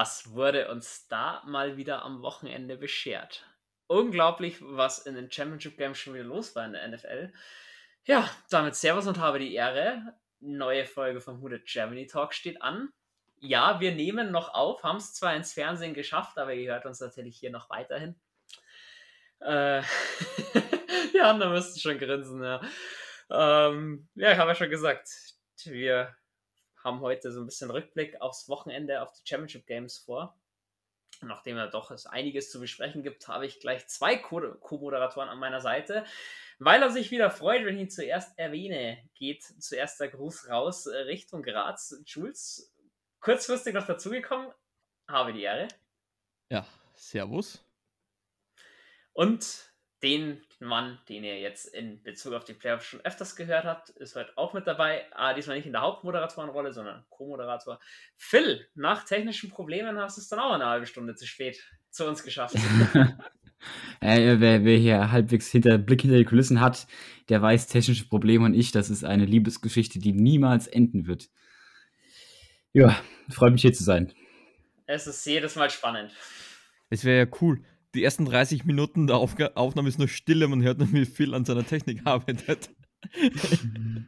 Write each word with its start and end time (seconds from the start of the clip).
Was 0.00 0.32
wurde 0.32 0.68
uns 0.68 1.08
da 1.08 1.42
mal 1.44 1.76
wieder 1.76 2.04
am 2.04 2.22
Wochenende 2.22 2.76
beschert? 2.76 3.44
Unglaublich, 3.88 4.58
was 4.60 5.00
in 5.00 5.16
den 5.16 5.28
Championship 5.28 5.76
Games 5.76 5.98
schon 5.98 6.14
wieder 6.14 6.22
los 6.22 6.54
war 6.54 6.66
in 6.66 6.74
der 6.74 6.86
NFL. 6.86 7.32
Ja, 8.04 8.30
damit 8.48 8.76
Servus 8.76 9.08
und 9.08 9.18
habe 9.18 9.40
die 9.40 9.52
Ehre. 9.52 10.14
Neue 10.38 10.86
Folge 10.86 11.20
vom 11.20 11.42
Hooded 11.42 11.66
Germany 11.66 12.06
Talk 12.06 12.32
steht 12.32 12.62
an. 12.62 12.90
Ja, 13.40 13.80
wir 13.80 13.90
nehmen 13.90 14.30
noch 14.30 14.54
auf, 14.54 14.84
haben 14.84 14.98
es 14.98 15.14
zwar 15.14 15.34
ins 15.34 15.52
Fernsehen 15.52 15.94
geschafft, 15.94 16.38
aber 16.38 16.54
ihr 16.54 16.70
hört 16.70 16.86
uns 16.86 17.00
natürlich 17.00 17.36
hier 17.36 17.50
noch 17.50 17.68
weiterhin. 17.68 18.14
Äh, 19.40 19.82
ja, 21.12 21.36
da 21.36 21.48
müsst 21.48 21.82
schon 21.82 21.98
grinsen, 21.98 22.44
ja. 22.44 22.60
Ähm, 23.30 24.08
ja, 24.14 24.30
ich 24.30 24.38
habe 24.38 24.50
ja 24.50 24.54
schon 24.54 24.70
gesagt, 24.70 25.08
wir 25.64 26.16
haben 26.88 27.00
heute 27.00 27.30
so 27.30 27.40
ein 27.40 27.46
bisschen 27.46 27.70
Rückblick 27.70 28.20
aufs 28.20 28.48
Wochenende 28.48 29.02
auf 29.02 29.12
die 29.12 29.28
Championship 29.28 29.66
Games 29.66 29.98
vor. 29.98 30.36
Nachdem 31.20 31.56
ja 31.56 31.66
doch 31.66 31.90
es 31.90 32.06
einiges 32.06 32.50
zu 32.50 32.60
besprechen 32.60 33.02
gibt, 33.02 33.28
habe 33.28 33.44
ich 33.44 33.60
gleich 33.60 33.86
zwei 33.88 34.16
Co-Moderatoren 34.16 35.28
an 35.28 35.38
meiner 35.38 35.60
Seite. 35.60 36.04
Weil 36.58 36.82
er 36.82 36.90
sich 36.90 37.10
wieder 37.10 37.30
freut, 37.30 37.64
wenn 37.64 37.76
ich 37.76 37.82
ihn 37.82 37.90
zuerst 37.90 38.38
erwähne, 38.38 38.98
geht 39.14 39.42
zuerst 39.42 40.00
der 40.00 40.08
Gruß 40.08 40.48
raus 40.48 40.86
äh, 40.86 40.96
Richtung 40.96 41.42
Graz. 41.42 42.02
Jules, 42.06 42.74
kurzfristig 43.20 43.74
noch 43.74 43.86
dazugekommen, 43.86 44.50
habe 45.08 45.32
die 45.32 45.42
Ehre. 45.42 45.68
Ja, 46.50 46.66
Servus. 46.94 47.64
Und 49.12 49.72
den 50.02 50.40
Mann, 50.60 50.98
den 51.08 51.24
ihr 51.24 51.38
jetzt 51.40 51.66
in 51.66 52.02
Bezug 52.02 52.32
auf 52.34 52.44
die 52.44 52.52
Playoffs 52.52 52.86
schon 52.86 53.00
öfters 53.00 53.36
gehört 53.36 53.64
habt, 53.64 53.90
ist 53.90 54.16
heute 54.16 54.30
auch 54.36 54.54
mit 54.54 54.66
dabei. 54.66 55.04
Aber 55.12 55.34
diesmal 55.34 55.56
nicht 55.56 55.66
in 55.66 55.72
der 55.72 55.82
Hauptmoderatorenrolle, 55.82 56.72
sondern 56.72 57.04
Co-Moderator. 57.10 57.80
Phil, 58.16 58.66
nach 58.74 59.04
technischen 59.04 59.50
Problemen 59.50 59.98
hast 59.98 60.16
du 60.16 60.20
es 60.20 60.28
dann 60.28 60.38
auch 60.38 60.52
eine 60.52 60.66
halbe 60.66 60.86
Stunde 60.86 61.14
zu 61.14 61.26
spät 61.26 61.62
zu 61.90 62.06
uns 62.06 62.22
geschafft. 62.22 62.54
äh, 64.00 64.36
wer, 64.38 64.64
wer, 64.64 64.78
hier 64.78 65.10
halbwegs 65.10 65.48
hinter, 65.48 65.78
Blick 65.78 66.02
hinter 66.02 66.18
die 66.18 66.24
Kulissen 66.24 66.60
hat, 66.60 66.86
der 67.28 67.42
weiß 67.42 67.66
technische 67.66 68.08
Probleme 68.08 68.44
und 68.44 68.54
ich, 68.54 68.70
das 68.70 68.90
ist 68.90 69.04
eine 69.04 69.24
Liebesgeschichte, 69.24 69.98
die 69.98 70.12
niemals 70.12 70.66
enden 70.66 71.06
wird. 71.06 71.28
Ja, 72.72 73.00
freut 73.30 73.52
mich 73.52 73.62
hier 73.62 73.72
zu 73.72 73.84
sein. 73.84 74.12
Es 74.86 75.06
ist 75.06 75.24
jedes 75.26 75.56
Mal 75.56 75.70
spannend. 75.70 76.12
Es 76.90 77.04
wäre 77.04 77.26
ja 77.26 77.36
cool, 77.40 77.62
die 77.98 78.04
ersten 78.04 78.24
30 78.24 78.64
Minuten 78.64 79.08
der 79.08 79.16
Auf 79.16 79.34
Aufnahme 79.56 79.88
ist 79.88 79.98
nur 79.98 80.06
Stille, 80.08 80.46
man 80.46 80.62
hört 80.62 80.78
nur, 80.78 80.92
wie 80.92 81.04
Phil 81.04 81.34
an 81.34 81.44
seiner 81.44 81.66
Technik 81.66 82.02
arbeitet. 82.06 82.70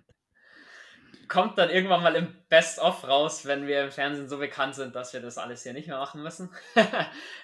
Kommt 1.28 1.58
dann 1.58 1.70
irgendwann 1.70 2.02
mal 2.02 2.14
im 2.16 2.34
Best-of 2.48 3.06
raus, 3.06 3.46
wenn 3.46 3.66
wir 3.66 3.84
im 3.84 3.91
Fernsehen 3.91 4.28
so 4.28 4.38
bekannt 4.38 4.74
sind, 4.77 4.94
dass 4.94 5.12
wir 5.12 5.20
das 5.20 5.38
alles 5.38 5.62
hier 5.62 5.72
nicht 5.72 5.88
mehr 5.88 5.98
machen 5.98 6.22
müssen. 6.22 6.50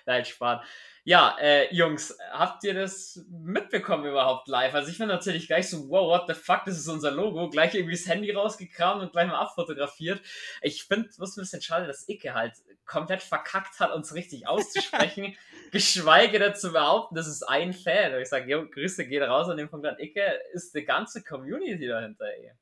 Nein, 0.07 0.25
spart. 0.25 0.65
Ja, 1.05 1.37
äh, 1.41 1.73
Jungs, 1.73 2.17
habt 2.33 2.65
ihr 2.65 2.75
das 2.75 3.25
mitbekommen 3.31 4.07
überhaupt 4.07 4.49
live? 4.49 4.75
Also 4.75 4.91
ich 4.91 4.99
bin 4.99 5.07
natürlich 5.07 5.47
gleich 5.47 5.71
so, 5.71 5.89
wow, 5.89 6.09
what 6.09 6.25
the 6.27 6.35
fuck, 6.35 6.65
das 6.65 6.79
ist 6.79 6.89
unser 6.89 7.13
Logo. 7.13 7.49
Gleich 7.49 7.75
irgendwie 7.75 7.95
das 7.95 8.09
Handy 8.09 8.33
rausgekramt 8.33 9.03
und 9.03 9.13
gleich 9.13 9.29
mal 9.29 9.39
abfotografiert. 9.39 10.21
Ich 10.63 10.83
finde 10.83 11.09
es 11.09 11.19
ein 11.19 11.41
bisschen 11.41 11.63
schade, 11.63 11.87
dass 11.87 12.09
Icke 12.09 12.35
halt 12.35 12.55
komplett 12.87 13.23
verkackt 13.23 13.79
hat, 13.79 13.93
uns 13.93 14.15
richtig 14.15 14.49
auszusprechen. 14.49 15.37
geschweige 15.71 16.39
denn 16.39 16.55
zu 16.55 16.73
behaupten, 16.73 17.15
das 17.15 17.27
ist 17.27 17.43
ein 17.43 17.73
Fan. 17.73 18.15
Und 18.15 18.21
ich 18.21 18.29
sage, 18.29 18.51
jo, 18.51 18.69
Grüße 18.69 19.07
geht 19.07 19.23
raus 19.23 19.49
an 19.49 19.57
den 19.57 19.69
von 19.69 19.83
Grand 19.83 20.01
Icke, 20.01 20.41
ist 20.53 20.75
die 20.75 20.85
ganze 20.85 21.23
Community 21.23 21.87
dahinter, 21.87 22.27
ey. 22.27 22.53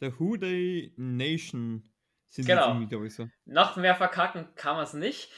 Der 0.00 0.18
Who 0.18 0.36
Day 0.36 0.92
Nation 0.96 1.90
sind 2.28 2.46
genau. 2.46 2.78
glaube 2.86 3.06
ich, 3.06 3.14
so. 3.14 3.28
Noch 3.44 3.76
mehr 3.76 3.94
verkacken 3.94 4.48
kann 4.54 4.76
man 4.76 4.84
es 4.84 4.92
nicht. 4.92 5.30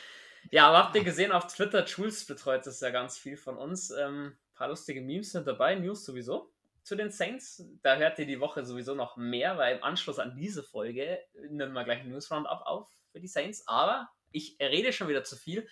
Ja, 0.51 0.69
aber 0.69 0.79
habt 0.79 0.97
ihr 0.97 1.05
gesehen 1.05 1.33
auf 1.33 1.47
Twitter, 1.47 1.85
Jules 1.85 2.25
betreut 2.27 2.67
das 2.67 2.81
ja 2.81 2.91
ganz 2.91 3.19
viel 3.19 3.37
von 3.37 3.57
uns. 3.57 3.91
Ähm, 3.91 4.37
paar 4.55 4.69
lustige 4.69 5.01
Memes 5.01 5.33
sind 5.33 5.47
dabei, 5.47 5.77
News 5.77 6.05
sowieso 6.05 6.53
zu 6.83 6.97
den 6.97 7.11
Saints. 7.11 7.65
Da 7.83 7.97
hört 7.97 8.19
ihr 8.19 8.27
die 8.27 8.41
Woche 8.41 8.65
sowieso 8.65 8.95
noch 8.95 9.17
mehr, 9.17 9.57
weil 9.57 9.77
im 9.77 9.85
Anschluss 9.85 10.19
an 10.19 10.35
diese 10.37 10.63
Folge 10.63 11.21
nehmen 11.49 11.73
wir 11.73 11.85
gleich 11.85 12.01
ein 12.01 12.09
News 12.09 12.31
Roundup 12.31 12.63
auf 12.65 12.91
für 13.13 13.21
die 13.21 13.29
Saints. 13.29 13.63
Aber 13.69 14.09
ich 14.33 14.57
rede 14.61 14.93
schon 14.93 15.09
wieder 15.09 15.23
zu 15.23 15.37
viel. 15.37 15.69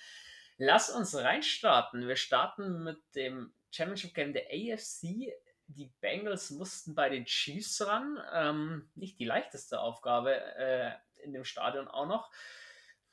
Lass 0.59 0.91
uns 0.91 1.15
reinstarten. 1.15 2.09
Wir 2.09 2.17
starten 2.17 2.83
mit 2.83 2.99
dem 3.15 3.53
Championship 3.71 4.15
Game 4.15 4.33
der 4.33 4.47
AFC. 4.47 5.35
Die 5.69 5.93
Bengals 6.01 6.51
mussten 6.51 6.95
bei 6.95 7.11
den 7.11 7.27
Chiefs 7.27 7.87
ran. 7.87 8.19
Ähm, 8.33 8.91
nicht 8.95 9.19
die 9.19 9.27
leichteste 9.27 9.81
Aufgabe 9.81 10.35
äh, 10.57 10.93
in 11.23 11.33
dem 11.33 11.45
Stadion 11.45 11.89
auch 11.89 12.07
noch. 12.07 12.31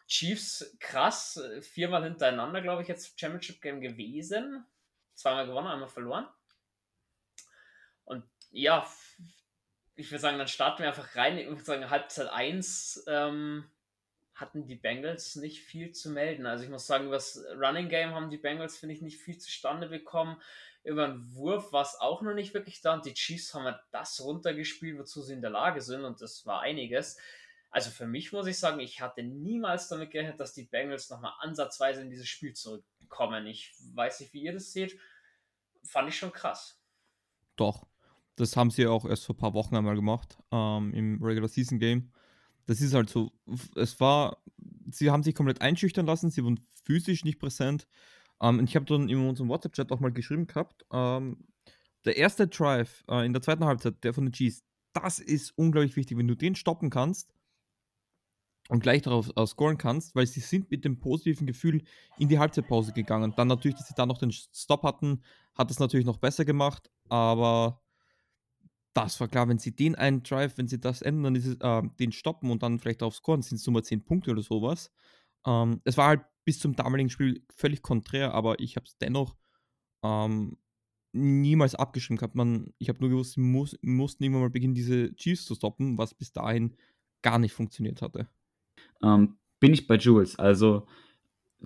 Chiefs 0.07 0.77
krass, 0.79 1.41
viermal 1.61 2.03
hintereinander, 2.03 2.61
glaube 2.61 2.81
ich, 2.81 2.87
jetzt 2.87 3.19
Championship 3.19 3.61
Game 3.61 3.81
gewesen. 3.81 4.65
Zweimal 5.13 5.47
gewonnen, 5.47 5.67
einmal 5.67 5.89
verloren. 5.89 6.27
Und 8.05 8.23
ja, 8.51 8.87
ich 9.95 10.09
würde 10.11 10.19
sagen, 10.19 10.37
dann 10.37 10.47
starten 10.47 10.79
wir 10.79 10.89
einfach 10.89 11.15
rein. 11.15 11.37
Ich 11.37 11.47
würde 11.47 11.63
sagen, 11.63 11.89
Halbzeit 11.89 12.29
1 12.29 13.05
ähm, 13.07 13.69
hatten 14.35 14.65
die 14.65 14.75
Bengals 14.75 15.35
nicht 15.35 15.61
viel 15.61 15.91
zu 15.91 16.09
melden. 16.09 16.45
Also 16.45 16.63
ich 16.63 16.69
muss 16.69 16.87
sagen, 16.87 17.05
über 17.05 17.15
das 17.15 17.43
Running 17.55 17.89
Game 17.89 18.13
haben 18.13 18.29
die 18.29 18.37
Bengals, 18.37 18.77
finde 18.77 18.95
ich, 18.95 19.01
nicht 19.01 19.19
viel 19.19 19.37
zustande 19.37 19.87
bekommen. 19.87 20.41
Über 20.83 21.05
einen 21.05 21.33
Wurf 21.35 21.71
war 21.71 21.83
es 21.83 21.95
auch 21.99 22.21
noch 22.21 22.33
nicht 22.33 22.53
wirklich 22.53 22.81
da 22.81 22.93
und 22.93 23.05
die 23.05 23.13
Chiefs 23.13 23.53
haben 23.53 23.65
halt 23.65 23.79
das 23.91 24.21
runtergespielt, 24.23 24.97
wozu 24.97 25.21
sie 25.21 25.33
in 25.33 25.41
der 25.41 25.51
Lage 25.51 25.81
sind 25.81 26.03
und 26.03 26.21
das 26.21 26.45
war 26.45 26.61
einiges. 26.61 27.17
Also 27.69 27.89
für 27.89 28.05
mich 28.05 28.31
muss 28.31 28.47
ich 28.47 28.59
sagen, 28.59 28.79
ich 28.79 29.01
hatte 29.01 29.23
niemals 29.23 29.87
damit 29.87 30.11
gerechnet, 30.11 30.39
dass 30.39 30.53
die 30.53 30.63
Bengals 30.63 31.09
nochmal 31.09 31.33
ansatzweise 31.39 32.01
in 32.01 32.09
dieses 32.09 32.27
Spiel 32.27 32.53
zurückkommen. 32.53 33.47
Ich 33.47 33.73
weiß 33.93 34.19
nicht, 34.19 34.33
wie 34.33 34.43
ihr 34.43 34.53
das 34.53 34.73
seht. 34.73 34.99
Fand 35.83 36.09
ich 36.09 36.17
schon 36.17 36.31
krass. 36.31 36.79
Doch. 37.55 37.87
Das 38.35 38.57
haben 38.57 38.71
sie 38.71 38.87
auch 38.87 39.05
erst 39.05 39.25
vor 39.25 39.35
ein 39.35 39.39
paar 39.39 39.53
Wochen 39.53 39.75
einmal 39.75 39.95
gemacht, 39.95 40.37
ähm, 40.51 40.91
im 40.93 41.23
Regular 41.23 41.47
Season 41.47 41.77
Game. 41.79 42.11
Das 42.65 42.81
ist 42.81 42.93
halt 42.93 43.09
so, 43.09 43.31
es 43.75 43.99
war, 43.99 44.37
sie 44.91 45.11
haben 45.11 45.23
sich 45.23 45.35
komplett 45.35 45.61
einschüchtern 45.61 46.05
lassen, 46.05 46.29
sie 46.29 46.43
waren 46.43 46.65
physisch 46.83 47.25
nicht 47.25 47.39
präsent. 47.39 47.87
Ähm, 48.41 48.59
und 48.59 48.69
ich 48.69 48.75
habe 48.75 48.85
dann 48.85 49.09
in 49.09 49.27
unserem 49.27 49.49
WhatsApp-Chat 49.49 49.91
auch 49.91 49.99
mal 49.99 50.11
geschrieben 50.11 50.47
gehabt, 50.47 50.85
ähm, 50.91 51.45
der 52.05 52.17
erste 52.17 52.47
Drive 52.47 53.03
äh, 53.09 53.25
in 53.25 53.33
der 53.33 53.41
zweiten 53.41 53.65
Halbzeit, 53.65 54.03
der 54.03 54.13
von 54.13 54.25
den 54.25 54.33
Chiefs, 54.33 54.63
das 54.93 55.19
ist 55.19 55.51
unglaublich 55.57 55.95
wichtig. 55.95 56.17
Wenn 56.17 56.27
du 56.27 56.35
den 56.35 56.55
stoppen 56.55 56.89
kannst, 56.89 57.33
und 58.69 58.81
gleich 58.81 59.01
darauf 59.01 59.29
uh, 59.37 59.45
scoren 59.45 59.77
kannst, 59.77 60.15
weil 60.15 60.25
sie 60.25 60.39
sind 60.39 60.71
mit 60.71 60.85
dem 60.85 60.99
positiven 60.99 61.47
Gefühl 61.47 61.83
in 62.17 62.29
die 62.29 62.39
Halbzeitpause 62.39 62.93
gegangen. 62.93 63.33
Dann 63.35 63.47
natürlich, 63.47 63.77
dass 63.77 63.87
sie 63.87 63.95
da 63.95 64.05
noch 64.05 64.17
den 64.17 64.31
Stop 64.31 64.83
hatten, 64.83 65.21
hat 65.53 65.69
es 65.69 65.79
natürlich 65.79 66.05
noch 66.05 66.17
besser 66.17 66.45
gemacht, 66.45 66.89
aber 67.09 67.82
das 68.93 69.19
war 69.19 69.27
klar, 69.27 69.47
wenn 69.49 69.59
sie 69.59 69.75
den 69.75 69.95
einen 69.95 70.23
Drive, 70.23 70.57
wenn 70.57 70.67
sie 70.67 70.79
das 70.79 71.01
ändern, 71.01 71.35
es, 71.35 71.55
äh, 71.59 71.81
den 71.99 72.11
stoppen 72.11 72.51
und 72.51 72.63
dann 72.63 72.79
vielleicht 72.79 73.03
auf 73.03 73.15
scoren, 73.15 73.41
sind 73.41 73.57
es 73.57 73.65
nur 73.65 73.73
mal 73.73 73.83
10 73.83 74.03
Punkte 74.03 74.31
oder 74.31 74.41
sowas. 74.41 74.91
Ähm, 75.45 75.81
es 75.83 75.97
war 75.97 76.07
halt 76.07 76.21
bis 76.45 76.59
zum 76.59 76.75
damaligen 76.75 77.09
Spiel 77.09 77.45
völlig 77.55 77.81
konträr, 77.81 78.33
aber 78.33 78.59
ich 78.59 78.75
habe 78.75 78.85
es 78.85 78.97
dennoch 78.97 79.35
ähm, 80.03 80.57
niemals 81.13 81.75
abgeschrieben 81.75 82.17
gehabt. 82.17 82.35
Man, 82.35 82.73
ich 82.77 82.89
habe 82.89 82.99
nur 82.99 83.09
gewusst, 83.09 83.33
sie 83.33 83.41
muss, 83.41 83.77
mussten 83.81 84.23
irgendwann 84.23 84.43
mal 84.43 84.49
beginnen, 84.49 84.75
diese 84.75 85.15
Chiefs 85.15 85.45
zu 85.45 85.55
stoppen, 85.55 85.97
was 85.97 86.13
bis 86.13 86.31
dahin 86.33 86.75
gar 87.21 87.39
nicht 87.39 87.53
funktioniert 87.53 88.01
hatte 88.01 88.27
ähm, 89.03 89.37
bin 89.59 89.73
ich 89.73 89.87
bei 89.87 89.95
Jules. 89.95 90.37
Also 90.39 90.87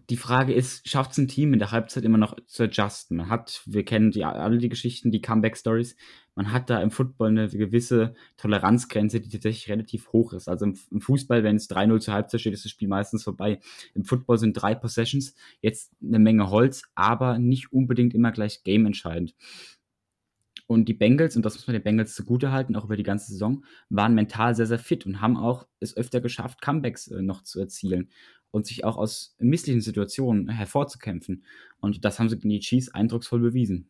die 0.10 0.18
Frage 0.18 0.54
ist, 0.54 0.88
schafft 0.88 1.12
es 1.12 1.18
ein 1.18 1.28
Team 1.28 1.54
in 1.54 1.60
der 1.60 1.72
Halbzeit 1.72 2.04
immer 2.04 2.18
noch 2.18 2.36
zu 2.46 2.64
adjusten? 2.64 3.18
Man 3.18 3.30
hat, 3.30 3.62
wir 3.66 3.84
kennen 3.84 4.12
die, 4.12 4.24
alle 4.24 4.58
die 4.58 4.70
Geschichten, 4.70 5.12
die 5.12 5.22
Comeback-Stories. 5.22 5.96
Man 6.36 6.52
hat 6.52 6.70
da 6.70 6.82
im 6.82 6.92
Football 6.92 7.30
eine 7.30 7.50
gewisse 7.50 8.14
Toleranzgrenze, 8.38 9.20
die 9.20 9.30
tatsächlich 9.30 9.70
relativ 9.70 10.12
hoch 10.14 10.34
ist. 10.34 10.48
Also 10.48 10.66
im, 10.66 10.78
im 10.92 11.02
Fußball, 11.02 11.44
wenn 11.44 11.56
es 11.56 11.70
3-0 11.70 12.00
zur 12.00 12.14
Halbzeit 12.14 12.42
steht, 12.42 12.54
ist 12.54 12.66
das 12.66 12.72
Spiel 12.72 12.88
meistens 12.88 13.24
vorbei. 13.24 13.60
Im 13.96 14.04
Football 14.04 14.38
sind 14.38 14.54
drei 14.54 14.76
Possessions, 14.76 15.34
jetzt 15.62 15.92
eine 16.02 16.20
Menge 16.20 16.50
Holz, 16.50 16.84
aber 16.96 17.40
nicht 17.40 17.74
unbedingt 17.74 18.14
immer 18.14 18.32
gleich 18.32 18.64
game-entscheidend. 18.64 19.34
Und 20.68 20.90
die 20.90 20.94
Bengals, 20.94 21.38
und 21.38 21.46
das 21.46 21.56
muss 21.56 21.66
man 21.66 21.76
den 21.76 21.84
Bengals 21.84 22.14
zugutehalten, 22.14 22.76
auch 22.76 22.84
über 22.84 22.98
die 22.98 23.04
ganze 23.04 23.32
Saison, 23.32 23.64
waren 23.90 24.14
mental 24.14 24.54
sehr, 24.54 24.66
sehr 24.66 24.80
fit 24.80 25.06
und 25.06 25.22
haben 25.22 25.38
auch 25.38 25.66
es 25.80 25.96
öfter 25.96 26.20
geschafft, 26.20 26.62
Comebacks 26.62 27.08
äh, 27.08 27.22
noch 27.22 27.42
zu 27.44 27.60
erzielen 27.60 28.10
und 28.52 28.66
sich 28.66 28.84
auch 28.84 28.98
aus 28.98 29.36
misslichen 29.40 29.82
Situationen 29.82 30.50
hervorzukämpfen. 30.50 31.44
Und 31.80 32.04
das 32.06 32.20
haben 32.20 32.30
sie 32.30 32.38
gegen 32.38 32.50
die 32.50 32.60
Chiefs 32.60 32.90
eindrucksvoll 32.90 33.40
bewiesen. 33.40 33.90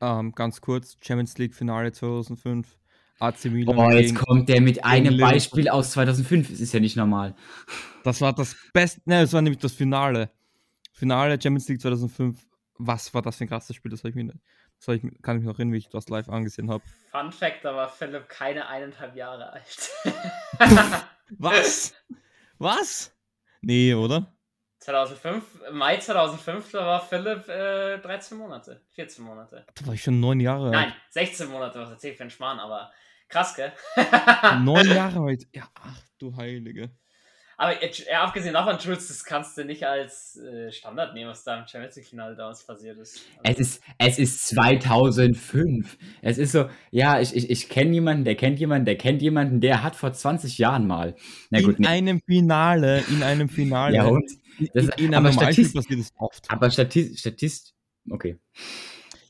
Ähm, 0.00 0.32
ganz 0.32 0.60
kurz, 0.60 0.96
Champions 1.00 1.36
League 1.38 1.54
Finale 1.54 1.92
2005. 1.92 2.78
AC 3.20 3.46
Milan. 3.46 3.76
Oh, 3.76 3.90
jetzt 3.90 4.14
kommt 4.14 4.48
der 4.48 4.60
mit 4.60 4.84
einem 4.84 5.18
Beispiel 5.18 5.68
aus 5.68 5.90
2005. 5.90 6.50
Es 6.50 6.60
ist 6.60 6.72
ja 6.72 6.78
nicht 6.78 6.96
normal. 6.96 7.34
Das 8.04 8.20
war 8.20 8.32
das 8.32 8.56
Beste, 8.72 9.00
ne, 9.06 9.22
das 9.22 9.32
war 9.32 9.42
nämlich 9.42 9.60
das 9.60 9.72
Finale. 9.72 10.30
Finale 10.92 11.32
Champions 11.32 11.68
League 11.68 11.80
2005. 11.80 12.38
Was 12.78 13.12
war 13.12 13.22
das 13.22 13.36
für 13.36 13.44
ein 13.44 13.48
krasses 13.48 13.74
Spiel? 13.74 13.90
Das 13.90 14.00
habe 14.00 14.10
ich 14.10 14.14
mir 14.14 14.32
das 14.78 14.94
ich, 14.94 15.02
kann 15.22 15.36
ich 15.36 15.42
mich 15.42 15.48
noch 15.48 15.58
erinnern, 15.58 15.72
wie 15.72 15.78
ich 15.78 15.88
das 15.88 16.08
live 16.08 16.28
angesehen 16.28 16.70
habe. 16.70 16.84
Fun 17.10 17.32
Fact, 17.32 17.64
da 17.64 17.74
war 17.74 17.88
Philipp 17.88 18.28
keine 18.28 18.68
eineinhalb 18.68 19.16
Jahre 19.16 19.52
alt. 19.52 19.90
Was? 21.30 21.94
Was? 22.58 23.16
Nee, 23.60 23.94
oder? 23.94 24.34
2005, 24.80 25.44
Mai 25.72 25.98
2005, 25.98 26.70
da 26.72 26.86
war 26.86 27.00
Philipp 27.06 27.48
äh, 27.48 27.98
13 27.98 28.38
Monate, 28.38 28.82
14 28.90 29.24
Monate. 29.24 29.66
Da 29.74 29.86
war 29.86 29.94
ich 29.94 30.02
schon 30.02 30.20
neun 30.20 30.40
Jahre 30.40 30.66
alt. 30.66 30.72
Nein, 30.72 30.92
16 31.10 31.48
Monate, 31.48 31.80
was 31.80 31.90
erzählt 31.90 32.16
für 32.16 32.24
ein 32.24 32.30
Schmarrn, 32.30 32.58
aber 32.58 32.92
krass, 33.28 33.54
gell? 33.54 33.72
neun 34.62 34.88
Jahre 34.88 35.20
alt. 35.20 35.46
Ja, 35.54 35.68
ach 35.74 36.00
du 36.18 36.34
Heilige. 36.36 36.90
Aber 37.60 37.82
äh, 37.82 37.90
abgesehen 38.14 38.54
davon, 38.54 38.78
Jules, 38.78 39.08
das 39.08 39.24
kannst 39.24 39.58
du 39.58 39.64
nicht 39.64 39.84
als 39.84 40.36
äh, 40.36 40.70
Standard 40.70 41.12
nehmen, 41.12 41.28
was 41.28 41.42
da 41.42 41.58
im 41.58 41.66
Champions 41.66 41.96
League-Finale 41.96 42.36
damals 42.36 42.64
passiert 42.64 42.96
ist. 42.98 43.20
Also, 43.42 43.60
es, 43.60 43.68
ist 43.68 43.82
es 43.98 44.18
ist 44.20 44.46
2005. 44.50 45.98
Es 46.22 46.38
ist 46.38 46.52
so, 46.52 46.70
ja, 46.92 47.20
ich, 47.20 47.34
ich, 47.34 47.50
ich 47.50 47.68
kenne 47.68 47.90
jemanden, 47.90 48.24
der 48.24 48.36
kennt 48.36 48.60
jemanden, 48.60 48.84
der 48.84 48.96
kennt 48.96 49.22
jemanden, 49.22 49.60
der 49.60 49.82
hat 49.82 49.96
vor 49.96 50.12
20 50.12 50.56
Jahren 50.58 50.86
mal. 50.86 51.16
Na 51.50 51.60
gut, 51.60 51.78
in 51.78 51.82
nee. 51.82 51.88
einem 51.88 52.20
Finale, 52.20 53.02
in 53.10 53.24
einem 53.24 53.48
Finale. 53.48 53.96
ja, 53.96 54.04
und? 54.06 54.24
Das, 54.72 54.84
in, 54.96 55.06
in 55.06 55.14
aber 55.16 55.32
Statist, 55.32 55.74
passiert 55.74 55.98
es 55.98 56.12
oft. 56.16 56.48
Aber 56.48 56.70
Statist, 56.70 57.18
Statist, 57.18 57.74
okay. 58.08 58.38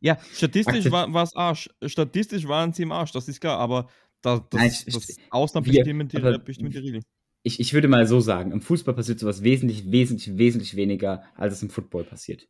Ja, 0.00 0.18
statistisch 0.34 0.90
war 0.90 1.22
es 1.22 1.34
Arsch. 1.34 1.70
Statistisch 1.86 2.46
waren 2.46 2.74
sie 2.74 2.82
im 2.82 2.92
Arsch, 2.92 3.12
das 3.12 3.26
ist 3.26 3.40
klar, 3.40 3.58
aber 3.58 3.88
das, 4.20 4.42
das, 4.50 4.60
Nein, 4.60 4.72
das 4.92 5.16
Ausnahmen 5.30 5.66
bestimmen 5.66 6.08
die, 6.08 6.38
bestimmen 6.44 6.70
die 6.70 6.78
Regeln 6.78 7.04
ich, 7.42 7.60
ich 7.60 7.72
würde 7.72 7.88
mal 7.88 8.06
so 8.06 8.20
sagen, 8.20 8.52
im 8.52 8.60
Fußball 8.60 8.94
passiert 8.94 9.20
sowas 9.20 9.42
wesentlich, 9.42 9.90
wesentlich, 9.90 10.36
wesentlich 10.38 10.76
weniger, 10.76 11.24
als 11.34 11.54
es 11.54 11.62
im 11.62 11.70
Football 11.70 12.04
passiert. 12.04 12.48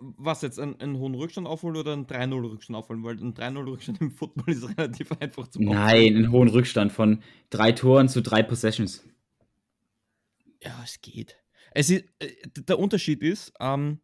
Was 0.00 0.42
jetzt, 0.42 0.60
einen, 0.60 0.80
einen 0.80 0.98
hohen 0.98 1.16
Rückstand 1.16 1.48
aufholen 1.48 1.76
oder 1.76 1.92
einen 1.92 2.06
3-0-Rückstand 2.06 2.76
aufholen? 2.76 3.02
Weil 3.02 3.16
ein 3.16 3.34
3-0-Rückstand 3.34 4.00
im 4.00 4.12
Football 4.12 4.54
ist 4.54 4.68
relativ 4.68 5.10
einfach 5.20 5.48
zu 5.48 5.60
machen. 5.60 5.74
Nein, 5.74 6.16
einen 6.16 6.30
hohen 6.30 6.48
Rückstand 6.48 6.92
von 6.92 7.22
drei 7.50 7.72
Toren 7.72 8.08
zu 8.08 8.22
drei 8.22 8.42
Possessions. 8.42 9.04
Ja, 10.62 10.80
es 10.84 11.00
geht. 11.00 11.36
Es 11.72 11.90
ist, 11.90 12.04
äh, 12.20 12.32
der 12.56 12.78
Unterschied 12.78 13.22
ist, 13.22 13.52
ähm, 13.60 14.00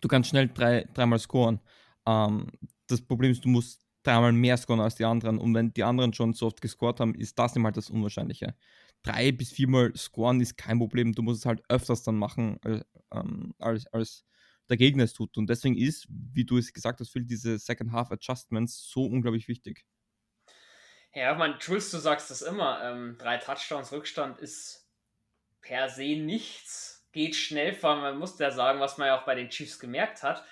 du 0.00 0.08
kannst 0.08 0.30
schnell 0.30 0.48
drei, 0.48 0.86
dreimal 0.94 1.18
scoren. 1.18 1.60
Ähm, 2.06 2.46
das 2.86 3.02
Problem 3.02 3.32
ist, 3.32 3.44
du 3.44 3.48
musst 3.48 3.84
dreimal 4.04 4.32
mehr 4.32 4.56
scoren 4.56 4.80
als 4.80 4.94
die 4.94 5.04
anderen. 5.04 5.38
Und 5.38 5.54
wenn 5.54 5.72
die 5.72 5.84
anderen 5.84 6.12
schon 6.12 6.32
so 6.32 6.46
oft 6.46 6.60
gescored 6.60 7.00
haben, 7.00 7.14
ist 7.14 7.38
das 7.38 7.56
immer 7.56 7.66
halt 7.66 7.76
das 7.76 7.90
Unwahrscheinliche 7.90 8.54
drei 9.02 9.32
bis 9.32 9.50
viermal 9.50 9.94
scoren 9.96 10.40
ist 10.40 10.56
kein 10.56 10.78
Problem. 10.78 11.12
Du 11.12 11.22
musst 11.22 11.40
es 11.40 11.46
halt 11.46 11.62
öfters 11.68 12.02
dann 12.02 12.16
machen, 12.16 12.60
äh, 12.64 12.82
ähm, 13.12 13.54
als, 13.58 13.86
als 13.88 14.24
der 14.68 14.76
Gegner 14.76 15.04
es 15.04 15.12
tut. 15.12 15.36
Und 15.36 15.48
deswegen 15.48 15.76
ist, 15.76 16.06
wie 16.08 16.44
du 16.44 16.58
es 16.58 16.72
gesagt 16.72 17.00
hast, 17.00 17.10
Phil, 17.10 17.24
diese 17.24 17.58
Second 17.58 17.92
Half 17.92 18.12
Adjustments 18.12 18.88
so 18.90 19.04
unglaublich 19.04 19.48
wichtig. 19.48 19.84
Ja, 21.12 21.34
man, 21.34 21.56
Jules, 21.60 21.90
du 21.90 21.98
sagst 21.98 22.30
das 22.30 22.42
immer. 22.42 22.82
Ähm, 22.84 23.16
drei 23.18 23.38
Touchdowns 23.38 23.92
Rückstand 23.92 24.38
ist 24.38 24.88
per 25.60 25.88
se 25.88 26.16
nichts. 26.16 27.08
Geht 27.12 27.34
schnell, 27.34 27.74
vor 27.74 27.96
man 27.96 28.18
muss 28.18 28.38
ja 28.38 28.52
sagen, 28.52 28.78
was 28.78 28.96
man 28.96 29.08
ja 29.08 29.18
auch 29.18 29.26
bei 29.26 29.34
den 29.34 29.48
Chiefs 29.50 29.80
gemerkt 29.80 30.22
hat. 30.22 30.44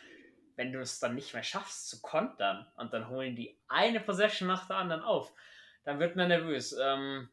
Wenn 0.56 0.72
du 0.72 0.80
es 0.80 0.98
dann 0.98 1.14
nicht 1.14 1.32
mehr 1.32 1.44
schaffst 1.44 1.88
zu 1.88 2.00
kontern 2.00 2.66
und 2.74 2.92
dann 2.92 3.08
holen 3.08 3.36
die 3.36 3.56
eine 3.68 4.00
Possession 4.00 4.48
nach 4.48 4.66
der 4.66 4.78
anderen 4.78 5.02
auf, 5.02 5.32
dann 5.84 6.00
wird 6.00 6.16
man 6.16 6.26
nervös. 6.26 6.76
Ähm, 6.82 7.28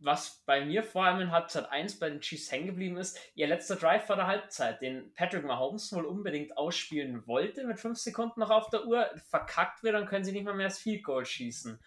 was 0.00 0.42
bei 0.46 0.64
mir 0.64 0.82
vor 0.82 1.04
allem 1.04 1.20
in 1.20 1.32
Halbzeit 1.32 1.70
1 1.70 1.98
bei 1.98 2.08
den 2.08 2.20
Chiefs 2.20 2.52
hängen 2.52 2.66
geblieben 2.66 2.96
ist, 2.96 3.18
ihr 3.34 3.48
letzter 3.48 3.76
Drive 3.76 4.06
vor 4.06 4.16
der 4.16 4.26
Halbzeit, 4.26 4.80
den 4.80 5.12
Patrick 5.14 5.44
Mahomes 5.44 5.92
wohl 5.92 6.04
unbedingt 6.04 6.56
ausspielen 6.56 7.26
wollte, 7.26 7.64
mit 7.66 7.80
5 7.80 7.98
Sekunden 7.98 8.40
noch 8.40 8.50
auf 8.50 8.70
der 8.70 8.86
Uhr, 8.86 9.10
verkackt 9.28 9.82
wird, 9.82 9.94
dann 9.94 10.06
können 10.06 10.24
sie 10.24 10.32
nicht 10.32 10.44
mal 10.44 10.54
mehr 10.54 10.68
das 10.68 10.78
Field 10.78 11.02
Goal 11.02 11.24
schießen. 11.24 11.80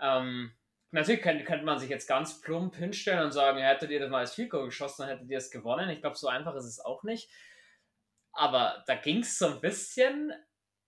Ähm, 0.00 0.52
natürlich 0.90 1.22
könnte, 1.22 1.44
könnte 1.44 1.64
man 1.64 1.78
sich 1.78 1.88
jetzt 1.88 2.06
ganz 2.06 2.40
plump 2.40 2.76
hinstellen 2.76 3.24
und 3.24 3.32
sagen, 3.32 3.58
hättet 3.58 3.90
ihr 3.90 4.00
das 4.00 4.10
mal 4.10 4.18
als 4.18 4.34
Field 4.34 4.50
Goal 4.50 4.66
geschossen, 4.66 5.02
dann 5.02 5.10
hättet 5.10 5.30
ihr 5.30 5.38
es 5.38 5.50
gewonnen. 5.50 5.88
Ich 5.88 6.00
glaube, 6.00 6.16
so 6.16 6.28
einfach 6.28 6.54
ist 6.54 6.66
es 6.66 6.80
auch 6.80 7.02
nicht. 7.02 7.30
Aber 8.32 8.84
da 8.86 8.94
ging 8.94 9.20
es 9.20 9.38
so 9.38 9.46
ein 9.46 9.60
bisschen 9.60 10.32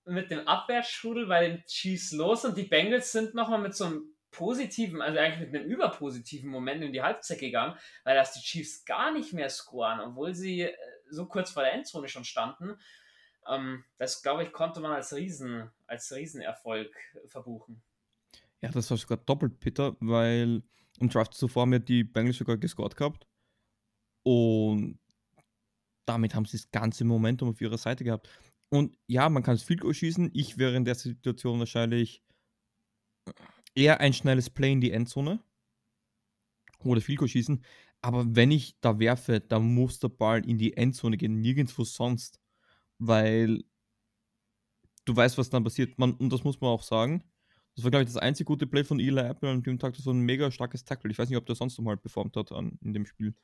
mit 0.04 0.30
dem 0.30 0.46
Abwärtsstrudel 0.46 1.26
bei 1.26 1.48
den 1.48 1.64
Chiefs 1.64 2.12
los 2.12 2.44
und 2.44 2.56
die 2.56 2.64
Bengals 2.64 3.12
sind 3.12 3.34
nochmal 3.34 3.60
mit 3.60 3.74
so 3.74 3.86
einem 3.86 4.13
positiven, 4.34 5.00
also 5.00 5.18
eigentlich 5.18 5.50
mit 5.50 5.60
einem 5.60 5.70
überpositiven 5.70 6.50
Moment 6.50 6.82
in 6.82 6.92
die 6.92 7.02
Halbzeit 7.02 7.38
gegangen, 7.38 7.76
weil 8.02 8.16
das 8.16 8.32
die 8.32 8.40
Chiefs 8.40 8.84
gar 8.84 9.12
nicht 9.12 9.32
mehr 9.32 9.48
scoren, 9.48 10.00
obwohl 10.00 10.34
sie 10.34 10.62
äh, 10.62 10.76
so 11.08 11.26
kurz 11.26 11.50
vor 11.50 11.62
der 11.62 11.72
Endzone 11.72 12.08
schon 12.08 12.24
standen. 12.24 12.76
Ähm, 13.48 13.84
das, 13.98 14.22
glaube 14.22 14.42
ich, 14.42 14.52
konnte 14.52 14.80
man 14.80 14.92
als, 14.92 15.14
Riesen, 15.14 15.70
als 15.86 16.12
Riesenerfolg 16.12 16.94
verbuchen. 17.26 17.82
Ja, 18.60 18.70
das 18.70 18.90
war 18.90 18.96
sogar 18.96 19.18
doppelt 19.18 19.60
bitter, 19.60 19.96
weil 20.00 20.62
im 20.98 21.08
Draft 21.08 21.34
zuvor 21.34 21.62
haben 21.62 21.72
ja 21.72 21.78
die 21.78 22.02
Bengals 22.04 22.38
sogar 22.38 22.56
gescored 22.56 22.96
gehabt. 22.96 23.26
Und 24.24 24.98
damit 26.06 26.34
haben 26.34 26.46
sie 26.46 26.56
das 26.56 26.70
ganze 26.70 27.04
Momentum 27.04 27.50
auf 27.50 27.60
ihrer 27.60 27.78
Seite 27.78 28.04
gehabt. 28.04 28.28
Und 28.70 28.96
ja, 29.06 29.28
man 29.28 29.42
kann 29.42 29.54
es 29.54 29.62
viel 29.62 29.80
schießen. 29.92 30.30
Ich 30.32 30.58
wäre 30.58 30.74
in 30.74 30.84
der 30.84 30.94
Situation 30.94 31.58
wahrscheinlich 31.58 32.22
eher 33.74 34.00
ein 34.00 34.12
schnelles 34.12 34.50
Play 34.50 34.72
in 34.72 34.80
die 34.80 34.92
Endzone 34.92 35.40
oder 36.84 37.00
Field 37.00 37.28
schießen. 37.28 37.64
Aber 38.02 38.36
wenn 38.36 38.50
ich 38.50 38.78
da 38.80 38.98
werfe, 38.98 39.40
dann 39.40 39.74
muss 39.74 39.98
der 39.98 40.08
Ball 40.08 40.46
in 40.48 40.58
die 40.58 40.76
Endzone 40.76 41.16
gehen, 41.16 41.40
nirgendwo 41.40 41.84
sonst. 41.84 42.40
Weil 42.98 43.64
du 45.04 45.16
weißt, 45.16 45.38
was 45.38 45.50
dann 45.50 45.64
passiert. 45.64 45.98
Man, 45.98 46.14
und 46.14 46.32
das 46.32 46.44
muss 46.44 46.60
man 46.60 46.70
auch 46.70 46.82
sagen. 46.82 47.24
Das 47.74 47.84
war, 47.84 47.90
glaube 47.90 48.04
ich, 48.04 48.08
das 48.08 48.18
einzige 48.18 48.46
gute 48.46 48.66
Play 48.66 48.84
von 48.84 49.00
Eli 49.00 49.20
Apple 49.20 49.50
an 49.50 49.62
dem 49.62 49.78
Tag. 49.78 49.94
Das 49.94 50.06
war 50.06 50.14
ein 50.14 50.20
mega 50.20 50.50
starkes 50.50 50.84
Tackle. 50.84 51.10
Ich 51.10 51.18
weiß 51.18 51.28
nicht, 51.28 51.38
ob 51.38 51.46
der 51.46 51.56
sonst 51.56 51.76
noch 51.78 51.84
mal 51.84 51.96
performt 51.96 52.36
hat 52.36 52.52
an, 52.52 52.78
in 52.82 52.92
dem 52.92 53.06
Spiel. 53.06 53.34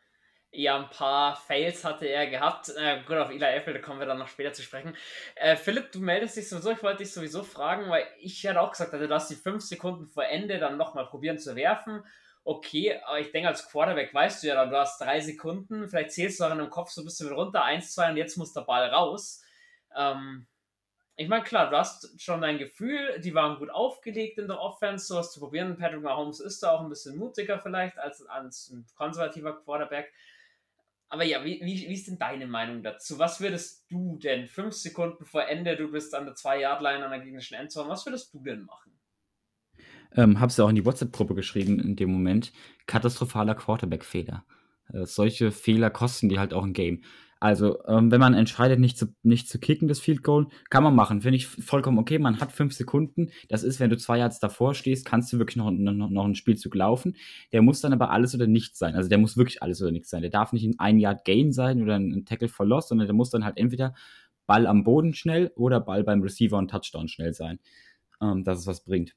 Ja, 0.53 0.77
ein 0.77 0.91
paar 0.91 1.37
Fails 1.37 1.85
hatte 1.85 2.07
er 2.07 2.27
gehabt. 2.27 2.73
Äh, 2.77 3.03
gut, 3.07 3.17
auf 3.17 3.31
Eli 3.31 3.45
Apple, 3.45 3.73
da 3.73 3.79
kommen 3.79 4.01
wir 4.01 4.07
dann 4.07 4.19
noch 4.19 4.27
später 4.27 4.53
zu 4.53 4.63
sprechen. 4.63 4.97
Äh, 5.37 5.55
Philipp, 5.55 5.93
du 5.93 6.01
meldest 6.01 6.37
dich 6.37 6.49
sowieso. 6.49 6.73
Ich 6.73 6.83
wollte 6.83 6.99
dich 6.99 7.13
sowieso 7.13 7.45
fragen, 7.45 7.89
weil 7.89 8.05
ich 8.19 8.45
hatte 8.47 8.61
auch 8.61 8.73
gesagt, 8.73 8.93
also, 8.93 9.07
du 9.07 9.15
hast 9.15 9.31
die 9.31 9.37
fünf 9.37 9.63
Sekunden 9.63 10.09
vor 10.09 10.25
Ende 10.25 10.59
dann 10.59 10.77
nochmal 10.77 11.07
probieren 11.07 11.39
zu 11.39 11.55
werfen. 11.55 12.03
Okay, 12.43 12.99
aber 13.05 13.21
ich 13.21 13.31
denke, 13.31 13.49
als 13.49 13.69
Quarterback 13.69 14.13
weißt 14.13 14.43
du 14.43 14.49
ja 14.49 14.57
dann, 14.57 14.71
du 14.71 14.77
hast 14.77 15.01
drei 15.01 15.21
Sekunden. 15.21 15.89
Vielleicht 15.89 16.13
zählst 16.13 16.41
du 16.41 16.45
auch 16.45 16.51
in 16.51 16.59
deinem 16.59 16.71
Kopf 16.71 16.91
so 16.91 17.03
ein 17.03 17.05
bisschen 17.05 17.29
mit 17.29 17.37
runter. 17.37 17.63
Eins, 17.63 17.95
zwei 17.95 18.11
und 18.11 18.17
jetzt 18.17 18.37
muss 18.37 18.53
der 18.53 18.63
Ball 18.63 18.89
raus. 18.89 19.45
Ähm, 19.95 20.49
ich 21.17 21.29
meine, 21.29 21.45
klar, 21.45 21.69
du 21.69 21.77
hast 21.77 22.19
schon 22.21 22.41
dein 22.41 22.57
Gefühl, 22.59 23.21
die 23.21 23.35
waren 23.35 23.59
gut 23.59 23.71
aufgelegt 23.71 24.39
in 24.39 24.49
der 24.49 24.59
Offense, 24.59 25.05
sowas 25.05 25.33
zu 25.33 25.39
probieren. 25.39 25.77
Patrick 25.77 26.01
Mahomes 26.01 26.41
ist 26.41 26.63
da 26.63 26.73
auch 26.73 26.81
ein 26.81 26.89
bisschen 26.89 27.19
mutiger 27.19 27.59
vielleicht 27.59 27.99
als, 27.99 28.27
als 28.27 28.71
ein 28.71 28.87
konservativer 28.97 29.63
Quarterback. 29.63 30.13
Aber 31.11 31.25
ja, 31.25 31.45
wie, 31.45 31.61
wie, 31.61 31.89
wie 31.89 31.93
ist 31.93 32.07
denn 32.07 32.19
deine 32.19 32.47
Meinung 32.47 32.85
dazu? 32.85 33.19
Was 33.19 33.41
würdest 33.41 33.85
du 33.91 34.17
denn 34.19 34.47
fünf 34.47 34.75
Sekunden 34.75 35.25
vor 35.25 35.49
Ende, 35.49 35.77
du 35.77 35.91
bist 35.91 36.15
an 36.15 36.25
der 36.25 36.35
2-Yard-Line 36.35 37.05
an 37.05 37.11
der 37.11 37.21
gegnerischen 37.21 37.57
Endzone, 37.57 37.89
was 37.89 38.07
würdest 38.07 38.33
du 38.33 38.41
denn 38.41 38.65
machen? 38.65 38.93
Ähm, 40.17 40.41
hab's 40.41 40.57
ja 40.57 40.65
auch 40.65 40.69
in 40.69 40.77
die 40.77 40.85
WhatsApp-Gruppe 40.85 41.35
geschrieben 41.35 41.81
in 41.81 41.97
dem 41.97 42.13
Moment. 42.13 42.53
Katastrophaler 42.87 43.57
Quarterback-Fehler. 43.57 44.45
Äh, 44.93 45.05
solche 45.05 45.51
Fehler 45.51 45.91
kosten 45.91 46.29
die 46.29 46.39
halt 46.39 46.55
auch 46.55 46.65
ein 46.65 46.75
Game. 46.75 47.03
Also, 47.41 47.83
ähm, 47.87 48.11
wenn 48.11 48.21
man 48.21 48.35
entscheidet, 48.35 48.79
nicht 48.79 48.99
zu, 48.99 49.07
nicht 49.23 49.49
zu 49.49 49.59
kicken, 49.59 49.89
das 49.89 49.99
Field 49.99 50.23
Goal, 50.23 50.49
kann 50.69 50.85
man 50.85 50.95
machen. 50.95 51.23
Finde 51.23 51.37
ich 51.37 51.47
vollkommen 51.47 51.99
okay. 51.99 52.19
Man 52.19 52.39
hat 52.39 52.53
fünf 52.53 52.75
Sekunden. 52.75 53.31
Das 53.49 53.63
ist, 53.63 53.81
wenn 53.81 53.89
du 53.89 53.97
zwei 53.97 54.19
Yards 54.19 54.41
davor 54.41 54.75
stehst, 54.75 55.07
kannst 55.07 55.33
du 55.33 55.39
wirklich 55.39 55.57
noch, 55.57 55.71
noch, 55.71 56.11
noch 56.11 56.25
einen 56.25 56.35
Spielzug 56.35 56.75
laufen. 56.75 57.17
Der 57.53 57.63
muss 57.63 57.81
dann 57.81 57.95
aber 57.95 58.11
alles 58.11 58.35
oder 58.35 58.47
nichts 58.47 58.79
sein. 58.79 58.95
Also, 58.95 59.09
der 59.09 59.17
muss 59.17 59.39
wirklich 59.39 59.63
alles 59.63 59.81
oder 59.81 59.91
nichts 59.91 60.11
sein. 60.11 60.21
Der 60.21 60.31
darf 60.31 60.53
nicht 60.53 60.67
ein 60.67 60.79
ein 60.79 60.99
Yard 60.99 61.25
Gain 61.25 61.53
sein 61.53 61.83
oder 61.83 61.97
ein 61.97 62.25
Tackle 62.27 62.49
for 62.49 62.67
Loss, 62.67 62.89
sondern 62.89 63.07
der 63.07 63.15
muss 63.15 63.31
dann 63.31 63.45
halt 63.45 63.57
entweder 63.57 63.95
Ball 64.47 64.67
am 64.67 64.85
Boden 64.85 65.15
schnell 65.15 65.53
oder 65.57 65.81
Ball 65.81 66.05
beim 66.05 66.23
Receiver 66.23 66.59
und 66.59 66.71
Touchdown 66.71 67.09
schnell 67.09 67.33
sein. 67.33 67.59
Ähm, 68.21 68.45
dass 68.45 68.59
es 68.59 68.67
was 68.67 68.85
bringt. 68.85 69.15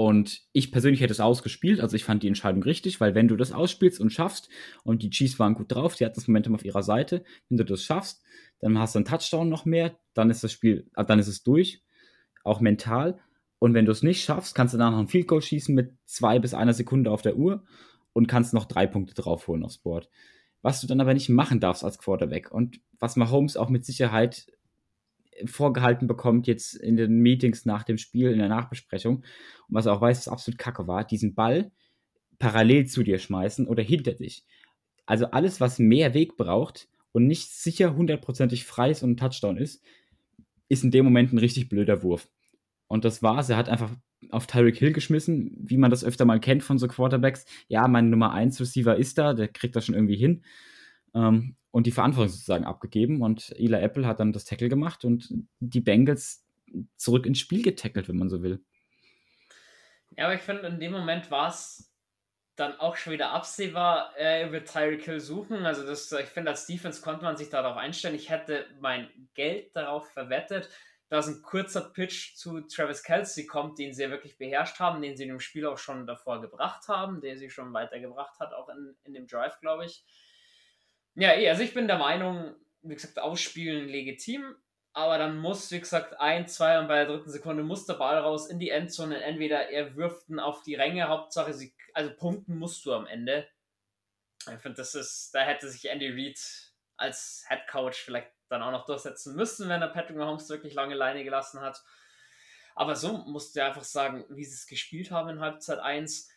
Und 0.00 0.40
ich 0.54 0.72
persönlich 0.72 1.02
hätte 1.02 1.12
es 1.12 1.20
ausgespielt, 1.20 1.78
also 1.78 1.94
ich 1.94 2.04
fand 2.04 2.22
die 2.22 2.28
Entscheidung 2.28 2.62
richtig, 2.62 3.02
weil 3.02 3.14
wenn 3.14 3.28
du 3.28 3.36
das 3.36 3.52
ausspielst 3.52 4.00
und 4.00 4.10
schaffst, 4.10 4.48
und 4.82 5.02
die 5.02 5.10
Chiefs 5.10 5.38
waren 5.38 5.52
gut 5.52 5.70
drauf, 5.70 5.94
die 5.94 6.06
hatten 6.06 6.14
das 6.14 6.26
Momentum 6.26 6.54
auf 6.54 6.64
ihrer 6.64 6.82
Seite, 6.82 7.22
wenn 7.50 7.58
du 7.58 7.66
das 7.66 7.84
schaffst, 7.84 8.22
dann 8.60 8.78
hast 8.78 8.94
du 8.94 9.00
einen 9.00 9.04
Touchdown 9.04 9.50
noch 9.50 9.66
mehr, 9.66 9.98
dann 10.14 10.30
ist 10.30 10.42
das 10.42 10.52
Spiel, 10.52 10.88
äh, 10.96 11.04
dann 11.04 11.18
ist 11.18 11.28
es 11.28 11.42
durch, 11.42 11.82
auch 12.44 12.62
mental. 12.62 13.20
Und 13.58 13.74
wenn 13.74 13.84
du 13.84 13.92
es 13.92 14.02
nicht 14.02 14.24
schaffst, 14.24 14.54
kannst 14.54 14.72
du 14.72 14.78
danach 14.78 14.92
noch 14.92 15.00
ein 15.00 15.08
Field 15.08 15.28
Goal 15.28 15.42
schießen 15.42 15.74
mit 15.74 15.92
zwei 16.06 16.38
bis 16.38 16.54
einer 16.54 16.72
Sekunde 16.72 17.10
auf 17.10 17.20
der 17.20 17.36
Uhr 17.36 17.62
und 18.14 18.26
kannst 18.26 18.54
noch 18.54 18.64
drei 18.64 18.86
Punkte 18.86 19.12
draufholen 19.12 19.66
aufs 19.66 19.76
Board. 19.76 20.08
Was 20.62 20.80
du 20.80 20.86
dann 20.86 21.02
aber 21.02 21.12
nicht 21.12 21.28
machen 21.28 21.60
darfst 21.60 21.84
als 21.84 21.98
Quarterback 21.98 22.50
und 22.50 22.80
was 22.98 23.16
Mahomes 23.16 23.58
auch 23.58 23.68
mit 23.68 23.84
Sicherheit 23.84 24.46
vorgehalten 25.46 26.06
bekommt 26.06 26.46
jetzt 26.46 26.74
in 26.74 26.96
den 26.96 27.18
Meetings 27.20 27.64
nach 27.64 27.84
dem 27.84 27.98
Spiel, 27.98 28.30
in 28.30 28.38
der 28.38 28.48
Nachbesprechung, 28.48 29.16
und 29.16 29.24
was 29.68 29.86
er 29.86 29.94
auch 29.94 30.00
weiß, 30.00 30.18
was 30.18 30.28
absolut 30.28 30.58
kacke 30.58 30.86
war, 30.86 31.04
diesen 31.04 31.34
Ball 31.34 31.70
parallel 32.38 32.86
zu 32.86 33.02
dir 33.02 33.18
schmeißen 33.18 33.66
oder 33.66 33.82
hinter 33.82 34.14
dich. 34.14 34.44
Also 35.06 35.26
alles, 35.26 35.60
was 35.60 35.78
mehr 35.78 36.14
Weg 36.14 36.36
braucht 36.36 36.88
und 37.12 37.26
nicht 37.26 37.50
sicher 37.52 37.94
hundertprozentig 37.96 38.64
frei 38.64 38.90
ist 38.90 39.02
und 39.02 39.12
ein 39.12 39.16
Touchdown 39.16 39.56
ist, 39.56 39.82
ist 40.68 40.84
in 40.84 40.90
dem 40.90 41.04
Moment 41.04 41.32
ein 41.32 41.38
richtig 41.38 41.68
blöder 41.68 42.02
Wurf. 42.02 42.28
Und 42.86 43.04
das 43.04 43.22
war's. 43.22 43.48
Er 43.48 43.56
hat 43.56 43.68
einfach 43.68 43.90
auf 44.30 44.46
Tyreek 44.46 44.76
Hill 44.76 44.92
geschmissen, 44.92 45.56
wie 45.58 45.76
man 45.78 45.90
das 45.90 46.04
öfter 46.04 46.24
mal 46.24 46.40
kennt 46.40 46.62
von 46.62 46.78
so 46.78 46.88
Quarterbacks. 46.88 47.44
Ja, 47.68 47.88
mein 47.88 48.10
Nummer 48.10 48.32
1 48.32 48.60
Receiver 48.60 48.96
ist 48.96 49.18
da, 49.18 49.34
der 49.34 49.48
kriegt 49.48 49.76
das 49.76 49.86
schon 49.86 49.94
irgendwie 49.94 50.16
hin. 50.16 50.42
Ähm, 51.14 51.56
und 51.70 51.86
die 51.86 51.92
Verantwortung 51.92 52.32
sozusagen 52.32 52.64
abgegeben. 52.64 53.22
Und 53.22 53.50
Eli 53.58 53.80
Apple 53.80 54.06
hat 54.06 54.20
dann 54.20 54.32
das 54.32 54.44
Tackle 54.44 54.68
gemacht 54.68 55.04
und 55.04 55.32
die 55.60 55.80
Bengals 55.80 56.46
zurück 56.96 57.26
ins 57.26 57.38
Spiel 57.38 57.62
getackelt, 57.62 58.08
wenn 58.08 58.18
man 58.18 58.28
so 58.28 58.42
will. 58.42 58.64
Ja, 60.16 60.24
aber 60.24 60.34
ich 60.34 60.40
finde, 60.40 60.66
in 60.66 60.80
dem 60.80 60.92
Moment 60.92 61.30
war 61.30 61.48
es 61.48 61.90
dann 62.56 62.78
auch 62.78 62.96
schon 62.96 63.12
wieder 63.12 63.30
absehbar, 63.30 64.14
er 64.16 64.52
wird 64.52 64.70
Tyreek 64.70 65.04
Hill 65.04 65.20
suchen. 65.20 65.64
Also 65.64 65.86
das, 65.86 66.12
ich 66.12 66.28
finde, 66.28 66.50
als 66.50 66.66
Defense 66.66 67.00
konnte 67.00 67.24
man 67.24 67.36
sich 67.36 67.48
darauf 67.48 67.76
einstellen. 67.76 68.14
Ich 68.14 68.28
hätte 68.28 68.66
mein 68.80 69.08
Geld 69.34 69.74
darauf 69.74 70.10
verwettet, 70.10 70.68
dass 71.08 71.26
ein 71.26 71.42
kurzer 71.42 71.80
Pitch 71.80 72.36
zu 72.36 72.60
Travis 72.60 73.02
Kelsey 73.02 73.46
kommt, 73.46 73.78
den 73.78 73.94
sie 73.94 74.02
ja 74.02 74.10
wirklich 74.10 74.36
beherrscht 74.36 74.78
haben, 74.78 75.00
den 75.00 75.16
sie 75.16 75.24
in 75.24 75.30
dem 75.30 75.40
Spiel 75.40 75.66
auch 75.66 75.78
schon 75.78 76.06
davor 76.06 76.40
gebracht 76.40 76.86
haben, 76.88 77.20
der 77.20 77.38
sie 77.38 77.50
schon 77.50 77.72
weitergebracht 77.72 78.38
hat, 78.38 78.52
auch 78.52 78.68
in, 78.68 78.94
in 79.04 79.14
dem 79.14 79.26
Drive, 79.26 79.58
glaube 79.60 79.86
ich. 79.86 80.04
Ja, 81.14 81.32
eh, 81.32 81.48
also 81.48 81.62
ich 81.62 81.74
bin 81.74 81.88
der 81.88 81.98
Meinung, 81.98 82.54
wie 82.82 82.94
gesagt, 82.94 83.18
ausspielen 83.18 83.88
legitim, 83.88 84.56
aber 84.92 85.18
dann 85.18 85.38
muss, 85.38 85.70
wie 85.70 85.80
gesagt, 85.80 86.18
ein, 86.18 86.48
zwei 86.48 86.78
und 86.78 86.88
bei 86.88 86.96
der 86.96 87.06
dritten 87.06 87.30
Sekunde 87.30 87.62
muss 87.62 87.86
der 87.86 87.94
Ball 87.94 88.18
raus 88.18 88.48
in 88.48 88.58
die 88.58 88.70
Endzone. 88.70 89.22
Entweder 89.22 89.70
er 89.70 89.96
wirft 89.96 90.28
ihn 90.28 90.40
auf 90.40 90.62
die 90.62 90.74
Ränge, 90.74 91.08
Hauptsache, 91.08 91.54
sie, 91.54 91.74
also 91.94 92.14
punkten 92.14 92.58
musst 92.58 92.84
du 92.84 92.92
am 92.92 93.06
Ende. 93.06 93.48
Ich 94.52 94.60
finde, 94.60 94.76
das 94.76 94.94
ist, 94.94 95.30
da 95.34 95.42
hätte 95.42 95.68
sich 95.68 95.88
Andy 95.88 96.08
Reid 96.08 96.38
als 96.96 97.44
Head 97.48 97.66
Coach 97.68 98.02
vielleicht 98.02 98.32
dann 98.48 98.62
auch 98.62 98.72
noch 98.72 98.86
durchsetzen 98.86 99.36
müssen, 99.36 99.68
wenn 99.68 99.82
er 99.82 99.88
Patrick 99.88 100.16
Mahomes 100.16 100.48
wirklich 100.48 100.74
lange 100.74 100.94
Leine 100.94 101.24
gelassen 101.24 101.60
hat. 101.60 101.82
Aber 102.74 102.96
so 102.96 103.18
musst 103.18 103.54
du 103.54 103.64
einfach 103.64 103.84
sagen, 103.84 104.24
wie 104.28 104.44
sie 104.44 104.54
es 104.54 104.66
gespielt 104.66 105.10
haben 105.10 105.28
in 105.28 105.40
Halbzeit 105.40 105.78
1. 105.78 106.30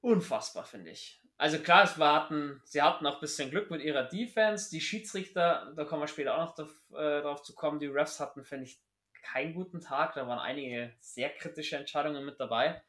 Unfassbar, 0.00 0.64
finde 0.64 0.90
ich. 0.90 1.23
Also 1.36 1.58
klar, 1.58 1.84
es 1.84 1.98
war, 1.98 2.22
hatten, 2.22 2.60
sie 2.64 2.80
hatten 2.80 3.06
auch 3.06 3.14
ein 3.14 3.20
bisschen 3.20 3.50
Glück 3.50 3.70
mit 3.70 3.82
ihrer 3.82 4.04
Defense. 4.04 4.70
Die 4.70 4.80
Schiedsrichter, 4.80 5.72
da 5.74 5.84
kommen 5.84 6.02
wir 6.02 6.08
später 6.08 6.36
auch 6.36 6.46
noch 6.46 6.54
drauf, 6.54 6.74
äh, 6.92 7.22
drauf 7.22 7.42
zu 7.42 7.54
kommen, 7.54 7.80
die 7.80 7.86
Refs 7.86 8.20
hatten, 8.20 8.44
finde 8.44 8.66
ich, 8.66 8.80
keinen 9.22 9.54
guten 9.54 9.80
Tag. 9.80 10.14
Da 10.14 10.28
waren 10.28 10.38
einige 10.38 10.92
sehr 11.00 11.30
kritische 11.30 11.76
Entscheidungen 11.76 12.24
mit 12.24 12.38
dabei. 12.38 12.82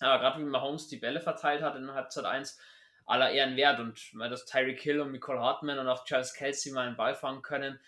Aber 0.00 0.18
gerade 0.18 0.40
wie 0.40 0.44
Mahomes 0.44 0.88
die 0.88 0.96
Bälle 0.96 1.20
verteilt 1.20 1.62
hat 1.62 1.76
in 1.76 1.92
Halbzeit 1.92 2.24
1, 2.24 2.58
aller 3.04 3.30
Ehren 3.30 3.56
wert. 3.56 3.78
Und 3.80 4.18
dass 4.18 4.46
Tyreek 4.46 4.80
Hill 4.80 5.00
und 5.00 5.12
Nicole 5.12 5.40
Hartman 5.40 5.78
und 5.78 5.88
auch 5.88 6.04
Charles 6.04 6.32
Kelsey 6.32 6.72
mal 6.72 6.86
einen 6.86 6.96
Ball 6.96 7.14
fangen 7.14 7.42
können, 7.42 7.78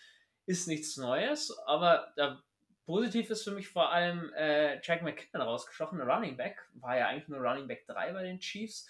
ist 0.45 0.69
nichts 0.69 0.99
Neues. 0.99 1.57
Aber 1.67 2.13
der 2.19 2.43
positiv 2.85 3.31
ist 3.31 3.45
für 3.45 3.53
mich 3.53 3.69
vor 3.69 3.91
allem 3.91 4.33
äh, 4.35 4.81
Jack 4.83 5.03
McKinnon 5.03 5.47
rausgestochen, 5.47 6.01
Running 6.01 6.37
Back. 6.37 6.69
War 6.75 6.99
ja 6.99 7.07
eigentlich 7.09 7.29
nur 7.29 7.41
Running 7.41 7.69
Back 7.69 7.87
3 7.87 8.13
bei 8.13 8.23
den 8.25 8.41
Chiefs. 8.41 8.87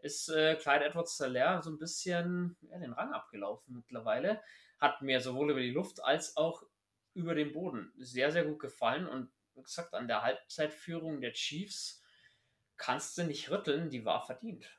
Ist 0.00 0.28
äh, 0.28 0.56
Clyde 0.56 0.86
Edwards 0.86 1.16
Zeller 1.16 1.62
so 1.62 1.70
ein 1.70 1.78
bisschen 1.78 2.56
ja, 2.62 2.78
den 2.78 2.92
Rang 2.92 3.12
abgelaufen 3.12 3.74
mittlerweile. 3.74 4.40
Hat 4.78 5.02
mir 5.02 5.20
sowohl 5.20 5.50
über 5.50 5.60
die 5.60 5.70
Luft 5.70 6.02
als 6.02 6.36
auch 6.36 6.62
über 7.14 7.34
den 7.34 7.52
Boden 7.52 7.92
sehr, 7.96 8.30
sehr 8.30 8.44
gut 8.44 8.60
gefallen. 8.60 9.06
Und 9.06 9.30
wie 9.54 9.62
gesagt, 9.62 9.94
an 9.94 10.06
der 10.06 10.22
Halbzeitführung 10.22 11.20
der 11.20 11.32
Chiefs 11.32 12.02
kannst 12.76 13.18
du 13.18 13.24
nicht 13.24 13.50
rütteln, 13.50 13.90
die 13.90 14.04
war 14.04 14.24
verdient. 14.24 14.70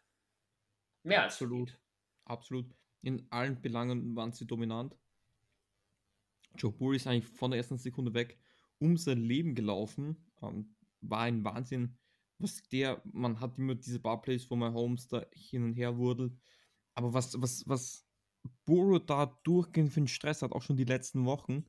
Mehr 1.03 1.23
als 1.23 1.33
absolut. 1.33 1.77
Absolut. 2.25 2.65
In 3.01 3.27
allen 3.29 3.61
Belangen 3.61 4.15
waren 4.15 4.31
sie 4.31 4.47
dominant. 4.47 4.95
Joe 6.55 6.71
Burry 6.71 6.95
ist 6.95 7.07
eigentlich 7.07 7.27
von 7.27 7.51
der 7.51 7.57
ersten 7.57 7.77
Sekunde 7.77 8.13
weg 8.13 8.39
um 8.79 8.97
sein 8.97 9.21
Leben 9.21 9.55
gelaufen. 9.55 10.31
Ähm, 10.41 10.75
war 11.01 11.21
ein 11.21 11.43
Wahnsinn, 11.43 11.97
was 12.39 12.63
der, 12.71 13.01
man 13.05 13.39
hat 13.39 13.57
immer 13.57 13.75
diese 13.75 13.99
Barplays, 13.99 14.49
wo 14.49 14.55
mein 14.55 14.73
Holmes 14.73 15.07
da 15.07 15.25
hin 15.31 15.63
und 15.63 15.73
her 15.73 15.97
wurdelt. 15.97 16.37
Aber 16.95 17.13
was, 17.13 17.39
was, 17.41 17.67
was 17.67 18.05
Burrow 18.65 18.99
da 19.05 19.37
durchgehend 19.43 19.91
für 19.91 19.99
einen 19.99 20.07
Stress 20.07 20.41
hat, 20.41 20.51
auch 20.51 20.61
schon 20.61 20.77
die 20.77 20.85
letzten 20.85 21.25
Wochen, 21.25 21.65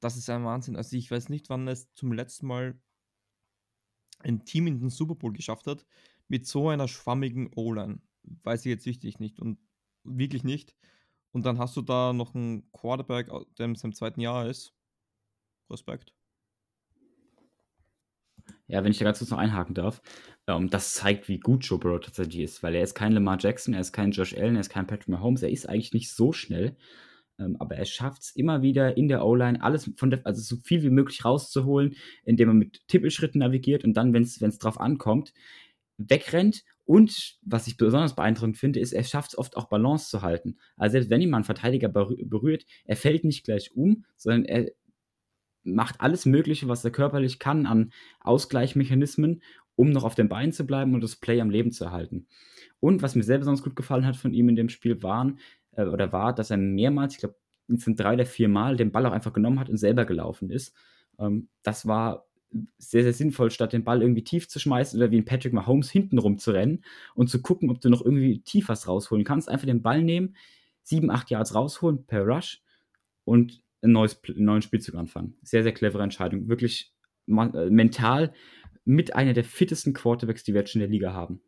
das 0.00 0.16
ist 0.16 0.30
ein 0.30 0.44
Wahnsinn. 0.44 0.76
Also 0.76 0.96
ich 0.96 1.10
weiß 1.10 1.28
nicht, 1.30 1.48
wann 1.48 1.66
es 1.68 1.92
zum 1.94 2.12
letzten 2.12 2.46
Mal 2.46 2.80
ein 4.20 4.44
Team 4.44 4.66
in 4.66 4.80
den 4.80 4.90
Super 4.90 5.14
Bowl 5.14 5.32
geschafft 5.32 5.66
hat 5.66 5.86
mit 6.28 6.46
so 6.46 6.68
einer 6.68 6.88
schwammigen 6.88 7.50
O-Line 7.54 8.00
weiß 8.42 8.60
ich 8.60 8.70
jetzt 8.70 8.86
wichtig 8.86 9.18
nicht 9.18 9.38
und 9.40 9.58
wirklich 10.04 10.44
nicht. 10.44 10.74
Und 11.32 11.44
dann 11.44 11.58
hast 11.58 11.76
du 11.76 11.82
da 11.82 12.12
noch 12.12 12.34
einen 12.34 12.70
Quarterback, 12.72 13.30
der 13.58 13.66
in 13.66 13.74
seinem 13.74 13.94
zweiten 13.94 14.20
Jahr 14.20 14.48
ist. 14.48 14.72
Respekt. 15.70 16.15
Ja, 18.68 18.82
wenn 18.82 18.90
ich 18.90 18.98
da 18.98 19.04
ganz 19.04 19.18
kurz 19.18 19.30
noch 19.30 19.38
einhaken 19.38 19.74
darf, 19.74 20.02
ähm, 20.48 20.70
das 20.70 20.94
zeigt, 20.94 21.28
wie 21.28 21.38
gut 21.38 21.64
Joe 21.64 21.78
Burrow 21.78 22.00
tatsächlich 22.00 22.40
ist, 22.40 22.62
weil 22.62 22.74
er 22.74 22.82
ist 22.82 22.94
kein 22.94 23.12
Lamar 23.12 23.38
Jackson, 23.40 23.74
er 23.74 23.80
ist 23.80 23.92
kein 23.92 24.10
Josh 24.10 24.34
Allen, 24.36 24.56
er 24.56 24.60
ist 24.60 24.70
kein 24.70 24.86
Patrick 24.86 25.08
Mahomes, 25.08 25.42
er 25.42 25.50
ist 25.50 25.68
eigentlich 25.68 25.92
nicht 25.92 26.12
so 26.12 26.32
schnell, 26.32 26.76
ähm, 27.38 27.56
aber 27.60 27.76
er 27.76 27.84
schafft 27.84 28.22
es 28.22 28.30
immer 28.34 28.62
wieder 28.62 28.96
in 28.96 29.08
der 29.08 29.24
O-Line 29.24 29.62
alles 29.62 29.90
von 29.96 30.10
der, 30.10 30.26
also 30.26 30.40
so 30.42 30.60
viel 30.62 30.82
wie 30.82 30.90
möglich 30.90 31.24
rauszuholen, 31.24 31.94
indem 32.24 32.48
er 32.48 32.54
mit 32.54 32.86
Tippelschritten 32.88 33.38
navigiert 33.38 33.84
und 33.84 33.94
dann, 33.94 34.12
wenn 34.12 34.22
es 34.22 34.58
drauf 34.58 34.80
ankommt, 34.80 35.32
wegrennt 35.98 36.64
und 36.84 37.38
was 37.42 37.66
ich 37.66 37.76
besonders 37.76 38.14
beeindruckend 38.14 38.58
finde, 38.58 38.80
ist, 38.80 38.92
er 38.92 39.02
schafft 39.02 39.30
es 39.30 39.38
oft 39.38 39.56
auch 39.56 39.68
Balance 39.68 40.08
zu 40.08 40.22
halten. 40.22 40.58
Also 40.76 40.92
selbst 40.92 41.10
wenn 41.10 41.20
ihn 41.20 41.30
mal 41.30 41.38
ein 41.38 41.44
Verteidiger 41.44 41.88
berührt, 41.88 42.64
er 42.84 42.96
fällt 42.96 43.24
nicht 43.24 43.44
gleich 43.44 43.74
um, 43.74 44.04
sondern 44.16 44.44
er 44.44 44.70
macht 45.66 46.00
alles 46.00 46.26
Mögliche, 46.26 46.68
was 46.68 46.84
er 46.84 46.90
körperlich 46.90 47.38
kann 47.38 47.66
an 47.66 47.92
Ausgleichsmechanismen, 48.20 49.42
um 49.74 49.90
noch 49.90 50.04
auf 50.04 50.14
den 50.14 50.28
Beinen 50.28 50.52
zu 50.52 50.66
bleiben 50.66 50.94
und 50.94 51.02
das 51.02 51.16
Play 51.16 51.40
am 51.40 51.50
Leben 51.50 51.70
zu 51.70 51.84
erhalten. 51.84 52.26
Und 52.80 53.02
was 53.02 53.14
mir 53.14 53.22
sehr 53.22 53.38
besonders 53.38 53.62
gut 53.62 53.76
gefallen 53.76 54.06
hat 54.06 54.16
von 54.16 54.32
ihm 54.32 54.48
in 54.48 54.56
dem 54.56 54.68
Spiel 54.68 55.02
waren, 55.02 55.38
äh, 55.72 55.84
oder 55.84 56.12
war, 56.12 56.34
dass 56.34 56.50
er 56.50 56.56
mehrmals, 56.56 57.14
ich 57.14 57.20
glaube, 57.20 57.36
es 57.68 57.84
sind 57.84 57.98
drei 57.98 58.14
oder 58.14 58.26
vier 58.26 58.48
Mal, 58.48 58.76
den 58.76 58.92
Ball 58.92 59.06
auch 59.06 59.12
einfach 59.12 59.32
genommen 59.32 59.58
hat 59.60 59.68
und 59.68 59.76
selber 59.76 60.04
gelaufen 60.04 60.50
ist. 60.50 60.74
Ähm, 61.18 61.48
das 61.62 61.86
war 61.86 62.26
sehr, 62.78 63.02
sehr 63.02 63.12
sinnvoll, 63.12 63.50
statt 63.50 63.72
den 63.72 63.84
Ball 63.84 64.02
irgendwie 64.02 64.24
tief 64.24 64.48
zu 64.48 64.58
schmeißen 64.58 64.98
oder 64.98 65.10
wie 65.10 65.18
ein 65.18 65.24
Patrick 65.24 65.52
Mahomes 65.52 65.90
hinten 65.90 66.18
rennen 66.18 66.84
und 67.14 67.28
zu 67.28 67.42
gucken, 67.42 67.70
ob 67.70 67.80
du 67.80 67.90
noch 67.90 68.04
irgendwie 68.04 68.40
tief 68.40 68.68
was 68.68 68.88
rausholen 68.88 69.24
kannst. 69.24 69.48
Einfach 69.48 69.66
den 69.66 69.82
Ball 69.82 70.02
nehmen, 70.02 70.36
sieben, 70.82 71.10
acht 71.10 71.30
Yards 71.30 71.54
rausholen 71.54 72.06
per 72.06 72.22
Rush 72.22 72.62
und 73.24 73.62
ein 73.82 73.92
neues, 73.92 74.20
einen 74.28 74.44
neuen 74.44 74.62
Spielzug 74.62 74.94
anfangen. 74.94 75.38
Sehr, 75.42 75.62
sehr 75.62 75.74
clevere 75.74 76.02
Entscheidung. 76.02 76.48
Wirklich 76.48 76.94
äh, 77.28 77.70
mental 77.70 78.32
mit 78.84 79.14
einer 79.14 79.32
der 79.32 79.44
fittesten 79.44 79.92
Quarterbacks, 79.92 80.44
die 80.44 80.54
wir 80.54 80.60
jetzt 80.60 80.72
schon 80.72 80.80
in 80.80 80.88
der 80.88 80.92
Liga 80.92 81.12
haben. 81.12 81.42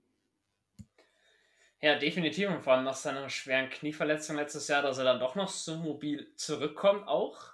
Ja, 1.80 1.96
definitiv. 1.96 2.48
Und 2.48 2.62
vor 2.62 2.72
allem 2.72 2.84
nach 2.84 2.96
seiner 2.96 3.30
schweren 3.30 3.70
Knieverletzung 3.70 4.36
letztes 4.36 4.66
Jahr, 4.68 4.82
dass 4.82 4.98
er 4.98 5.04
dann 5.04 5.20
doch 5.20 5.36
noch 5.36 5.48
so 5.48 5.76
mobil 5.76 6.34
zurückkommt, 6.34 7.06
auch. 7.06 7.52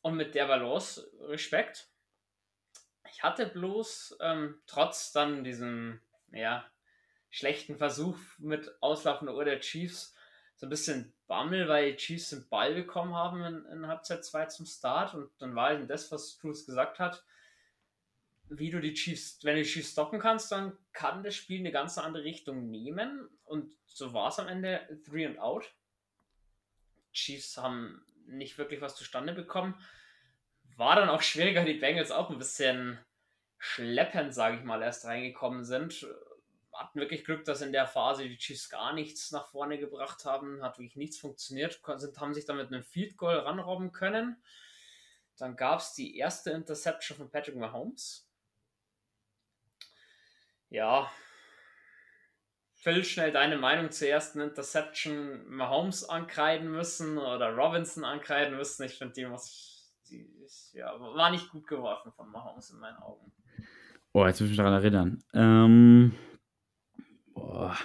Und 0.00 0.16
mit 0.16 0.34
der 0.36 0.46
Balance 0.46 1.10
Respekt. 1.22 1.88
Ich 3.12 3.24
hatte 3.24 3.46
bloß 3.46 4.18
ähm, 4.20 4.60
trotz 4.66 5.10
dann 5.10 5.42
diesem 5.42 6.00
ja, 6.30 6.64
schlechten 7.30 7.76
Versuch 7.76 8.16
mit 8.38 8.70
auslaufender 8.80 9.34
Uhr 9.34 9.44
der 9.44 9.58
Chiefs 9.58 10.14
so 10.58 10.66
ein 10.66 10.70
bisschen 10.70 11.14
Bammel, 11.26 11.68
weil 11.68 11.92
die 11.92 11.96
Chiefs 11.96 12.30
den 12.30 12.46
Ball 12.48 12.74
bekommen 12.74 13.14
haben 13.14 13.42
in, 13.42 13.64
in 13.66 13.86
Halbzeit 13.86 14.24
2 14.24 14.46
zum 14.46 14.66
Start 14.66 15.14
und 15.14 15.30
dann 15.38 15.54
war 15.54 15.72
eben 15.72 15.88
das, 15.88 16.12
was 16.12 16.38
Cruz 16.38 16.66
gesagt 16.66 16.98
hat, 16.98 17.24
wie 18.50 18.70
du 18.70 18.80
die 18.80 18.94
Chiefs, 18.94 19.38
wenn 19.42 19.56
du 19.56 19.62
die 19.62 19.68
Chiefs 19.68 19.92
stoppen 19.92 20.20
kannst, 20.20 20.52
dann 20.52 20.76
kann 20.92 21.22
das 21.22 21.34
Spiel 21.34 21.60
eine 21.60 21.72
ganz 21.72 21.96
andere 21.96 22.24
Richtung 22.24 22.70
nehmen 22.70 23.28
und 23.44 23.72
so 23.86 24.12
war 24.12 24.28
es 24.28 24.38
am 24.38 24.48
Ende 24.48 25.00
3 25.06 25.26
and 25.26 25.38
out. 25.38 25.72
Chiefs 27.12 27.56
haben 27.56 28.04
nicht 28.26 28.58
wirklich 28.58 28.82
was 28.82 28.94
zustande 28.94 29.32
bekommen 29.32 29.74
war 30.78 30.94
dann 30.94 31.08
auch 31.08 31.22
schwieriger, 31.22 31.64
die 31.64 31.74
Bengals 31.74 32.12
auch 32.12 32.30
ein 32.30 32.38
bisschen 32.38 32.98
schleppend, 33.58 34.32
sage 34.32 34.56
ich 34.56 34.62
mal, 34.62 34.80
erst 34.80 35.04
reingekommen 35.04 35.64
sind. 35.64 36.06
Hatten 36.78 37.00
wirklich 37.00 37.24
Glück, 37.24 37.44
dass 37.44 37.60
in 37.60 37.72
der 37.72 37.86
Phase 37.86 38.28
die 38.28 38.38
Chiefs 38.38 38.70
gar 38.70 38.92
nichts 38.92 39.32
nach 39.32 39.48
vorne 39.50 39.78
gebracht 39.78 40.24
haben, 40.24 40.62
hat 40.62 40.78
wirklich 40.78 40.96
nichts 40.96 41.18
funktioniert, 41.18 41.80
sind, 41.96 42.20
haben 42.20 42.34
sich 42.34 42.44
dann 42.44 42.56
mit 42.56 42.68
einem 42.68 42.82
Field 42.82 43.16
Goal 43.16 43.38
ranrobben 43.38 43.92
können. 43.92 44.42
Dann 45.36 45.56
gab 45.56 45.80
es 45.80 45.94
die 45.94 46.16
erste 46.16 46.50
Interception 46.50 47.16
von 47.16 47.30
Patrick 47.30 47.56
Mahomes. 47.56 48.28
Ja, 50.70 51.10
Phil, 52.74 53.04
schnell 53.04 53.32
deine 53.32 53.58
Meinung 53.58 53.90
zur 53.90 54.08
ersten 54.08 54.40
Interception 54.40 55.48
Mahomes 55.48 56.08
ankreiden 56.08 56.70
müssen 56.70 57.18
oder 57.18 57.54
Robinson 57.56 58.04
ankreiden 58.04 58.56
müssen. 58.56 58.84
Ich 58.84 58.98
finde, 58.98 59.14
die 59.14 59.26
muss 59.26 59.78
die 60.10 60.26
ist, 60.44 60.72
ja, 60.74 60.98
war 60.98 61.30
nicht 61.30 61.50
gut 61.50 61.66
geworfen 61.66 62.12
von 62.12 62.30
Mahomes 62.30 62.70
in 62.70 62.78
meinen 62.78 62.96
Augen. 62.96 63.32
Boah, 64.12 64.28
jetzt 64.28 64.40
muss 64.40 64.46
ich 64.46 64.56
mich 64.56 64.58
daran 64.58 64.72
erinnern. 64.74 65.22
Ähm, 65.34 66.14
boah. 67.38 67.76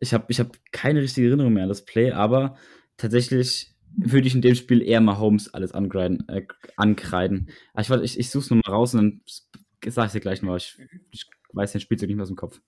Ich 0.00 0.12
habe 0.12 0.26
ich 0.28 0.40
hab 0.40 0.56
keine 0.72 1.00
richtige 1.00 1.28
Erinnerung 1.28 1.52
mehr 1.52 1.64
an 1.64 1.68
das 1.68 1.84
Play, 1.84 2.12
aber 2.12 2.56
tatsächlich 2.96 3.74
würde 3.96 4.26
ich 4.26 4.34
in 4.34 4.42
dem 4.42 4.54
Spiel 4.54 4.82
eher 4.82 5.00
mal 5.00 5.18
Holmes 5.18 5.52
alles 5.54 5.72
angreiden. 5.72 6.28
Äh, 6.28 6.46
ankreiden. 6.76 7.50
ich, 7.78 7.90
ich, 7.90 8.18
ich 8.18 8.30
suche 8.30 8.44
es 8.44 8.50
nochmal 8.50 8.74
raus 8.74 8.94
und 8.94 9.00
dann 9.00 9.92
sage 9.92 10.06
ich 10.06 10.12
dir 10.12 10.20
gleich 10.20 10.42
mal. 10.42 10.56
Ich, 10.56 10.78
ich 11.10 11.26
weiß 11.52 11.72
den 11.72 11.80
Spielzeug 11.80 12.08
nicht 12.08 12.16
mehr 12.16 12.24
aus 12.24 12.28
dem 12.28 12.36
Kopf. 12.36 12.60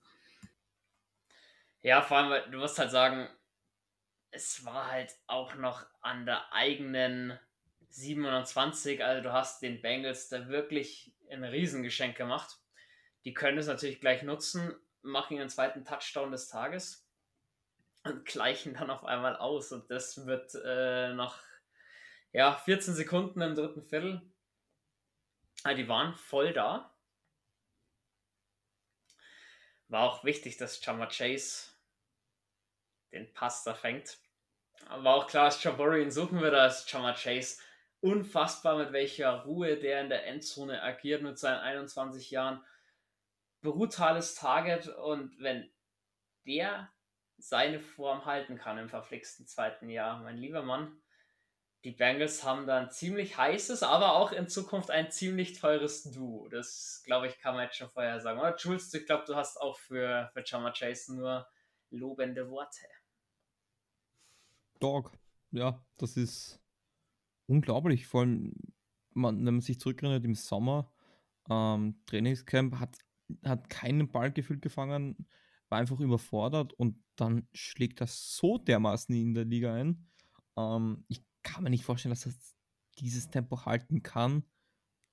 Ja, 1.81 2.01
vor 2.01 2.17
allem, 2.17 2.29
weil 2.29 2.49
du 2.49 2.57
musst 2.57 2.79
halt 2.79 2.91
sagen, 2.91 3.27
es 4.31 4.65
war 4.65 4.91
halt 4.91 5.11
auch 5.27 5.55
noch 5.55 5.85
an 6.01 6.25
der 6.25 6.53
eigenen 6.53 7.37
27, 7.89 9.03
also 9.03 9.23
du 9.23 9.33
hast 9.33 9.61
den 9.61 9.81
Bengals 9.81 10.29
da 10.29 10.47
wirklich 10.47 11.13
ein 11.29 11.43
Riesengeschenk 11.43 12.15
gemacht. 12.15 12.57
Die 13.25 13.33
können 13.33 13.57
es 13.57 13.67
natürlich 13.67 13.99
gleich 13.99 14.23
nutzen, 14.23 14.75
machen 15.01 15.37
ihren 15.37 15.49
zweiten 15.49 15.85
Touchdown 15.85 16.31
des 16.31 16.47
Tages 16.47 17.07
und 18.03 18.25
gleichen 18.25 18.73
dann 18.73 18.89
auf 18.89 19.03
einmal 19.03 19.35
aus. 19.35 19.71
Und 19.71 19.89
das 19.89 20.25
wird 20.25 20.55
äh, 20.63 21.13
nach 21.13 21.41
ja, 22.31 22.53
14 22.53 22.93
Sekunden 22.93 23.41
im 23.41 23.55
dritten 23.55 23.83
Viertel. 23.83 24.21
Ah, 25.63 25.73
die 25.73 25.87
waren 25.87 26.13
voll 26.13 26.53
da. 26.53 26.93
War 29.87 30.03
auch 30.03 30.23
wichtig, 30.23 30.57
dass 30.57 30.81
Chama 30.83 31.07
Chase 31.07 31.71
den 33.11 33.33
Pass 33.33 33.63
da 33.63 33.73
fängt. 33.73 34.17
War 34.89 35.15
auch 35.15 35.27
klar, 35.27 35.45
dass 35.45 35.63
Jabori 35.63 36.03
ihn 36.03 36.11
suchen 36.11 36.41
wird, 36.41 36.53
als 36.53 36.87
Chama 36.89 37.13
Chase. 37.13 37.61
Unfassbar, 38.01 38.77
mit 38.77 38.93
welcher 38.93 39.43
Ruhe 39.43 39.77
der 39.77 40.01
in 40.01 40.09
der 40.09 40.27
Endzone 40.27 40.83
agiert 40.83 41.23
mit 41.23 41.39
seinen 41.39 41.59
21 41.59 42.29
Jahren. 42.29 42.63
Brutales 43.61 44.35
Target 44.35 44.87
und 44.87 45.39
wenn 45.39 45.69
der 46.45 46.91
seine 47.37 47.79
Form 47.79 48.25
halten 48.25 48.57
kann 48.57 48.77
im 48.77 48.89
verflixten 48.89 49.45
zweiten 49.45 49.89
Jahr, 49.89 50.21
mein 50.21 50.37
lieber 50.37 50.63
Mann, 50.63 51.01
die 51.83 51.91
Bengals 51.91 52.43
haben 52.43 52.65
dann 52.65 52.91
ziemlich 52.91 53.37
heißes, 53.37 53.83
aber 53.83 54.15
auch 54.15 54.31
in 54.31 54.47
Zukunft 54.49 54.89
ein 54.89 55.11
ziemlich 55.11 55.59
teures 55.59 56.03
Duo. 56.03 56.49
Das, 56.49 57.01
glaube 57.05 57.27
ich, 57.27 57.39
kann 57.39 57.55
man 57.55 57.65
jetzt 57.65 57.77
schon 57.77 57.89
vorher 57.89 58.19
sagen. 58.19 58.39
Oder 58.39 58.57
Jules, 58.57 58.93
ich 58.93 59.05
glaube, 59.05 59.25
du 59.25 59.35
hast 59.35 59.57
auch 59.61 59.77
für, 59.77 60.29
für 60.33 60.43
Chama 60.43 60.71
Chase 60.71 61.15
nur 61.15 61.47
lobende 61.89 62.49
Worte. 62.49 62.87
Dog, 64.79 65.11
ja, 65.51 65.83
das 65.97 66.17
ist 66.17 66.59
unglaublich. 67.45 68.07
Vor 68.07 68.21
allem, 68.21 68.53
man, 69.13 69.37
wenn 69.37 69.53
man 69.55 69.61
sich 69.61 69.79
zurückerinnert, 69.79 70.25
im 70.25 70.35
Sommer, 70.35 70.91
ähm, 71.49 72.01
Trainingscamp 72.07 72.79
hat, 72.79 72.97
hat 73.43 73.69
keinen 73.69 74.09
Ball 74.09 74.31
gefühlt 74.31 74.61
gefangen, 74.61 75.27
war 75.69 75.79
einfach 75.79 75.99
überfordert 75.99 76.73
und 76.73 76.97
dann 77.15 77.47
schlägt 77.53 78.01
das 78.01 78.35
so 78.35 78.57
dermaßen 78.57 79.13
in 79.15 79.33
der 79.33 79.45
Liga 79.45 79.73
ein. 79.73 80.07
Ähm, 80.55 81.03
ich 81.07 81.23
kann 81.43 81.63
mir 81.63 81.69
nicht 81.69 81.83
vorstellen, 81.83 82.11
dass 82.11 82.25
er 82.25 82.33
dieses 82.99 83.29
Tempo 83.29 83.65
halten 83.65 84.03
kann. 84.03 84.43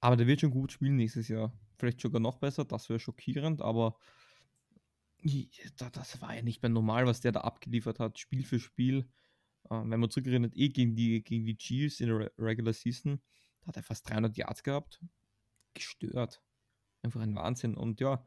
Aber 0.01 0.17
der 0.17 0.27
wird 0.27 0.41
schon 0.41 0.51
gut 0.51 0.73
spielen 0.73 0.97
nächstes 0.97 1.29
Jahr. 1.29 1.53
Vielleicht 1.79 2.01
sogar 2.01 2.21
noch 2.21 2.39
besser, 2.39 2.65
das 2.65 2.89
wäre 2.89 3.01
schockierend, 3.01 3.63
aber 3.63 3.97
das 5.79 6.21
war 6.21 6.35
ja 6.35 6.43
nicht 6.43 6.63
mehr 6.63 6.69
normal, 6.69 7.07
was 7.07 7.21
der 7.21 7.33
da 7.33 7.41
abgeliefert 7.41 7.99
hat, 7.99 8.19
Spiel 8.19 8.45
für 8.45 8.61
Spiel. 8.61 9.09
Ähm, 9.71 9.91
wenn 9.91 10.01
man 10.01 10.11
zurückerinnert, 10.11 10.55
eh 10.57 10.69
gegen 10.69 10.95
die, 10.95 11.23
gegen 11.23 11.47
die 11.47 11.57
Chiefs 11.57 12.01
in 12.01 12.09
der 12.09 12.31
Regular 12.39 12.75
Season, 12.75 13.21
da 13.61 13.69
hat 13.69 13.77
er 13.77 13.83
fast 13.83 14.09
300 14.09 14.37
Yards 14.37 14.63
gehabt. 14.63 15.01
Gestört. 15.73 16.43
Einfach 17.05 17.21
ein 17.21 17.37
Wahnsinn. 17.37 17.77
Und 17.77 18.01
ja, 18.01 18.25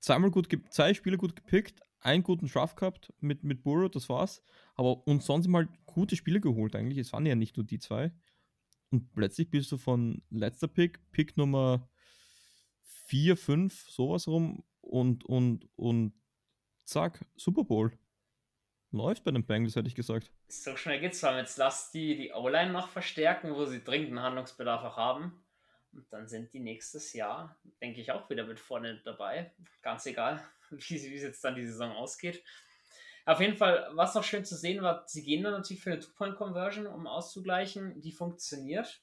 zweimal 0.00 0.30
gut, 0.30 0.48
zwei 0.70 0.94
Spiele 0.94 1.16
gut 1.16 1.36
gepickt, 1.36 1.80
einen 2.00 2.22
guten 2.22 2.48
Draft 2.48 2.76
gehabt 2.76 3.12
mit, 3.20 3.44
mit 3.44 3.62
Burrow, 3.62 3.90
das 3.90 4.08
war's. 4.08 4.42
Aber 4.74 5.06
und 5.06 5.22
sonst 5.22 5.46
mal 5.46 5.68
gute 5.86 6.16
Spiele 6.16 6.40
geholt 6.40 6.74
eigentlich. 6.74 6.98
Es 6.98 7.12
waren 7.12 7.26
ja 7.26 7.34
nicht 7.34 7.56
nur 7.56 7.64
die 7.64 7.78
zwei. 7.78 8.12
Und 8.90 9.12
plötzlich 9.12 9.50
bist 9.50 9.70
du 9.70 9.76
von 9.76 10.22
letzter 10.30 10.66
Pick, 10.66 10.98
Pick 11.12 11.36
Nummer 11.36 11.88
4, 13.06 13.36
5, 13.36 13.90
sowas 13.90 14.26
rum 14.26 14.64
und, 14.80 15.24
und, 15.24 15.68
und 15.76 16.14
zack, 16.84 17.24
Super 17.36 17.64
Bowl. 17.64 17.92
Läuft 18.90 19.24
bei 19.24 19.30
den 19.30 19.44
Bengals, 19.44 19.76
hätte 19.76 19.88
ich 19.88 19.94
gesagt. 19.94 20.32
So 20.48 20.74
schnell 20.76 20.98
geht's. 21.00 21.20
Jetzt 21.20 21.58
lass 21.58 21.90
die 21.90 22.16
die 22.16 22.32
O-Line 22.32 22.72
noch 22.72 22.88
verstärken, 22.88 23.54
wo 23.54 23.66
sie 23.66 23.84
dringenden 23.84 24.22
Handlungsbedarf 24.22 24.82
auch 24.82 24.96
haben. 24.96 25.44
Und 25.92 26.12
dann 26.12 26.28
sind 26.28 26.52
die 26.52 26.60
nächstes 26.60 27.12
Jahr, 27.12 27.58
denke 27.80 28.00
ich, 28.00 28.12
auch 28.12 28.28
wieder 28.30 28.44
mit 28.44 28.60
vorne 28.60 29.00
dabei. 29.04 29.52
Ganz 29.82 30.06
egal, 30.06 30.42
wie, 30.70 30.96
es 30.96 31.22
jetzt 31.22 31.42
dann 31.42 31.54
die 31.54 31.66
Saison 31.66 31.92
ausgeht. 31.92 32.42
Auf 33.24 33.40
jeden 33.40 33.56
Fall, 33.56 33.90
was 33.92 34.14
noch 34.14 34.24
schön 34.24 34.44
zu 34.44 34.56
sehen 34.56 34.82
war, 34.82 35.04
sie 35.06 35.22
gehen 35.22 35.42
dann 35.42 35.52
natürlich 35.52 35.82
für 35.82 35.92
eine 35.92 36.00
Two-Point-Conversion, 36.00 36.86
um 36.86 37.06
auszugleichen. 37.06 38.00
Die 38.00 38.12
funktioniert. 38.12 39.02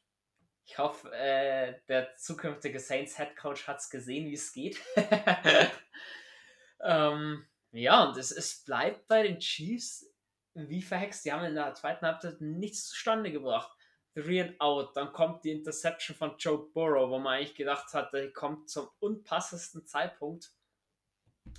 Ich 0.66 0.80
hoffe, 0.80 1.12
äh, 1.12 1.80
der 1.88 2.16
zukünftige 2.16 2.80
Saints-Head 2.80 3.36
Coach 3.36 3.68
hat 3.68 3.78
es 3.78 3.90
gesehen, 3.90 4.28
wie 4.28 4.34
es 4.34 4.52
geht. 4.52 4.80
ähm, 6.84 7.46
ja, 7.72 8.04
und 8.04 8.18
es, 8.18 8.32
es 8.32 8.64
bleibt 8.64 9.08
bei 9.08 9.22
den 9.22 9.38
Chiefs 9.38 10.12
wie 10.56 10.82
verhext. 10.82 11.26
Die 11.26 11.32
haben 11.32 11.46
in 11.46 11.56
der 11.56 11.76
zweiten 11.76 12.06
Halbzeit 12.06 12.42
nichts 12.42 12.88
zustande 12.88 13.32
gebracht. 13.32 13.75
Three 14.16 14.42
and 14.42 14.62
out, 14.62 14.96
dann 14.96 15.12
kommt 15.12 15.44
die 15.44 15.52
Interception 15.52 16.16
von 16.16 16.38
Joe 16.38 16.70
Burrow, 16.74 17.10
wo 17.10 17.20
man 17.20 17.34
eigentlich 17.34 17.56
gedacht 17.56 17.94
hat, 17.94 18.14
der 18.14 18.32
kommt 18.32 18.70
zum 18.70 18.88
unpassendsten 19.00 19.86
Zeitpunkt. 19.86 20.52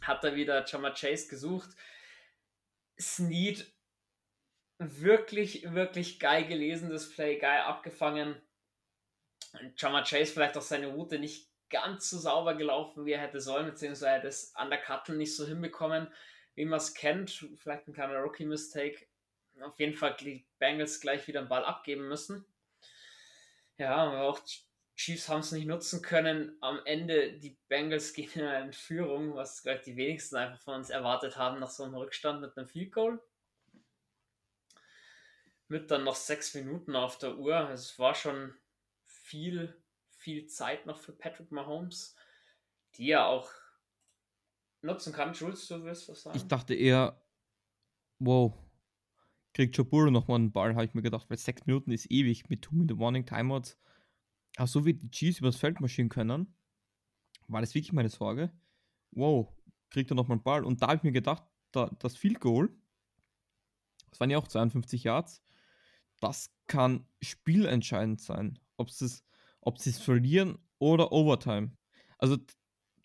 Hat 0.01 0.25
er 0.25 0.35
wieder 0.35 0.65
Jama 0.65 0.91
Chase 0.91 1.29
gesucht. 1.29 1.69
Snead, 2.99 3.71
wirklich, 4.79 5.71
wirklich 5.75 6.19
geil 6.19 6.47
gelesen, 6.47 6.89
das 6.89 7.11
Play, 7.11 7.39
geil 7.39 7.61
abgefangen. 7.61 8.41
Jama 9.77 10.03
Chase 10.03 10.33
vielleicht 10.33 10.57
auch 10.57 10.63
seine 10.63 10.89
Route 10.89 11.19
nicht 11.19 11.51
ganz 11.69 12.09
so 12.09 12.19
sauber 12.19 12.55
gelaufen, 12.55 13.05
wie 13.05 13.13
er 13.13 13.21
hätte 13.21 13.43
sollen, 13.43 13.67
beziehungsweise 13.67 14.09
er 14.09 14.21
das 14.21 14.55
Undercutten 14.59 15.19
nicht 15.19 15.37
so 15.37 15.47
hinbekommen, 15.47 16.09
wie 16.55 16.65
man 16.65 16.79
es 16.79 16.95
kennt. 16.95 17.47
Vielleicht 17.57 17.87
ein 17.87 17.93
kleiner 17.93 18.21
Rookie-Mistake 18.21 19.07
auf 19.63 19.79
jeden 19.79 19.95
Fall 19.95 20.17
die 20.21 20.47
Bengals 20.59 21.01
gleich 21.01 21.27
wieder 21.27 21.41
einen 21.41 21.49
Ball 21.49 21.65
abgeben 21.65 22.09
müssen. 22.09 22.45
Ja, 23.79 23.97
aber 23.97 24.23
auch 24.23 24.41
Chiefs 24.95 25.29
haben 25.29 25.41
es 25.41 25.53
nicht 25.53 25.67
nutzen 25.67 26.01
können. 26.01 26.57
Am 26.61 26.81
Ende 26.85 27.39
die 27.39 27.59
Bengals 27.69 28.13
gehen 28.15 28.31
in 28.35 28.45
eine 28.45 28.73
Führung, 28.73 29.35
was 29.35 29.63
gleich 29.63 29.83
die 29.83 29.97
wenigsten 29.97 30.37
einfach 30.37 30.61
von 30.61 30.75
uns 30.75 30.91
erwartet 30.91 31.37
haben, 31.37 31.61
nach 31.61 31.71
so 31.71 31.85
einem 31.85 31.95
Rückstand 31.95 32.41
mit 32.41 32.57
einem 32.57 32.67
Field 32.67 32.93
Goal. 32.93 33.23
Mit 35.69 35.91
dann 35.91 36.05
noch 36.05 36.15
sechs 36.15 36.55
Minuten 36.55 36.95
auf 36.95 37.19
der 37.19 37.37
Uhr. 37.37 37.71
Es 37.71 37.99
war 37.99 38.15
schon 38.15 38.55
viel, 39.05 39.77
viel 40.11 40.47
Zeit 40.47 40.87
noch 40.87 40.99
für 40.99 41.13
Patrick 41.13 41.51
Mahomes, 41.51 42.15
die 42.95 43.11
er 43.11 43.27
auch 43.27 43.51
nutzen 44.81 45.13
kann. 45.13 45.35
Jules, 45.35 45.67
du 45.67 45.83
willst 45.83 46.09
was 46.09 46.23
sagen? 46.23 46.37
Ich 46.37 46.47
dachte 46.47 46.75
eher, 46.75 47.21
wow, 48.21 48.55
kriegt 49.57 49.75
Joe 49.75 50.11
nochmal 50.11 50.39
einen 50.39 50.53
Ball, 50.53 50.75
habe 50.75 50.85
ich 50.85 50.93
mir 50.93 51.01
gedacht, 51.01 51.31
weil 51.31 51.39
sechs 51.39 51.65
Minuten 51.65 51.91
ist 51.91 52.11
ewig 52.11 52.51
mit 52.51 52.61
Two-Minute-Warning, 52.61 53.25
Timeouts. 53.25 53.79
Aber 54.57 54.67
so 54.67 54.85
wie 54.85 54.93
die 54.93 55.11
Chiefs 55.11 55.39
übers 55.39 55.57
Feld 55.57 55.81
marschieren 55.81 56.11
können, 56.11 56.55
war 57.49 57.63
das 57.63 57.75
wirklich 57.75 57.95
meine 57.95 58.11
Sorge. 58.11 58.53
Wow, 59.13 59.49
kriegt 59.89 60.13
er 60.13 60.15
nochmal 60.15 60.37
einen 60.37 60.43
Ball. 60.43 60.63
Und 60.63 60.83
da 60.83 60.89
habe 60.89 60.97
ich 60.97 61.05
mir 61.05 61.13
gedacht, 61.13 61.43
da, 61.73 61.91
das 62.01 62.17
Field 62.17 62.39
Goal, 62.39 62.69
das 64.11 64.21
waren 64.21 64.29
ja 64.29 64.37
auch 64.37 64.47
52 64.47 65.05
Yards, 65.05 65.43
das 66.21 66.55
kann 66.67 67.07
spielentscheidend 67.23 68.21
sein. 68.21 68.59
Ob 68.77 68.91
sie 68.91 69.07
es 69.07 69.99
verlieren 69.99 70.59
oder 70.79 71.13
Overtime. 71.13 71.75
Also, 72.19 72.37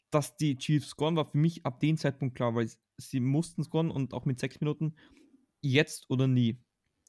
dass 0.10 0.36
die 0.36 0.58
Chiefs 0.58 0.90
scoren, 0.90 1.16
war 1.16 1.32
für 1.32 1.38
mich 1.38 1.66
ab 1.66 1.80
dem 1.80 1.96
Zeitpunkt 1.96 2.36
klar, 2.36 2.56
weil 2.56 2.70
sie 2.98 3.22
mussten 3.22 3.64
scoren 3.64 3.90
und 3.90 4.14
auch 4.14 4.26
mit 4.26 4.38
sechs 4.38 4.60
Minuten 4.60 4.96
jetzt 5.62 6.10
oder 6.10 6.28
nie. 6.28 6.62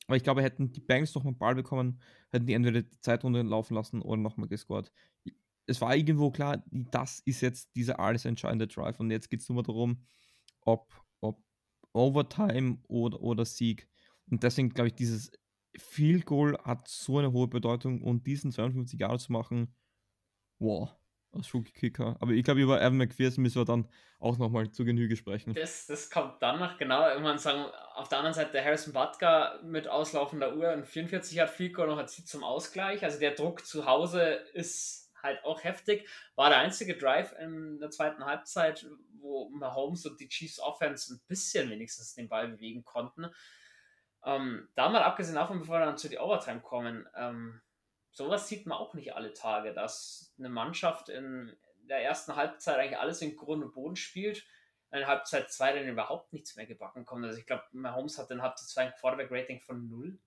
Aber 0.07 0.17
ich 0.17 0.23
glaube, 0.25 0.43
hätten 0.43 0.73
die 0.73 0.81
Banks 0.81 1.15
noch 1.15 1.25
mal 1.25 1.31
einen 1.31 1.39
Ball 1.39 1.55
bekommen, 1.55 2.01
hätten 2.31 2.47
die 2.47 2.55
entweder 2.55 2.83
die 2.83 3.01
Zeitrunde 3.01 3.43
laufen 3.43 3.75
lassen 3.75 4.03
oder 4.03 4.21
nochmal 4.21 4.49
gescored. 4.49 4.93
Es 5.67 5.81
war 5.81 5.95
irgendwo 5.95 6.31
klar, 6.31 6.65
das 6.71 7.21
ist 7.21 7.41
jetzt 7.41 7.75
dieser 7.77 8.01
alles 8.01 8.25
entscheidende 8.25 8.67
Drive 8.67 8.99
und 8.99 9.11
jetzt 9.11 9.31
geht 9.31 9.41
es 9.41 9.49
nur 9.49 9.57
mal 9.57 9.63
darum, 9.63 10.05
ob, 10.61 10.93
ob 11.21 11.43
Overtime 11.93 12.79
oder, 12.89 13.21
oder 13.21 13.45
Sieg. 13.45 13.89
Und 14.29 14.43
deswegen 14.43 14.71
glaube 14.71 14.89
ich, 14.89 14.95
dieses 14.95 15.31
Field 15.77 16.27
Goal 16.27 16.59
hat 16.65 16.89
so 16.89 17.19
eine 17.19 17.33
hohe 17.33 17.49
Bedeutung 17.49 18.03
und 18.03 18.27
diesen 18.27 18.51
52 18.51 18.99
Jahre 18.99 19.19
zu 19.19 19.33
machen, 19.33 19.75
wow 20.59 20.95
als 21.33 21.53
Rookie-Kicker. 21.55 22.17
Aber 22.21 22.33
ich 22.33 22.45
glaube, 22.45 22.61
über 22.61 22.81
Evan 22.81 22.97
McPherson 22.97 23.43
müssen 23.43 23.61
wir 23.61 23.65
dann 23.65 23.89
auch 24.19 24.39
nochmal 24.39 24.71
zu 24.71 24.85
Genüge 24.85 25.17
sprechen. 25.17 25.55
Das, 25.55 25.87
das 25.87 26.11
kommt 26.11 26.41
dann 26.43 26.61
noch, 26.61 26.79
genau. 26.79 27.09
Irgendwann 27.09 27.39
sagen, 27.39 27.65
auf 27.95 28.09
der 28.09 28.19
anderen 28.19 28.35
Seite 28.35 28.65
Harrison 28.65 28.93
Butker 28.93 29.61
mit 29.65 29.89
auslaufender 29.89 30.57
Uhr 30.57 30.73
und 30.73 30.87
44 30.87 31.41
hat 31.41 31.51
Fico 31.51 31.85
noch 31.87 31.99
erzielt 31.99 32.29
zum 32.29 32.45
Ausgleich. 32.45 33.03
Also 33.05 33.19
der 33.19 33.33
Druck 33.33 33.67
zu 33.67 33.87
Hause 33.87 34.23
ist 34.53 35.13
halt 35.23 35.45
auch 35.45 35.65
heftig. 35.65 36.09
War 36.37 36.51
der 36.51 36.59
einzige 36.59 36.97
Drive 36.97 37.35
in 37.39 37.79
der 37.81 37.91
zweiten 37.91 38.25
Halbzeit, 38.25 38.87
wo 39.19 39.49
Mahomes 39.51 40.07
und 40.07 40.21
die 40.21 40.29
Chiefs 40.29 40.61
Offense 40.61 41.15
ein 41.15 41.21
bisschen 41.27 41.71
wenigstens 41.71 42.15
den 42.15 42.29
Ball 42.29 42.49
bewegen 42.49 42.85
konnten. 42.85 43.27
Ähm, 44.25 44.69
da 44.75 44.89
mal 44.89 45.03
abgesehen 45.03 45.35
davon, 45.35 45.61
bevor 45.61 45.81
wir 45.81 45.87
dann 45.87 45.99
zu 45.99 46.09
die 46.09 46.19
Overtime 46.19 46.61
kommen, 46.61 47.07
ähm, 47.17 47.61
sowas 48.13 48.49
sieht 48.49 48.67
man 48.67 48.79
auch 48.79 48.95
nicht 48.95 49.15
alle 49.15 49.33
Tage, 49.33 49.73
dass 49.73 50.35
eine 50.39 50.49
Mannschaft 50.49 51.09
in 51.09 51.57
der 51.89 52.03
ersten 52.03 52.37
Halbzeit 52.37 52.79
eigentlich 52.79 52.99
alles 52.99 53.23
in 53.23 53.37
Grund 53.37 53.65
und 53.65 53.73
Boden 53.73 53.97
spielt, 53.97 54.47
in 54.93 55.07
Halbzeit 55.07 55.51
2 55.51 55.73
dann 55.73 55.89
überhaupt 55.89 56.33
nichts 56.33 56.55
mehr 56.57 56.67
gebacken 56.67 57.05
kommt. 57.05 57.25
Also 57.25 57.39
ich 57.39 57.47
glaube, 57.47 57.65
Mahomes 57.73 58.19
hat 58.19 58.31
in 58.31 58.43
Halbzeit 58.43 58.69
2 58.69 58.83
ein 58.83 58.95
Quarterback-Rating 59.01 59.61
von 59.61 59.89
0. 59.89 60.19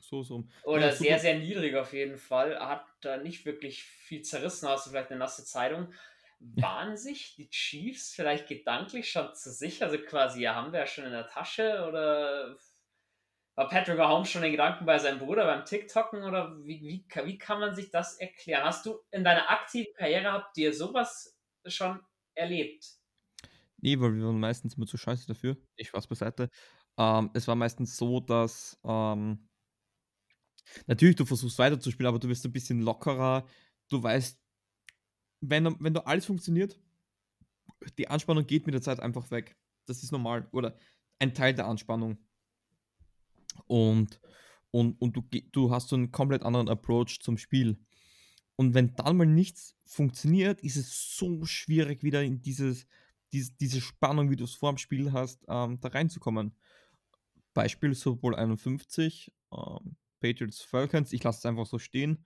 So, 0.00 0.22
so. 0.22 0.44
Oder 0.64 0.86
ja, 0.86 0.92
sehr, 0.92 1.18
sehr 1.18 1.38
niedrig 1.38 1.76
auf 1.76 1.92
jeden 1.92 2.18
Fall. 2.18 2.58
Hat 2.58 2.84
da 3.00 3.16
nicht 3.16 3.46
wirklich 3.46 3.84
viel 3.84 4.22
zerrissen, 4.22 4.68
hast 4.68 4.86
du 4.86 4.90
vielleicht 4.90 5.10
eine 5.10 5.18
nasse 5.18 5.44
Zeitung. 5.44 5.92
Waren 6.40 6.96
sich 6.96 7.36
die 7.36 7.48
Chiefs 7.48 8.12
vielleicht 8.12 8.48
gedanklich 8.48 9.10
schon 9.10 9.32
zu 9.34 9.52
sicher? 9.52 9.86
Also 9.86 9.98
quasi, 9.98 10.42
ja, 10.42 10.54
haben 10.54 10.72
wir 10.72 10.80
ja 10.80 10.86
schon 10.86 11.04
in 11.04 11.12
der 11.12 11.28
Tasche 11.28 11.86
oder 11.88 12.56
war 13.54 13.68
Patrick 13.68 13.98
Mahomes 13.98 14.30
schon 14.30 14.42
den 14.42 14.52
Gedanken 14.52 14.86
bei 14.86 14.98
seinem 14.98 15.18
Bruder 15.18 15.44
beim 15.44 15.64
TikToken 15.64 16.22
oder 16.22 16.56
wie, 16.64 16.80
wie, 16.80 17.04
wie 17.24 17.38
kann 17.38 17.60
man 17.60 17.74
sich 17.74 17.90
das 17.90 18.16
erklären? 18.16 18.64
Hast 18.64 18.86
du 18.86 18.98
in 19.10 19.24
deiner 19.24 19.50
aktiven 19.50 19.92
Karriere 19.94 20.32
habt 20.32 20.56
ihr 20.56 20.72
sowas 20.72 21.36
schon 21.66 22.00
erlebt? 22.34 22.98
Nee, 23.78 23.98
weil 24.00 24.14
wir 24.14 24.24
waren 24.24 24.40
meistens 24.40 24.74
immer 24.74 24.86
zu 24.86 24.96
scheiße 24.96 25.26
dafür. 25.26 25.56
Ich 25.76 25.88
Spaß 25.88 26.06
beiseite. 26.06 26.48
Ähm, 26.96 27.30
es 27.34 27.46
war 27.48 27.56
meistens 27.56 27.96
so, 27.96 28.20
dass 28.20 28.78
ähm, 28.84 29.48
natürlich 30.86 31.16
du 31.16 31.24
versuchst 31.24 31.58
weiterzuspielen, 31.58 32.08
aber 32.08 32.18
du 32.18 32.28
wirst 32.28 32.44
ein 32.46 32.52
bisschen 32.52 32.80
lockerer. 32.80 33.46
Du 33.88 34.02
weißt, 34.02 34.40
wenn, 35.40 35.76
wenn 35.80 35.94
du 35.94 36.06
alles 36.06 36.24
funktioniert, 36.24 36.78
die 37.98 38.08
Anspannung 38.08 38.46
geht 38.46 38.66
mit 38.66 38.74
der 38.74 38.82
Zeit 38.82 39.00
einfach 39.00 39.30
weg. 39.30 39.56
Das 39.86 40.02
ist 40.02 40.12
normal. 40.12 40.48
Oder 40.52 40.78
ein 41.18 41.34
Teil 41.34 41.52
der 41.52 41.66
Anspannung. 41.66 42.18
Und, 43.66 44.20
und, 44.70 45.00
und 45.00 45.16
du, 45.16 45.22
du 45.52 45.70
hast 45.70 45.88
so 45.88 45.96
einen 45.96 46.12
komplett 46.12 46.42
anderen 46.42 46.68
Approach 46.68 47.20
zum 47.20 47.38
Spiel. 47.38 47.78
Und 48.56 48.74
wenn 48.74 48.94
dann 48.94 49.16
mal 49.16 49.26
nichts 49.26 49.74
funktioniert, 49.84 50.60
ist 50.62 50.76
es 50.76 51.16
so 51.16 51.44
schwierig, 51.44 52.02
wieder 52.02 52.22
in 52.22 52.42
dieses, 52.42 52.86
diese, 53.32 53.52
diese 53.60 53.80
Spannung, 53.80 54.30
wie 54.30 54.36
du 54.36 54.44
es 54.44 54.54
vor 54.54 54.72
dem 54.72 54.78
Spiel 54.78 55.12
hast, 55.12 55.44
ähm, 55.48 55.80
da 55.80 55.88
reinzukommen. 55.88 56.54
Beispiel 57.54 57.94
Bowl 58.20 58.34
51, 58.34 59.32
ähm, 59.52 59.96
Patriots 60.20 60.62
Falcons, 60.62 61.12
ich 61.12 61.22
lasse 61.22 61.38
es 61.38 61.46
einfach 61.46 61.66
so 61.66 61.78
stehen, 61.78 62.24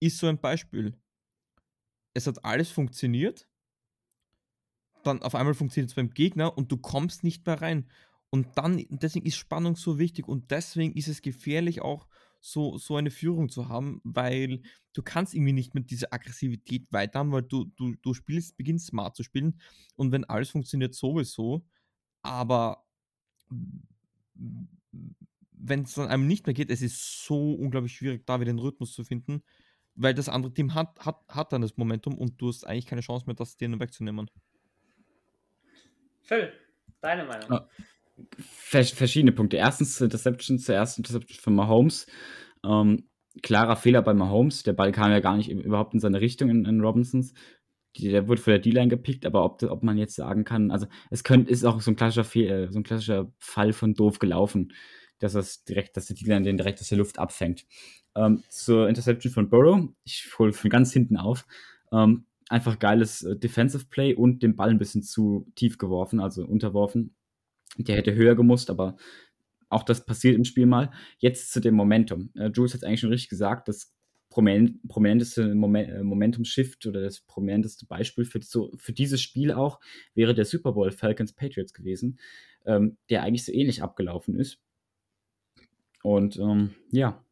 ist 0.00 0.18
so 0.18 0.26
ein 0.26 0.40
Beispiel. 0.40 0.96
Es 2.14 2.26
hat 2.26 2.44
alles 2.44 2.70
funktioniert, 2.70 3.48
dann 5.02 5.22
auf 5.22 5.34
einmal 5.34 5.54
funktioniert 5.54 5.90
es 5.90 5.96
beim 5.96 6.10
Gegner 6.10 6.56
und 6.56 6.70
du 6.70 6.76
kommst 6.76 7.24
nicht 7.24 7.44
mehr 7.46 7.60
rein. 7.60 7.90
Und 8.34 8.56
dann, 8.56 8.82
deswegen 8.88 9.26
ist 9.26 9.36
Spannung 9.36 9.76
so 9.76 9.98
wichtig 9.98 10.26
und 10.26 10.50
deswegen 10.50 10.94
ist 10.94 11.06
es 11.06 11.20
gefährlich 11.20 11.82
auch 11.82 12.08
so, 12.40 12.78
so 12.78 12.96
eine 12.96 13.10
Führung 13.10 13.50
zu 13.50 13.68
haben, 13.68 14.00
weil 14.04 14.62
du 14.94 15.02
kannst 15.02 15.34
irgendwie 15.34 15.52
nicht 15.52 15.74
mit 15.74 15.90
dieser 15.90 16.14
Aggressivität 16.14 16.90
weiter 16.90 17.18
haben, 17.18 17.30
weil 17.30 17.42
du, 17.42 17.66
du, 17.76 17.94
du 18.00 18.14
spielst, 18.14 18.56
beginnst 18.56 18.86
smart 18.86 19.16
zu 19.16 19.22
spielen 19.22 19.60
und 19.96 20.12
wenn 20.12 20.24
alles 20.24 20.48
funktioniert 20.48 20.94
sowieso, 20.94 21.62
aber 22.22 22.86
wenn 25.52 25.82
es 25.82 25.92
dann 25.92 26.08
einem 26.08 26.26
nicht 26.26 26.46
mehr 26.46 26.54
geht, 26.54 26.70
es 26.70 26.80
ist 26.80 27.26
so 27.26 27.52
unglaublich 27.52 27.92
schwierig, 27.92 28.24
da 28.24 28.40
wieder 28.40 28.50
den 28.50 28.58
Rhythmus 28.58 28.94
zu 28.94 29.04
finden, 29.04 29.42
weil 29.94 30.14
das 30.14 30.30
andere 30.30 30.54
Team 30.54 30.72
hat, 30.72 30.98
hat, 31.04 31.22
hat 31.28 31.52
dann 31.52 31.60
das 31.60 31.76
Momentum 31.76 32.16
und 32.16 32.40
du 32.40 32.48
hast 32.48 32.64
eigentlich 32.64 32.86
keine 32.86 33.02
Chance 33.02 33.26
mehr, 33.26 33.34
das 33.34 33.58
denen 33.58 33.78
wegzunehmen. 33.78 34.30
Phil, 36.22 36.50
deine 37.02 37.24
Meinung? 37.26 37.50
Ja 37.50 37.68
verschiedene 38.38 39.32
Punkte. 39.32 39.56
Erstens 39.56 40.00
Interception, 40.00 40.58
zuerst 40.58 40.98
Interception 40.98 41.38
von 41.40 41.54
Mahomes. 41.54 42.06
Ähm, 42.64 43.08
klarer 43.42 43.76
Fehler 43.76 44.02
bei 44.02 44.14
Mahomes. 44.14 44.62
Der 44.62 44.72
Ball 44.72 44.92
kam 44.92 45.10
ja 45.10 45.20
gar 45.20 45.36
nicht 45.36 45.50
überhaupt 45.50 45.94
in 45.94 46.00
seine 46.00 46.20
Richtung 46.20 46.50
in, 46.50 46.64
in 46.64 46.80
Robinsons. 46.80 47.32
Der 47.98 48.26
wurde 48.28 48.40
von 48.40 48.52
der 48.52 48.60
D-Line 48.60 48.88
gepickt, 48.88 49.26
aber 49.26 49.44
ob, 49.44 49.62
ob 49.62 49.82
man 49.82 49.98
jetzt 49.98 50.14
sagen 50.14 50.44
kann, 50.44 50.70
also 50.70 50.86
es 51.10 51.24
könnte, 51.24 51.50
ist 51.50 51.64
auch 51.64 51.80
so 51.80 51.90
ein 51.90 51.96
klassischer 51.96 52.24
Fehl, 52.24 52.72
so 52.72 52.78
ein 52.78 52.84
klassischer 52.84 53.30
Fall 53.38 53.74
von 53.74 53.94
doof 53.94 54.18
gelaufen, 54.18 54.72
dass 55.18 55.34
das 55.34 55.64
direkt, 55.64 55.96
dass 55.96 56.06
der 56.06 56.16
D-Line 56.16 56.42
den 56.42 56.56
direkt 56.56 56.80
aus 56.80 56.88
der 56.88 56.98
Luft 56.98 57.18
abfängt. 57.18 57.66
Ähm, 58.14 58.42
zur 58.48 58.88
Interception 58.88 59.32
von 59.32 59.50
Burrow, 59.50 59.88
ich 60.04 60.26
hole 60.38 60.52
von 60.52 60.70
ganz 60.70 60.92
hinten 60.92 61.18
auf. 61.18 61.46
Ähm, 61.92 62.24
einfach 62.48 62.78
geiles 62.78 63.22
äh, 63.22 63.36
Defensive 63.36 63.86
Play 63.86 64.14
und 64.14 64.42
den 64.42 64.56
Ball 64.56 64.70
ein 64.70 64.78
bisschen 64.78 65.02
zu 65.02 65.46
tief 65.54 65.78
geworfen, 65.78 66.20
also 66.20 66.44
unterworfen. 66.46 67.14
Der 67.78 67.96
hätte 67.96 68.14
höher 68.14 68.34
gemusst, 68.34 68.70
aber 68.70 68.96
auch 69.68 69.82
das 69.82 70.04
passiert 70.04 70.36
im 70.36 70.44
Spiel 70.44 70.66
mal. 70.66 70.90
Jetzt 71.18 71.52
zu 71.52 71.60
dem 71.60 71.74
Momentum. 71.74 72.30
Äh, 72.34 72.50
Jules 72.50 72.74
hat 72.74 72.82
es 72.82 72.84
eigentlich 72.84 73.00
schon 73.00 73.10
richtig 73.10 73.30
gesagt, 73.30 73.68
das 73.68 73.94
prominenteste 74.28 75.54
Moment, 75.54 75.90
äh, 75.90 76.02
Momentum-Shift 76.02 76.86
oder 76.86 77.02
das 77.02 77.20
prominenteste 77.20 77.86
Beispiel 77.86 78.24
für, 78.24 78.40
so, 78.42 78.72
für 78.76 78.92
dieses 78.92 79.20
Spiel 79.20 79.52
auch 79.52 79.80
wäre 80.14 80.34
der 80.34 80.44
Super 80.44 80.72
Bowl 80.72 80.90
Falcons 80.90 81.32
Patriots 81.32 81.74
gewesen, 81.74 82.18
ähm, 82.64 82.96
der 83.10 83.22
eigentlich 83.22 83.44
so 83.44 83.52
ähnlich 83.52 83.82
abgelaufen 83.82 84.34
ist. 84.38 84.58
Und 86.02 86.38
ähm, 86.38 86.74
ja, 86.90 87.24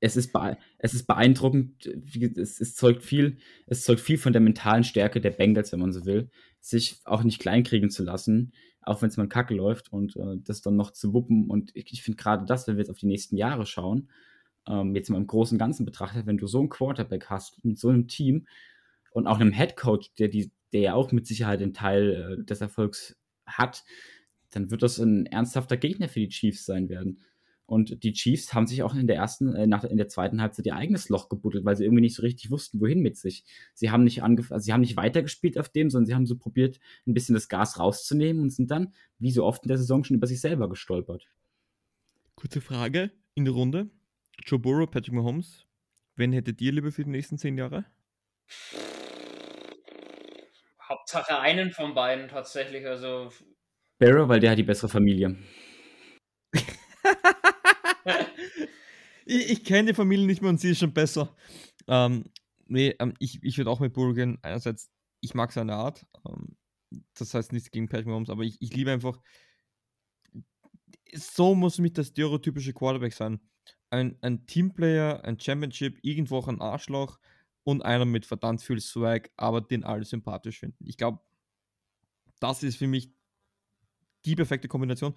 es 0.00 0.16
ist, 0.16 0.32
es 0.78 0.94
ist 0.94 1.06
beeindruckend, 1.06 1.86
es, 2.36 2.60
es, 2.60 2.74
zeugt 2.74 3.02
viel, 3.02 3.36
es 3.66 3.84
zeugt 3.84 4.00
viel 4.00 4.18
von 4.18 4.32
der 4.32 4.40
mentalen 4.40 4.82
Stärke 4.82 5.20
der 5.20 5.30
Bengals, 5.30 5.72
wenn 5.72 5.80
man 5.80 5.92
so 5.92 6.06
will, 6.06 6.30
sich 6.60 7.00
auch 7.04 7.22
nicht 7.22 7.38
kleinkriegen 7.38 7.90
zu 7.90 8.02
lassen, 8.02 8.52
auch 8.80 9.02
wenn 9.02 9.10
es 9.10 9.18
mal 9.18 9.28
kacke 9.28 9.54
läuft 9.54 9.92
und 9.92 10.16
äh, 10.16 10.38
das 10.42 10.62
dann 10.62 10.76
noch 10.76 10.92
zu 10.92 11.12
wuppen. 11.12 11.50
Und 11.50 11.70
ich, 11.74 11.92
ich 11.92 12.02
finde 12.02 12.16
gerade 12.16 12.46
das, 12.46 12.66
wenn 12.66 12.76
wir 12.76 12.82
jetzt 12.82 12.90
auf 12.90 12.98
die 12.98 13.06
nächsten 13.06 13.36
Jahre 13.36 13.66
schauen, 13.66 14.08
ähm, 14.66 14.94
jetzt 14.94 15.10
mal 15.10 15.18
im 15.18 15.26
Großen 15.26 15.54
und 15.54 15.58
Ganzen 15.58 15.84
betrachtet, 15.84 16.26
wenn 16.26 16.38
du 16.38 16.46
so 16.46 16.60
einen 16.60 16.70
Quarterback 16.70 17.26
hast 17.26 17.62
mit 17.64 17.78
so 17.78 17.88
einem 17.88 18.08
Team 18.08 18.46
und 19.12 19.26
auch 19.26 19.38
einem 19.38 19.52
Headcoach, 19.52 20.12
der, 20.18 20.28
der 20.28 20.80
ja 20.80 20.94
auch 20.94 21.12
mit 21.12 21.26
Sicherheit 21.26 21.60
einen 21.60 21.74
Teil 21.74 22.38
äh, 22.40 22.44
des 22.44 22.62
Erfolgs 22.62 23.16
hat, 23.44 23.84
dann 24.50 24.70
wird 24.70 24.82
das 24.82 24.98
ein 24.98 25.26
ernsthafter 25.26 25.76
Gegner 25.76 26.08
für 26.08 26.20
die 26.20 26.28
Chiefs 26.28 26.64
sein 26.64 26.88
werden. 26.88 27.20
Und 27.70 28.02
die 28.02 28.12
Chiefs 28.12 28.52
haben 28.52 28.66
sich 28.66 28.82
auch 28.82 28.96
in 28.96 29.06
der 29.06 29.14
ersten, 29.14 29.54
äh, 29.54 29.64
nach, 29.64 29.84
in 29.84 29.96
der 29.96 30.08
zweiten 30.08 30.42
Halbzeit 30.42 30.66
ihr 30.66 30.74
eigenes 30.74 31.08
Loch 31.08 31.28
gebuddelt, 31.28 31.64
weil 31.64 31.76
sie 31.76 31.84
irgendwie 31.84 32.00
nicht 32.00 32.16
so 32.16 32.22
richtig 32.22 32.50
wussten, 32.50 32.80
wohin 32.80 32.98
mit 32.98 33.16
sich. 33.16 33.44
Sie 33.74 33.92
haben 33.92 34.02
nicht 34.02 34.24
angef 34.24 34.50
also 34.50 34.64
sie 34.64 34.72
haben 34.72 34.80
nicht 34.80 34.96
weitergespielt 34.96 35.56
auf 35.56 35.68
dem, 35.68 35.88
sondern 35.88 36.06
sie 36.06 36.16
haben 36.16 36.26
so 36.26 36.36
probiert, 36.36 36.80
ein 37.06 37.14
bisschen 37.14 37.36
das 37.36 37.48
Gas 37.48 37.78
rauszunehmen 37.78 38.42
und 38.42 38.50
sind 38.50 38.72
dann, 38.72 38.92
wie 39.20 39.30
so 39.30 39.44
oft 39.44 39.62
in 39.62 39.68
der 39.68 39.78
Saison, 39.78 40.02
schon 40.02 40.16
über 40.16 40.26
sich 40.26 40.40
selber 40.40 40.68
gestolpert. 40.68 41.28
Kurze 42.34 42.60
Frage 42.60 43.12
in 43.36 43.44
der 43.44 43.54
Runde. 43.54 43.88
Joe 44.44 44.58
Burrow, 44.58 44.90
Patrick 44.90 45.14
Mahomes. 45.14 45.64
Wen 46.16 46.32
hättet 46.32 46.60
ihr 46.60 46.72
lieber 46.72 46.90
für 46.90 47.04
die 47.04 47.10
nächsten 47.10 47.38
zehn 47.38 47.56
Jahre? 47.56 47.84
Hauptsache 50.88 51.38
einen 51.38 51.70
von 51.70 51.94
beiden 51.94 52.26
tatsächlich. 52.26 52.84
Also 52.84 53.30
Barrow, 54.00 54.28
weil 54.28 54.40
der 54.40 54.50
hat 54.50 54.58
die 54.58 54.64
bessere 54.64 54.88
Familie. 54.88 55.36
Ich, 59.30 59.50
ich 59.50 59.64
kenne 59.64 59.88
die 59.88 59.94
Familie 59.94 60.26
nicht 60.26 60.42
mehr 60.42 60.50
und 60.50 60.60
sie 60.60 60.70
ist 60.70 60.80
schon 60.80 60.92
besser. 60.92 61.34
Ähm, 61.86 62.24
nee, 62.66 62.94
ähm, 62.98 63.14
ich, 63.18 63.42
ich 63.42 63.56
würde 63.58 63.70
auch 63.70 63.80
mit 63.80 63.92
Burrow 63.92 64.14
gehen. 64.14 64.38
Einerseits, 64.42 64.90
ich 65.20 65.34
mag 65.34 65.52
seine 65.52 65.74
Art. 65.74 66.04
Ähm, 66.26 66.56
das 67.14 67.34
heißt 67.34 67.52
nichts 67.52 67.70
gegen 67.70 67.88
Patrick 67.88 68.08
Mahomes, 68.08 68.30
aber 68.30 68.42
ich, 68.42 68.60
ich 68.60 68.74
liebe 68.74 68.90
einfach. 68.90 69.20
So 71.14 71.54
muss 71.54 71.78
mich 71.78 71.92
das 71.92 72.08
stereotypische 72.08 72.72
Quarterback 72.72 73.12
sein. 73.12 73.40
Ein, 73.90 74.18
ein 74.20 74.46
Teamplayer, 74.46 75.24
ein 75.24 75.38
Championship, 75.38 75.98
irgendwo 76.02 76.38
auch 76.38 76.48
ein 76.48 76.60
Arschloch 76.60 77.18
und 77.64 77.82
einer 77.82 78.04
mit 78.04 78.26
verdammt 78.26 78.62
viel 78.62 78.80
Swag, 78.80 79.30
aber 79.36 79.60
den 79.60 79.84
alle 79.84 80.04
sympathisch 80.04 80.60
finden. 80.60 80.84
Ich 80.86 80.96
glaube, 80.96 81.20
das 82.40 82.62
ist 82.62 82.76
für 82.76 82.86
mich 82.86 83.12
die 84.24 84.36
perfekte 84.36 84.68
Kombination. 84.68 85.14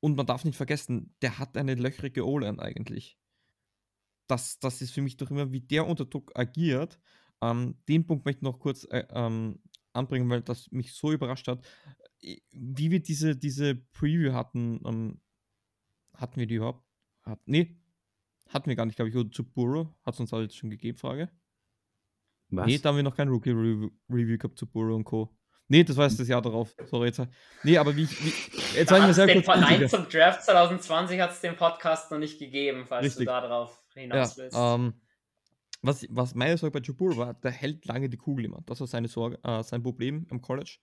Und 0.00 0.16
man 0.16 0.26
darf 0.26 0.44
nicht 0.44 0.56
vergessen, 0.56 1.14
der 1.22 1.38
hat 1.38 1.56
eine 1.56 1.74
löchrige 1.74 2.26
O-Line 2.26 2.60
eigentlich. 2.60 3.18
Das, 4.30 4.60
das 4.60 4.80
ist 4.80 4.92
für 4.92 5.02
mich 5.02 5.16
doch 5.16 5.30
immer, 5.30 5.50
wie 5.50 5.60
der 5.60 5.86
unter 5.86 6.04
Druck 6.04 6.30
agiert. 6.38 6.98
Ähm, 7.42 7.76
den 7.88 8.06
Punkt 8.06 8.24
möchte 8.24 8.40
ich 8.40 8.42
noch 8.42 8.58
kurz 8.60 8.84
äh, 8.84 9.04
ähm, 9.10 9.60
anbringen, 9.92 10.28
weil 10.30 10.42
das 10.42 10.70
mich 10.70 10.92
so 10.92 11.10
überrascht 11.10 11.48
hat. 11.48 11.66
Äh, 12.20 12.38
wie 12.52 12.90
wir 12.90 13.00
diese, 13.00 13.36
diese 13.36 13.74
Preview 13.74 14.32
hatten, 14.32 14.80
ähm, 14.86 15.20
hatten 16.14 16.38
wir 16.38 16.46
die 16.46 16.56
überhaupt? 16.56 16.84
Hat, 17.22 17.40
nee, 17.46 17.76
hatten 18.48 18.68
wir 18.68 18.76
gar 18.76 18.86
nicht, 18.86 18.96
glaube 18.96 19.08
ich, 19.08 19.32
zu 19.32 19.44
Burrow. 19.44 19.88
Hat 20.04 20.14
es 20.14 20.20
uns 20.20 20.32
halt 20.32 20.54
schon 20.54 20.70
gegeben, 20.70 20.98
Frage. 20.98 21.30
Was? 22.50 22.66
Nee, 22.66 22.78
da 22.78 22.90
haben 22.90 22.96
wir 22.96 23.02
noch 23.02 23.16
kein 23.16 23.28
Rookie-Review 23.28 24.38
gehabt 24.38 24.58
zu 24.58 24.66
Burrow 24.66 24.96
und 24.96 25.04
Co. 25.04 25.36
Nee, 25.68 25.84
das 25.84 25.96
war 25.96 26.08
jetzt 26.08 26.18
das 26.18 26.26
Jahr 26.26 26.42
darauf. 26.42 26.74
Sorry, 26.86 27.06
jetzt. 27.06 27.22
Nee, 27.62 27.78
aber 27.78 27.94
wie. 27.94 28.10
wie 28.10 28.32
jetzt 28.76 28.90
war 28.90 28.98
ich 28.98 29.06
mir 29.06 29.14
sehr 29.14 29.32
kurz. 29.32 29.46
Nein, 29.46 29.88
zum 29.88 30.08
Draft 30.08 30.42
2020 30.42 31.20
hat 31.20 31.30
es 31.30 31.40
den 31.40 31.54
Podcast 31.54 32.10
noch 32.10 32.18
nicht 32.18 32.40
gegeben, 32.40 32.86
falls 32.88 33.04
Richtig. 33.06 33.20
du 33.20 33.24
darauf 33.26 33.80
hinaus 33.94 34.36
willst. 34.36 34.56
Ja, 34.56 34.74
ähm, 34.74 34.94
was, 35.82 36.06
was 36.10 36.34
meine 36.34 36.58
Sorge 36.58 36.78
bei 36.78 36.86
Jabur 36.86 37.16
war, 37.16 37.34
der 37.34 37.50
hält 37.50 37.86
lange 37.86 38.08
die 38.08 38.16
Kugel 38.16 38.44
immer. 38.44 38.62
Das 38.66 38.80
war 38.80 38.86
seine 38.86 39.08
Sorge, 39.08 39.38
äh, 39.42 39.62
sein 39.62 39.82
Problem 39.82 40.26
am 40.30 40.42
College. 40.42 40.78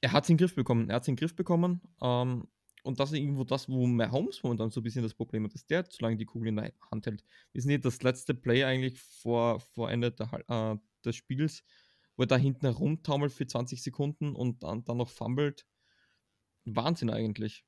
Er 0.00 0.12
hat 0.12 0.24
es 0.24 0.30
in 0.30 0.36
den 0.36 0.44
Griff 0.44 0.54
bekommen. 0.54 0.88
Er 0.88 0.96
hat 0.96 1.02
es 1.02 1.08
in 1.08 1.14
den 1.14 1.20
Griff 1.20 1.34
bekommen. 1.34 1.80
Ähm, 2.00 2.46
und 2.84 3.00
das 3.00 3.10
ist 3.10 3.18
irgendwo 3.18 3.44
das, 3.44 3.68
wo 3.68 3.86
Mahomes 3.86 4.42
momentan 4.42 4.70
so 4.70 4.80
ein 4.80 4.84
bisschen 4.84 5.02
das 5.02 5.14
Problem 5.14 5.44
hat, 5.44 5.54
dass 5.54 5.66
der 5.66 5.88
zu 5.90 6.02
lange 6.02 6.16
die 6.16 6.24
Kugel 6.24 6.48
in 6.48 6.56
der 6.56 6.72
Hand 6.90 7.06
hält. 7.06 7.24
Sind 7.54 7.70
nicht 7.70 7.84
das 7.84 8.02
letzte 8.02 8.34
Play 8.34 8.64
eigentlich 8.64 8.98
vor, 9.00 9.60
vor 9.60 9.90
Ende 9.90 10.12
der, 10.12 10.32
äh, 10.48 10.76
des 11.04 11.16
Spiels, 11.16 11.64
wo 12.16 12.22
er 12.22 12.28
da 12.28 12.36
hinten 12.36 12.66
herumtaumelt 12.66 13.32
für 13.32 13.46
20 13.46 13.82
Sekunden 13.82 14.34
und 14.34 14.62
dann, 14.62 14.84
dann 14.84 14.96
noch 14.96 15.08
fummelt. 15.08 15.66
Wahnsinn 16.64 17.10
eigentlich. 17.10 17.64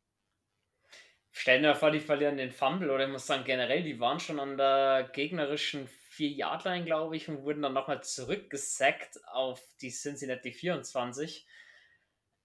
Stellen 1.33 1.63
wir 1.63 1.75
vor, 1.75 1.91
die 1.91 2.01
verlieren 2.01 2.37
den 2.37 2.51
Fumble 2.51 2.91
oder 2.91 3.05
ich 3.05 3.11
muss 3.11 3.27
sagen, 3.27 3.45
generell, 3.45 3.83
die 3.83 4.01
waren 4.01 4.21
schon 4.21 4.41
an 4.41 4.57
der 4.57 5.11
gegnerischen 5.13 5.89
4-Yard-Line, 6.17 6.85
glaube 6.85 7.17
ich, 7.17 7.29
und 7.29 7.43
wurden 7.45 7.63
dann 7.63 7.73
nochmal 7.73 8.03
zurückgesackt 8.03 9.21
auf 9.27 9.63
die 9.81 9.91
Cincinnati 9.91 10.53
24. 10.53 11.47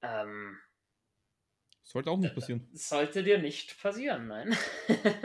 Ähm, 0.03 0.57
sollte 1.87 2.09
auch 2.09 2.17
nicht 2.17 2.33
passieren. 2.33 2.67
Sollte 2.73 3.23
dir 3.23 3.37
nicht 3.37 3.79
passieren, 3.79 4.27
nein. 4.27 4.55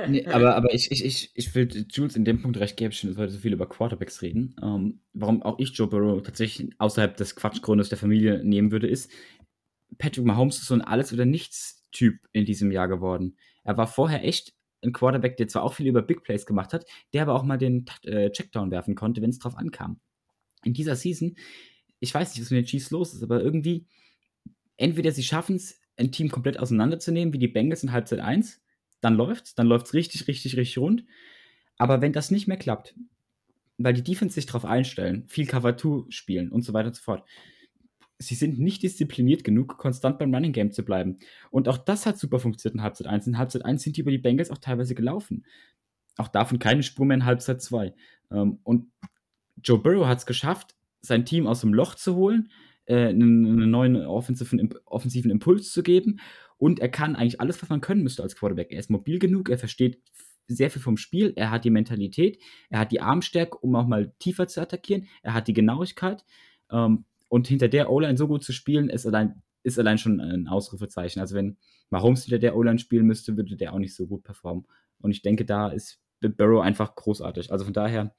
nee, 0.09 0.27
aber, 0.27 0.57
aber 0.57 0.75
ich, 0.75 0.93
ich, 0.93 1.05
ich, 1.05 1.31
ich 1.35 1.55
will 1.55 1.87
Jules 1.91 2.17
in 2.17 2.27
dem 2.27 2.43
Punkt 2.43 2.59
recht 2.59 2.77
geben, 2.77 2.91
dass 2.91 3.03
wir 3.03 3.17
heute 3.17 3.33
so 3.33 3.39
viel 3.39 3.55
über 3.55 3.67
Quarterbacks 3.67 4.21
reden. 4.21 4.55
Ähm, 4.63 5.01
warum 5.15 5.43
auch 5.43 5.59
ich 5.59 5.71
Joe 5.71 5.89
Burrow 5.89 6.23
tatsächlich 6.23 6.71
außerhalb 6.79 7.17
des 7.17 7.35
Quatschgrundes 7.35 7.89
der 7.89 7.97
Familie 7.97 8.45
nehmen 8.45 8.73
würde, 8.73 8.89
ist, 8.89 9.11
Patrick 9.97 10.25
Mahomes 10.25 10.59
ist 10.59 10.67
so 10.67 10.75
ein 10.75 10.83
Alles- 10.83 11.13
oder 11.15 11.25
Nichts-Typ 11.25 12.21
in 12.33 12.45
diesem 12.45 12.71
Jahr 12.71 12.89
geworden. 12.89 13.39
Er 13.65 13.77
war 13.77 13.87
vorher 13.87 14.25
echt 14.25 14.55
ein 14.83 14.93
Quarterback, 14.93 15.37
der 15.37 15.49
zwar 15.49 15.63
auch 15.63 15.75
viel 15.75 15.87
über 15.87 16.03
Big 16.03 16.23
Plays 16.23 16.47
gemacht 16.47 16.73
hat, 16.73 16.87
der 17.13 17.23
aber 17.23 17.35
auch 17.35 17.43
mal 17.43 17.59
den 17.59 17.85
äh, 18.05 18.31
Checkdown 18.31 18.71
werfen 18.71 18.95
konnte, 18.95 19.21
wenn 19.21 19.31
es 19.31 19.39
drauf 19.39 19.57
ankam. 19.57 20.01
In 20.65 20.73
dieser 20.73 20.97
Season, 20.97 21.37
ich 22.01 22.15
weiß 22.15 22.35
nicht, 22.35 22.43
was 22.43 22.51
mit 22.51 22.65
den 22.65 22.67
Chiefs 22.67 22.91
los 22.91 23.15
ist, 23.15 23.23
aber 23.23 23.43
irgendwie, 23.43 23.87
entweder 24.77 25.13
sie 25.13 25.23
schaffen 25.23 25.57
es, 25.57 25.81
ein 25.97 26.13
Team 26.13 26.31
komplett 26.31 26.59
auseinanderzunehmen, 26.59 27.35
wie 27.35 27.39
die 27.39 27.49
Bengals 27.49 27.83
in 27.83 27.93
Halbzeit 27.93 28.21
1, 28.21 28.63
dann 29.03 29.15
läuft's, 29.15 29.55
dann 29.55 29.67
läuft's 29.67 29.93
richtig, 29.93 30.29
richtig, 30.29 30.57
richtig 30.57 30.79
rund. 30.79 31.05
Aber 31.77 32.01
wenn 32.01 32.13
das 32.13 32.31
nicht 32.31 32.49
mehr 32.49 32.57
klappt, 32.57 32.95
weil 33.79 33.95
die 33.95 34.03
Defense 34.03 34.35
sich 34.35 34.47
darauf 34.47 34.65
einstellen, 34.65 35.25
viel 35.29 35.47
Cover 35.47 35.77
2 35.77 36.11
spielen 36.11 36.51
und 36.51 36.63
so 36.63 36.73
weiter 36.73 36.89
und 36.89 36.97
so 36.97 37.03
fort, 37.03 37.27
sie 38.21 38.35
sind 38.35 38.59
nicht 38.59 38.83
diszipliniert 38.83 39.45
genug, 39.45 39.79
konstant 39.79 40.19
beim 40.19 40.33
Running 40.33 40.53
Game 40.53 40.71
zu 40.73 40.85
bleiben. 40.85 41.19
Und 41.51 41.69
auch 41.69 41.79
das 41.79 42.05
hat 42.05 42.19
super 42.19 42.39
funktioniert 42.39 42.75
in 42.75 42.83
Halbzeit 42.83 43.07
1. 43.07 43.27
In 43.27 43.39
Halbzeit 43.39 43.65
1 43.65 43.83
sind 43.83 43.97
die 43.97 44.03
über 44.03 44.11
die 44.11 44.19
Bengals 44.19 44.51
auch 44.51 44.59
teilweise 44.59 44.95
gelaufen. 44.95 45.47
Auch 46.19 46.29
davon 46.29 46.59
keine 46.59 46.83
Spur 46.83 47.07
mehr 47.07 47.17
in 47.17 47.25
Halbzeit 47.25 47.63
2. 47.63 47.95
Ähm, 48.31 48.59
und 48.63 48.93
Joe 49.65 49.79
Burrow 49.79 50.07
hat 50.07 50.19
es 50.19 50.27
geschafft, 50.27 50.77
sein 51.01 51.25
Team 51.25 51.47
aus 51.47 51.63
dem 51.63 51.73
Loch 51.73 51.95
zu 51.95 52.15
holen, 52.15 52.51
äh, 52.85 53.09
einen, 53.09 53.71
neuen 53.71 53.97
offensiven, 53.97 55.31
Impuls 55.31 55.73
zu 55.73 55.83
geben. 55.83 56.21
Und 56.59 56.79
er 56.79 56.91
kann 56.91 57.17
eigentlich 57.17 57.41
alles, 57.41 57.63
was 57.63 57.71
man 57.71 57.81
können 57.81 58.03
müsste 58.03 58.23
als 58.23 58.37
Quarterback. 58.37 58.71
Er 58.71 58.81
ist 58.81 58.91
mobil 58.91 59.19
genug, 59.19 59.49
er 59.49 59.59
versteht 59.59 60.03
sehr 60.47 60.71
viel 60.71 60.83
vom 60.83 60.99
Spiel, 60.99 61.33
er 61.37 61.51
hat 61.51 61.65
die 61.65 61.71
Mentalität, 61.71 62.39
er 62.69 62.81
hat 62.81 62.93
die 62.93 63.01
Armstärke, 63.01 63.57
um 63.59 63.75
auch 63.77 63.87
mal 63.87 64.13
tiefer 64.19 64.47
zu 64.47 64.61
attackieren, 64.61 65.07
er 65.23 65.33
hat 65.33 65.49
die 65.49 65.55
Genauigkeit. 65.55 66.25
Ähm, 66.71 67.05
und 67.31 67.47
hinter 67.47 67.69
der 67.69 67.91
O-Line 67.91 68.19
so 68.19 68.27
gut 68.29 68.45
zu 68.45 68.53
spielen, 68.53 68.91
ist 68.91 69.07
allein, 69.07 69.41
ist 69.63 69.79
allein 69.79 69.99
schon 69.99 70.21
ein 70.21 70.49
Ausrufezeichen. 70.49 71.21
Also 71.21 71.37
wenn 71.37 71.57
Mahomes 71.89 72.25
hinter 72.25 72.41
der 72.41 72.57
O-Line 72.57 72.81
spielen 72.81 73.07
müsste, 73.07 73.37
würde 73.37 73.57
der 73.57 73.73
auch 73.73 73.79
nicht 73.79 73.95
so 73.95 74.07
gut 74.07 74.25
performen. 74.25 74.67
Und 75.01 75.13
ich 75.13 75.23
denke, 75.23 75.45
da 75.45 75.69
ist 75.69 76.03
Burrow 76.21 76.61
einfach 76.61 76.95
großartig. 76.97 77.53
Also 77.53 77.65
von 77.65 77.73
daher 77.73 78.15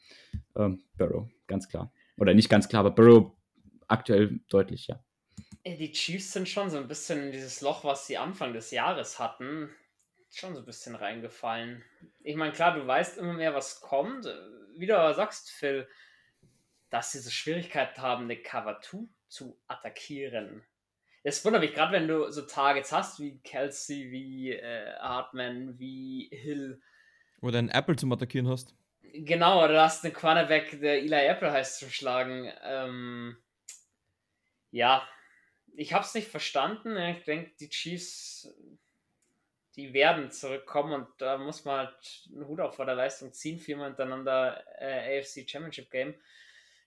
ähm, 0.56 0.82
Burrow, 0.98 1.28
ganz 1.46 1.68
klar. 1.68 1.92
Oder 2.18 2.34
nicht 2.34 2.50
ganz 2.50 2.70
klar, 2.70 2.86
aber 2.86 2.92
Burrow 2.92 3.34
aktuell 3.88 4.40
deutlich, 4.50 4.88
ja. 4.88 5.04
Die 5.66 5.92
Chiefs 5.92 6.32
sind 6.32 6.48
schon 6.48 6.70
so 6.70 6.78
ein 6.78 6.88
bisschen 6.88 7.22
in 7.22 7.32
dieses 7.34 7.60
Loch, 7.60 7.84
was 7.84 8.08
sie 8.08 8.18
Anfang 8.18 8.54
des 8.54 8.72
Jahres 8.72 9.20
hatten, 9.20 9.70
schon 10.32 10.56
so 10.56 10.62
ein 10.62 10.66
bisschen 10.66 10.96
reingefallen. 10.96 11.84
Ich 12.24 12.38
meine, 12.38 12.54
klar, 12.54 12.74
du 12.80 12.88
weißt 12.88 13.18
immer 13.18 13.34
mehr, 13.34 13.54
was 13.54 13.82
kommt. 13.82 14.26
Wie 14.78 14.88
du 14.88 14.94
sagst, 15.14 15.52
Phil, 15.52 15.86
dass 16.92 17.14
sie 17.14 17.20
so 17.20 17.32
Schwierigkeiten 17.32 18.00
haben, 18.02 18.26
eine 18.26 18.38
Cover 18.38 18.80
2 18.80 19.08
zu 19.28 19.58
attackieren. 19.68 20.64
Es 21.24 21.44
wundert 21.46 21.62
mich, 21.62 21.74
gerade 21.74 21.94
wenn 21.94 22.08
du 22.08 22.30
so 22.32 22.42
Targets 22.42 22.92
hast, 22.92 23.20
wie 23.20 23.40
Kelsey, 23.40 24.12
wie 24.12 24.52
äh, 24.52 24.94
Hartman, 25.00 25.80
wie 25.80 26.30
Hill. 26.32 26.82
Oder 27.42 27.60
einen 27.60 27.70
Apple 27.70 27.96
zum 27.96 28.12
Attackieren 28.12 28.48
hast. 28.48 28.76
Genau, 29.14 29.64
oder 29.64 29.74
du 29.74 29.82
hast 29.82 30.04
einen 30.04 30.14
Cornerback, 30.14 30.80
der 30.82 31.00
Eli 31.00 31.26
Apple 31.26 31.52
heißt, 31.52 31.80
zu 31.80 31.90
schlagen. 31.90 32.52
Ähm, 32.64 33.38
ja, 34.72 35.08
ich 35.76 35.94
habe 35.94 36.04
es 36.04 36.14
nicht 36.14 36.28
verstanden. 36.28 36.98
Ich 36.98 37.24
denke, 37.24 37.52
die 37.60 37.70
Chiefs, 37.70 38.54
die 39.76 39.94
werden 39.94 40.32
zurückkommen 40.32 40.94
und 40.94 41.08
da 41.20 41.38
muss 41.38 41.66
man 41.66 41.88
halt 41.88 42.30
einen 42.34 42.48
Hut 42.48 42.60
auf 42.60 42.76
vor 42.76 42.86
der 42.86 42.96
Leistung 42.96 43.32
ziehen. 43.32 43.60
Viermal 43.60 43.88
hintereinander 43.88 44.64
äh, 44.80 45.20
AFC 45.20 45.50
Championship 45.50 45.92
Game. 45.92 46.16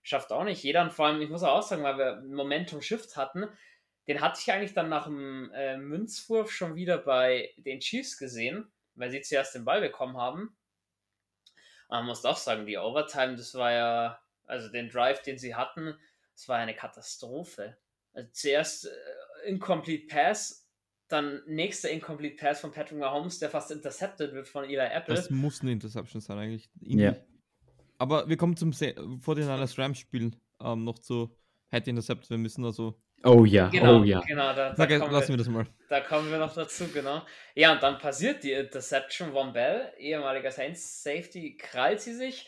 Schafft 0.05 0.33
auch 0.33 0.45
nicht 0.45 0.63
jeder. 0.63 0.83
Und 0.83 0.93
vor 0.93 1.07
allem, 1.07 1.23
ich 1.23 1.31
muss 1.31 1.43
auch 1.43 1.63
sagen, 1.63 1.83
weil 1.83 1.97
wir 1.97 2.23
Momentum 2.23 2.83
Shift 2.83 3.17
hatten, 3.17 3.49
den 4.07 4.21
hatte 4.21 4.39
ich 4.41 4.53
eigentlich 4.53 4.75
dann 4.75 4.91
nach 4.91 5.07
dem 5.07 5.51
äh, 5.55 5.79
Münzwurf 5.79 6.53
schon 6.53 6.75
wieder 6.75 6.99
bei 6.99 7.55
den 7.57 7.81
Chiefs 7.81 8.19
gesehen, 8.19 8.71
weil 8.95 9.11
sie 9.11 9.23
zuerst 9.23 9.55
den 9.55 9.65
Ball 9.65 9.81
bekommen 9.81 10.19
haben. 10.19 10.55
Aber 11.89 12.01
man 12.01 12.09
muss 12.09 12.25
auch 12.27 12.37
sagen, 12.37 12.67
die 12.67 12.77
Overtime, 12.77 13.37
das 13.37 13.55
war 13.55 13.73
ja, 13.73 14.21
also 14.47 14.69
den 14.69 14.91
Drive, 14.91 15.23
den 15.23 15.39
sie 15.39 15.55
hatten, 15.55 15.95
es 16.35 16.49
war 16.51 16.59
eine 16.59 16.75
Katastrophe. 16.75 17.79
Also 18.13 18.29
zuerst 18.31 18.85
äh, 18.85 19.49
Incomplete 19.49 20.07
Pass, 20.07 20.69
dann 21.09 21.43
nächster 21.47 21.89
Incomplete 21.89 22.37
Pass 22.37 22.61
von 22.61 22.73
Patrick 22.73 22.99
Mahomes, 22.99 23.39
der 23.39 23.49
fast 23.49 23.71
intercepted 23.71 24.35
wird 24.35 24.49
von 24.49 24.65
Eli 24.65 24.77
Apple. 24.77 25.15
Das 25.15 25.31
muss 25.31 25.63
eine 25.63 25.73
Interception 25.73 26.21
sein 26.21 26.39
eigentlich. 26.39 26.69
Ja. 26.83 27.17
Aber 27.99 28.29
wir 28.29 28.37
kommen 28.37 28.57
zum 28.57 28.73
Se 28.73 28.95
vor 29.21 29.35
den 29.35 29.47
Niners 29.47 29.79
Rams 29.79 29.99
Spiel 29.99 30.33
ähm, 30.61 30.85
noch 30.85 30.99
zu 30.99 31.35
Head 31.71 31.89
Intercept. 31.89 32.29
Wir 32.31 32.39
müssen 32.39 32.65
also. 32.65 32.95
Oh 33.25 33.45
ja, 33.45 33.69
genau, 33.69 34.01
oh 34.01 34.05
ja. 34.05 34.21
Genau, 34.21 34.53
da, 34.55 34.71
da 34.71 34.77
Sag, 34.77 34.91
lassen 34.91 35.11
wir, 35.11 35.29
wir, 35.29 35.37
das 35.39 35.49
mal. 35.49 35.67
Da 35.89 36.01
kommen 36.01 36.31
wir 36.31 36.39
noch 36.39 36.55
dazu, 36.55 36.85
genau. 36.93 37.23
Ja, 37.55 37.73
und 37.73 37.83
dann 37.83 37.99
passiert 37.99 38.45
die 38.45 38.53
Interception. 38.53 39.33
Von 39.33 39.55
Bell, 39.55 39.93
ehemaliger 39.99 40.51
Saints 40.51 41.03
Safety, 41.03 41.57
krallt 41.57 42.03
sie 42.03 42.13
sich 42.13 42.47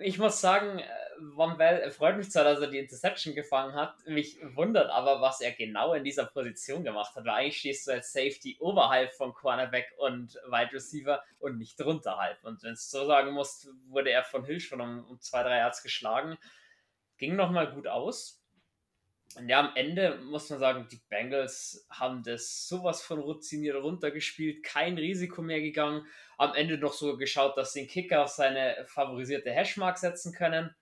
ich 0.00 0.18
muss 0.18 0.40
sagen, 0.40 0.82
Von 1.34 1.56
Bell 1.56 1.90
freut 1.90 2.16
mich 2.16 2.30
zwar, 2.30 2.44
dass 2.44 2.60
er 2.60 2.66
die 2.66 2.78
Interception 2.78 3.34
gefangen 3.34 3.74
hat. 3.74 3.94
Mich 4.06 4.38
wundert 4.54 4.90
aber, 4.90 5.20
was 5.20 5.40
er 5.40 5.52
genau 5.52 5.94
in 5.94 6.04
dieser 6.04 6.26
Position 6.26 6.84
gemacht 6.84 7.14
hat. 7.16 7.24
Weil 7.24 7.34
eigentlich 7.34 7.58
stehst 7.58 7.86
du 7.86 7.92
als 7.92 8.12
Safety 8.12 8.56
oberhalb 8.60 9.14
von 9.14 9.32
Cornerback 9.32 9.92
und 9.98 10.34
Wide 10.46 10.72
Receiver 10.72 11.22
und 11.38 11.58
nicht 11.58 11.80
drunterhalb. 11.80 12.42
Und 12.44 12.62
wenn 12.62 12.74
du 12.74 12.76
so 12.76 13.06
sagen 13.06 13.32
musst, 13.32 13.68
wurde 13.88 14.10
er 14.10 14.24
von 14.24 14.44
Hill 14.44 14.60
schon 14.60 14.80
um, 14.80 15.04
um 15.06 15.20
zwei, 15.20 15.42
drei 15.42 15.58
Yards 15.58 15.82
geschlagen. 15.82 16.36
Ging 17.16 17.34
nochmal 17.34 17.72
gut 17.72 17.86
aus. 17.86 18.35
Und 19.36 19.50
ja, 19.50 19.60
am 19.60 19.72
Ende 19.74 20.18
muss 20.24 20.48
man 20.48 20.58
sagen, 20.58 20.88
die 20.90 21.02
Bengals 21.10 21.86
haben 21.90 22.22
das 22.22 22.66
sowas 22.66 23.02
von 23.02 23.18
routiniert 23.18 23.76
runtergespielt, 23.76 24.62
kein 24.62 24.96
Risiko 24.96 25.42
mehr 25.42 25.60
gegangen. 25.60 26.06
Am 26.38 26.54
Ende 26.54 26.78
noch 26.78 26.94
so 26.94 27.18
geschaut, 27.18 27.56
dass 27.56 27.74
sie 27.74 27.80
den 27.80 27.88
Kicker 27.88 28.24
auf 28.24 28.30
seine 28.30 28.86
favorisierte 28.86 29.50
Hashmark 29.50 29.98
setzen 29.98 30.32
können. 30.32 30.74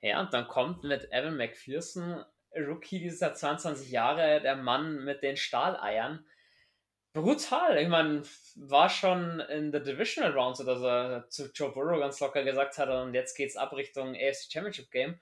Ja, 0.00 0.20
und 0.20 0.32
dann 0.32 0.48
kommt 0.48 0.82
mit 0.84 1.12
Evan 1.12 1.36
McPherson, 1.36 2.24
Rookie 2.56 3.00
dieser 3.00 3.34
22 3.34 3.90
Jahre, 3.90 4.40
der 4.40 4.56
Mann 4.56 5.04
mit 5.04 5.22
den 5.22 5.36
Stahleiern. 5.36 6.24
Brutal. 7.12 7.78
Ich 7.78 7.88
meine, 7.88 8.22
war 8.54 8.88
schon 8.88 9.40
in 9.40 9.72
der 9.72 9.80
Divisional 9.80 10.32
Rounds, 10.32 10.64
dass 10.64 10.82
er 10.82 11.28
zu 11.28 11.50
Joe 11.52 11.72
Burrow 11.72 11.98
ganz 11.98 12.20
locker 12.20 12.44
gesagt 12.44 12.78
hat, 12.78 12.88
und 12.88 13.12
jetzt 13.12 13.36
geht's 13.36 13.56
ab 13.56 13.74
Richtung 13.74 14.14
AFC 14.14 14.50
Championship 14.50 14.90
Game 14.90 15.20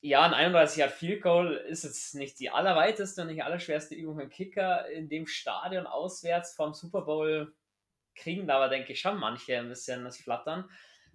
ja, 0.00 0.22
ein 0.22 0.32
31 0.32 0.78
Yard 0.78 0.92
Field 0.92 1.22
Goal 1.22 1.54
ist 1.54 1.84
jetzt 1.84 2.14
nicht 2.14 2.40
die 2.40 2.50
allerweiteste 2.50 3.22
und 3.22 3.28
nicht 3.28 3.44
allerschwerste 3.44 3.94
Übung 3.94 4.18
für 4.18 4.28
Kicker. 4.28 4.88
In 4.88 5.08
dem 5.08 5.26
Stadion 5.26 5.86
auswärts 5.86 6.54
vom 6.54 6.72
Super 6.72 7.02
Bowl 7.02 7.54
kriegen 8.14 8.46
da 8.46 8.56
aber, 8.56 8.68
denke 8.68 8.92
ich, 8.92 9.00
schon 9.00 9.18
manche 9.18 9.58
ein 9.58 9.68
bisschen 9.68 10.04
das 10.04 10.16
Flattern. 10.16 10.70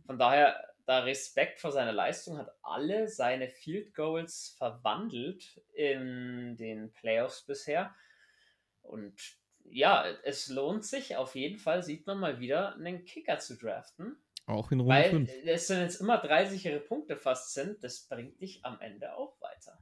Von 0.05 0.19
daher, 0.19 0.73
da 0.85 0.99
Respekt 0.99 1.59
vor 1.59 1.71
seiner 1.71 1.93
Leistung, 1.93 2.37
hat 2.37 2.51
alle 2.61 3.07
seine 3.07 3.49
Field 3.49 3.95
Goals 3.95 4.55
verwandelt 4.57 5.61
in 5.73 6.55
den 6.57 6.91
Playoffs 6.93 7.43
bisher. 7.43 7.95
Und 8.81 9.19
ja, 9.63 10.05
es 10.23 10.47
lohnt 10.47 10.85
sich 10.85 11.15
auf 11.15 11.33
jeden 11.33 11.57
Fall, 11.57 11.81
sieht 11.81 12.05
man 12.05 12.19
mal 12.19 12.39
wieder, 12.39 12.75
einen 12.75 13.03
Kicker 13.03 13.39
zu 13.39 13.57
draften. 13.57 14.15
Auch 14.45 14.71
in 14.71 14.79
Runde 14.79 14.93
Weil 14.93 15.09
5. 15.09 15.31
es 15.45 15.67
sind 15.67 15.81
jetzt 15.81 16.01
immer 16.01 16.17
drei 16.17 16.45
sichere 16.45 16.79
Punkte 16.79 17.17
fast 17.17 17.53
sind, 17.53 17.83
das 17.83 18.07
bringt 18.07 18.39
dich 18.41 18.63
am 18.63 18.79
Ende 18.79 19.15
auch 19.15 19.39
weiter. 19.41 19.79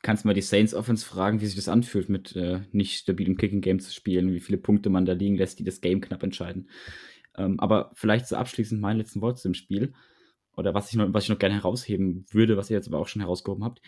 Kannst 0.00 0.24
mal 0.24 0.34
die 0.34 0.42
Saints 0.42 0.74
Offense 0.74 1.06
fragen, 1.06 1.40
wie 1.40 1.46
sich 1.46 1.54
das 1.54 1.68
anfühlt, 1.68 2.08
mit 2.08 2.34
äh, 2.34 2.60
nicht 2.72 2.98
stabilem 2.98 3.36
Kicking 3.36 3.60
Game 3.60 3.78
zu 3.78 3.92
spielen, 3.92 4.32
wie 4.32 4.40
viele 4.40 4.58
Punkte 4.58 4.90
man 4.90 5.04
da 5.04 5.12
liegen 5.12 5.36
lässt, 5.36 5.58
die 5.58 5.64
das 5.64 5.80
Game 5.80 6.00
knapp 6.00 6.22
entscheiden. 6.22 6.70
Ähm, 7.36 7.60
aber 7.60 7.92
vielleicht 7.94 8.26
so 8.26 8.36
abschließend 8.36 8.80
mein 8.80 8.98
letzten 8.98 9.20
Wort 9.20 9.38
zu 9.38 9.48
dem 9.48 9.54
Spiel, 9.54 9.92
oder 10.56 10.74
was 10.74 10.90
ich, 10.90 10.96
noch, 10.96 11.12
was 11.12 11.24
ich 11.24 11.30
noch 11.30 11.38
gerne 11.38 11.54
herausheben 11.54 12.26
würde, 12.30 12.56
was 12.56 12.70
ihr 12.70 12.76
jetzt 12.76 12.88
aber 12.88 12.98
auch 12.98 13.08
schon 13.08 13.22
herausgehoben 13.22 13.64
habt. 13.64 13.80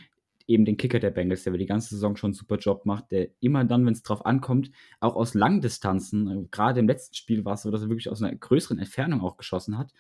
Eben 0.47 0.65
den 0.65 0.77
Kicker 0.77 0.99
der 0.99 1.11
Bengals, 1.11 1.45
der 1.45 1.53
über 1.53 1.59
die 1.59 1.67
ganze 1.67 1.95
Saison 1.95 2.17
schon 2.17 2.29
einen 2.29 2.35
super 2.35 2.57
Job 2.57 2.85
macht, 2.85 3.11
der 3.11 3.29
immer 3.41 3.65
dann, 3.65 3.87
wenn 3.87 3.95
es 3.95 4.03
drauf 4.03 4.27
ankommt, 4.27 4.71
auch 5.01 5.17
aus 5.17 5.35
Langdistanzen, 5.35 6.29
äh, 6.29 6.47
gerade 6.51 6.81
im 6.81 6.89
letzten 6.89 7.15
Spiel 7.15 7.45
war 7.45 7.55
es 7.55 7.63
so, 7.63 7.71
dass 7.71 7.83
er 7.83 7.89
wirklich 7.89 8.11
aus 8.11 8.23
einer 8.23 8.35
größeren 8.35 8.79
Entfernung 8.79 9.23
auch 9.23 9.37
geschossen 9.37 9.79
hat 9.79 9.93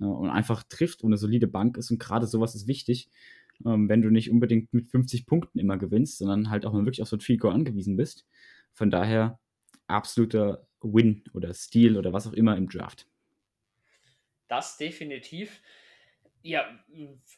äh, 0.00 0.04
und 0.04 0.30
einfach 0.30 0.62
trifft 0.64 1.02
und 1.02 1.10
eine 1.10 1.18
solide 1.18 1.46
Bank 1.46 1.76
ist 1.76 1.90
und 1.90 1.98
gerade 1.98 2.26
sowas 2.26 2.54
ist 2.54 2.66
wichtig, 2.66 3.08
ähm, 3.64 3.88
wenn 3.88 4.02
du 4.02 4.10
nicht 4.10 4.30
unbedingt 4.30 4.72
mit 4.72 4.88
50 4.88 5.26
Punkten 5.26 5.58
immer 5.58 5.78
gewinnst, 5.78 6.18
sondern 6.18 6.50
halt 6.50 6.66
auch 6.66 6.72
mal 6.72 6.84
wirklich 6.84 7.02
auf 7.02 7.08
so 7.08 7.16
ein 7.16 7.20
Field 7.20 7.40
Goal 7.40 7.54
angewiesen 7.54 7.96
bist. 7.96 8.26
Von 8.72 8.90
daher 8.90 9.38
absoluter 9.86 10.66
Win 10.80 11.24
oder 11.32 11.54
Steal 11.54 11.96
oder 11.96 12.12
was 12.12 12.26
auch 12.26 12.32
immer 12.32 12.56
im 12.56 12.68
Draft. 12.68 13.06
Das 14.48 14.76
definitiv. 14.76 15.62
Ja, 16.42 16.66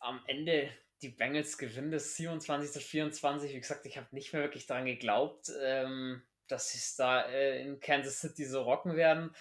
am 0.01 0.21
Ende 0.27 0.69
die 1.03 1.09
Bengals 1.09 1.59
gewinnen 1.59 1.91
das 1.91 2.17
27 2.17 2.73
zu 2.73 2.81
24. 2.81 3.55
Wie 3.55 3.61
gesagt, 3.61 3.87
ich 3.87 3.97
habe 3.97 4.07
nicht 4.13 4.33
mehr 4.33 4.43
wirklich 4.43 4.67
daran 4.67 4.87
geglaubt, 4.87 5.51
ähm, 5.63 6.23
dass 6.49 6.71
sie 6.71 6.79
es 6.79 6.97
da 6.97 7.23
äh, 7.27 7.63
in 7.63 7.81
Kansas 7.81 8.21
City 8.21 8.45
so 8.45 8.63
rocken 8.63 8.97
werden. 8.97 9.35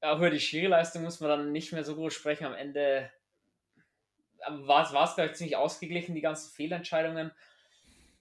Auch 0.00 0.18
über 0.18 0.30
die 0.30 0.40
Schwierigleistung 0.40 1.02
muss 1.02 1.20
man 1.20 1.30
dann 1.30 1.52
nicht 1.52 1.72
mehr 1.72 1.84
so 1.84 1.94
groß 1.94 2.14
sprechen. 2.14 2.46
Am 2.46 2.54
Ende 2.54 3.10
war 4.48 4.84
es, 4.84 5.14
glaube 5.14 5.30
ich, 5.30 5.36
ziemlich 5.36 5.56
ausgeglichen, 5.56 6.14
die 6.14 6.20
ganzen 6.20 6.54
Fehlentscheidungen, 6.54 7.32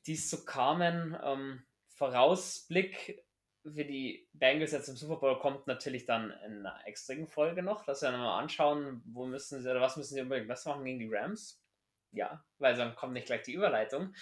die 0.08 0.14
es 0.14 0.30
so 0.30 0.44
kamen. 0.44 1.18
Ähm, 1.24 1.64
Vorausblick 1.90 3.24
für 3.64 3.86
die 3.86 4.28
Bengals 4.34 4.74
jetzt 4.74 4.90
im 4.90 4.96
Super 4.96 5.16
Bowl 5.16 5.40
kommt 5.40 5.66
natürlich 5.66 6.06
dann 6.06 6.32
in 6.46 6.66
einer 6.66 6.80
extremen 6.86 7.28
Folge 7.28 7.64
noch, 7.64 7.86
dass 7.86 8.02
wir 8.02 8.12
dann 8.12 8.20
mal 8.20 8.40
anschauen, 8.40 9.02
wo 9.06 9.26
müssen 9.26 9.62
sie 9.62 9.70
oder 9.70 9.82
was 9.82 9.98
müssen 9.98 10.16
sie 10.16 10.22
unbedingt 10.22 10.48
besser 10.48 10.72
machen 10.72 10.86
gegen 10.86 11.00
die 11.00 11.10
Rams 11.12 11.65
ja, 12.12 12.44
weil 12.58 12.76
dann 12.76 12.96
kommt 12.96 13.14
nicht 13.14 13.28
gleich 13.28 13.44
die 13.44 13.54
Überleitung. 13.54 14.14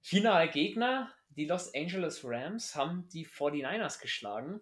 Finale 0.00 0.50
Gegner, 0.50 1.14
die 1.30 1.46
Los 1.46 1.74
Angeles 1.74 2.24
Rams, 2.24 2.74
haben 2.74 3.08
die 3.08 3.26
49ers 3.26 4.00
geschlagen. 4.00 4.60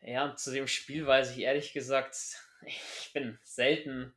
Ja, 0.00 0.24
und 0.24 0.38
zu 0.38 0.52
dem 0.52 0.68
Spiel 0.68 1.06
weiß 1.06 1.32
ich 1.32 1.40
ehrlich 1.40 1.72
gesagt, 1.72 2.16
ich 2.66 3.10
bin 3.12 3.38
selten 3.42 4.14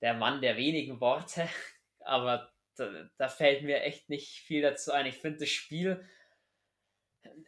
der 0.00 0.14
Mann 0.14 0.40
der 0.40 0.56
wenigen 0.56 1.00
Worte, 1.00 1.48
aber 2.00 2.52
da, 2.76 3.08
da 3.16 3.28
fällt 3.28 3.62
mir 3.62 3.82
echt 3.82 4.08
nicht 4.08 4.40
viel 4.40 4.62
dazu 4.62 4.92
ein. 4.92 5.06
Ich 5.06 5.18
finde 5.18 5.38
das 5.38 5.48
Spiel, 5.48 6.04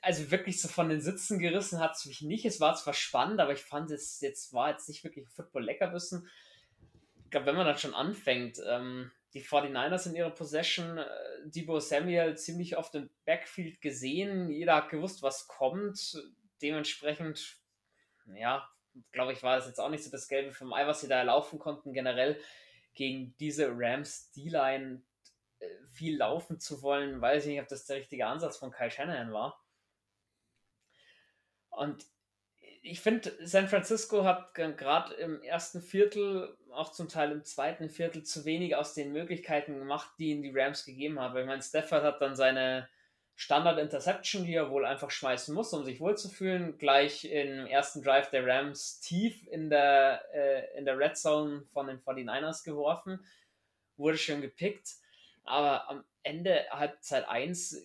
also 0.00 0.30
wirklich 0.30 0.60
so 0.60 0.68
von 0.68 0.88
den 0.88 1.00
Sitzen 1.00 1.38
gerissen 1.38 1.80
hat 1.80 1.96
es 1.96 2.06
mich 2.06 2.22
nicht. 2.22 2.44
Es 2.44 2.60
war 2.60 2.74
zwar 2.74 2.94
spannend, 2.94 3.40
aber 3.40 3.52
ich 3.52 3.62
fand 3.62 3.90
es 3.90 4.20
jetzt 4.20 4.52
war 4.52 4.70
jetzt 4.70 4.88
nicht 4.88 5.04
wirklich 5.04 5.28
Football-Leckerbissen 5.28 6.28
ich 7.26 7.30
glaube, 7.32 7.46
wenn 7.46 7.56
man 7.56 7.66
dann 7.66 7.76
schon 7.76 7.92
anfängt, 7.92 8.62
ähm, 8.64 9.10
die 9.34 9.42
49ers 9.42 10.08
in 10.08 10.14
ihrer 10.14 10.30
Possession, 10.30 10.98
äh, 10.98 11.06
Debo 11.46 11.80
Samuel 11.80 12.38
ziemlich 12.38 12.76
oft 12.76 12.94
im 12.94 13.10
Backfield 13.24 13.80
gesehen, 13.80 14.48
jeder 14.48 14.76
hat 14.76 14.90
gewusst, 14.90 15.24
was 15.24 15.48
kommt. 15.48 16.22
Dementsprechend, 16.62 17.58
ja, 18.32 18.68
glaube 19.10 19.32
ich, 19.32 19.42
war 19.42 19.58
es 19.58 19.66
jetzt 19.66 19.80
auch 19.80 19.90
nicht 19.90 20.04
so 20.04 20.10
das 20.12 20.28
Gelbe 20.28 20.52
vom 20.52 20.72
Ei, 20.72 20.86
was 20.86 21.00
sie 21.00 21.08
da 21.08 21.20
laufen 21.22 21.58
konnten, 21.58 21.92
generell 21.92 22.40
gegen 22.94 23.36
diese 23.40 23.72
Rams 23.72 24.30
D-Line 24.30 25.02
äh, 25.58 25.66
viel 25.90 26.16
laufen 26.16 26.60
zu 26.60 26.80
wollen, 26.80 27.20
weiß 27.20 27.42
ich 27.42 27.50
nicht, 27.50 27.60
ob 27.60 27.66
das 27.66 27.86
der 27.86 27.96
richtige 27.96 28.26
Ansatz 28.26 28.56
von 28.56 28.70
Kyle 28.70 28.92
Shanahan 28.92 29.32
war. 29.32 29.60
Und 31.70 32.06
ich 32.86 33.00
finde, 33.00 33.32
San 33.40 33.68
Francisco 33.68 34.24
hat 34.24 34.54
gerade 34.54 35.14
im 35.14 35.42
ersten 35.42 35.82
Viertel, 35.82 36.56
auch 36.70 36.92
zum 36.92 37.08
Teil 37.08 37.32
im 37.32 37.44
zweiten 37.44 37.88
Viertel, 37.88 38.22
zu 38.22 38.44
wenig 38.44 38.76
aus 38.76 38.94
den 38.94 39.12
Möglichkeiten 39.12 39.78
gemacht, 39.78 40.10
die 40.18 40.30
ihnen 40.30 40.42
die 40.42 40.56
Rams 40.56 40.84
gegeben 40.84 41.18
haben. 41.18 41.36
Ich 41.36 41.46
meine, 41.46 41.62
Stafford 41.62 42.04
hat 42.04 42.20
dann 42.20 42.36
seine 42.36 42.88
Standard-Interception, 43.34 44.44
die 44.44 44.54
er 44.54 44.70
wohl 44.70 44.84
einfach 44.86 45.10
schmeißen 45.10 45.52
muss, 45.52 45.72
um 45.72 45.84
sich 45.84 46.00
wohlzufühlen, 46.00 46.78
gleich 46.78 47.24
im 47.24 47.66
ersten 47.66 48.02
Drive 48.02 48.30
der 48.30 48.46
Rams 48.46 49.00
tief 49.00 49.46
in 49.48 49.68
der, 49.68 50.22
äh, 50.32 50.78
in 50.78 50.84
der 50.84 50.96
Red 50.96 51.16
Zone 51.16 51.64
von 51.72 51.88
den 51.88 51.98
49ers 51.98 52.64
geworfen. 52.64 53.18
Wurde 53.96 54.16
schön 54.16 54.42
gepickt. 54.42 54.90
Aber 55.44 55.90
am 55.90 56.04
Ende 56.22 56.66
Halbzeit 56.70 57.28
1 57.28 57.82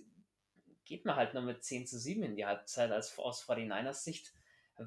geht 0.85 1.05
man 1.05 1.15
halt 1.15 1.33
nur 1.33 1.43
mit 1.43 1.63
10 1.63 1.87
zu 1.87 1.97
7 1.97 2.21
in 2.21 2.35
die 2.35 2.45
Halbzeit 2.45 2.91
als 2.91 3.17
aus 3.17 3.43
49ers 3.43 4.03
Sicht 4.03 4.31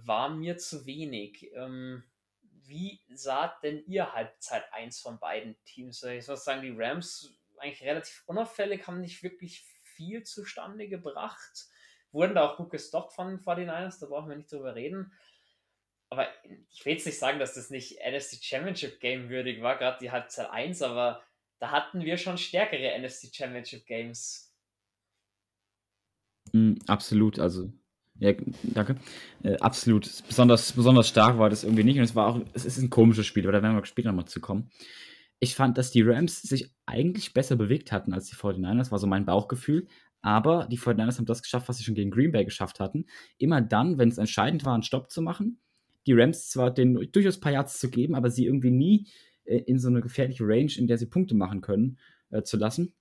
war 0.05 0.29
mir 0.29 0.59
zu 0.59 0.87
wenig. 0.87 1.51
Ähm, 1.55 2.03
wie 2.67 3.01
sah 3.13 3.59
denn 3.63 3.85
ihr 3.87 4.13
Halbzeit 4.13 4.65
1 4.73 5.01
von 5.01 5.19
beiden 5.19 5.57
Teams? 5.65 6.03
Ich 6.03 6.27
muss 6.29 6.45
sagen, 6.45 6.63
die 6.63 6.75
Rams 6.77 7.39
eigentlich 7.59 7.85
relativ 7.85 8.23
unauffällig, 8.27 8.87
haben 8.87 9.01
nicht 9.01 9.23
wirklich 9.23 9.65
viel 9.83 10.23
zustande 10.25 10.89
gebracht. 10.89 11.67
Wurden 12.13 12.35
da 12.35 12.49
auch 12.49 12.57
gut 12.57 12.71
gestoppt 12.71 13.13
von 13.13 13.29
den 13.29 13.41
49ers, 13.41 14.01
da 14.01 14.07
brauchen 14.07 14.29
wir 14.29 14.37
nicht 14.37 14.53
drüber 14.53 14.75
reden. 14.75 15.13
Aber 16.11 16.29
ich 16.71 16.85
will 16.85 16.93
jetzt 16.93 17.07
nicht 17.07 17.19
sagen, 17.19 17.39
dass 17.39 17.55
das 17.55 17.71
nicht 17.71 17.99
NFC 18.07 18.43
Championship 18.43 19.01
Game 19.01 19.31
würdig 19.31 19.63
war, 19.63 19.79
gerade 19.79 19.99
die 20.01 20.11
Halbzeit 20.11 20.51
1, 20.51 20.83
aber 20.83 21.25
da 21.59 21.71
hatten 21.71 22.05
wir 22.05 22.19
schon 22.19 22.39
stärkere 22.39 22.99
NFC 22.99 23.35
Championship 23.35 23.87
Games. 23.87 24.55
Mm, 26.53 26.75
absolut, 26.87 27.39
also 27.39 27.73
ja, 28.19 28.33
danke. 28.63 28.97
Äh, 29.43 29.57
absolut. 29.57 30.09
Besonders, 30.29 30.73
besonders 30.73 31.09
stark 31.09 31.39
war 31.39 31.51
das 31.51 31.65
irgendwie 31.65 31.85
nicht. 31.85 31.99
Und 31.99 32.05
es 32.05 32.15
war 32.15 32.29
auch, 32.29 32.41
es 32.53 32.65
ist 32.65 32.79
ein 32.79 32.91
komisches 32.91 33.27
Spiel, 33.27 33.45
aber 33.45 33.53
da 33.53 33.63
werden 33.63 33.77
wir 33.77 33.85
später 33.87 34.09
nochmal 34.09 34.27
zu 34.27 34.41
kommen. 34.41 34.71
Ich 35.41 35.55
fand, 35.55 35.77
dass 35.79 35.91
die 35.91 36.03
Rams 36.03 36.43
sich 36.43 36.71
eigentlich 36.87 37.35
besser 37.35 37.57
bewegt 37.57 37.93
hatten 37.93 38.13
als 38.13 38.27
die 38.27 38.37
49ers, 38.37 38.93
war 38.93 38.99
so 38.99 39.07
mein 39.07 39.27
Bauchgefühl. 39.27 39.89
Aber 40.23 40.69
die 40.71 40.79
49ers 40.79 41.19
haben 41.19 41.27
das 41.27 41.43
geschafft, 41.43 41.69
was 41.69 41.77
sie 41.77 41.85
schon 41.85 41.97
gegen 41.97 42.11
Green 42.11 42.33
Bay 42.33 42.45
geschafft 42.45 42.81
hatten. 42.81 43.07
Immer 43.37 43.61
dann, 43.61 43.99
wenn 43.99 44.09
es 44.09 44.19
entscheidend 44.19 44.65
war, 44.65 44.75
einen 44.75 44.83
Stopp 44.83 45.11
zu 45.11 45.21
machen. 45.21 45.61
Die 46.07 46.13
Rams 46.15 46.49
zwar 46.49 46.73
den 46.73 46.95
durchaus 47.13 47.39
ein 47.39 47.41
paar 47.41 47.53
Yards 47.53 47.79
zu 47.79 47.91
geben, 47.91 48.15
aber 48.15 48.31
sie 48.31 48.47
irgendwie 48.47 48.71
nie 48.71 49.09
äh, 49.45 49.59
in 49.59 49.79
so 49.79 49.89
eine 49.89 50.01
gefährliche 50.01 50.45
Range, 50.45 50.73
in 50.77 50.87
der 50.87 50.99
sie 50.99 51.07
Punkte 51.07 51.35
machen 51.35 51.61
können, 51.61 51.99
äh, 52.31 52.43
zu 52.43 52.57
lassen 52.57 52.95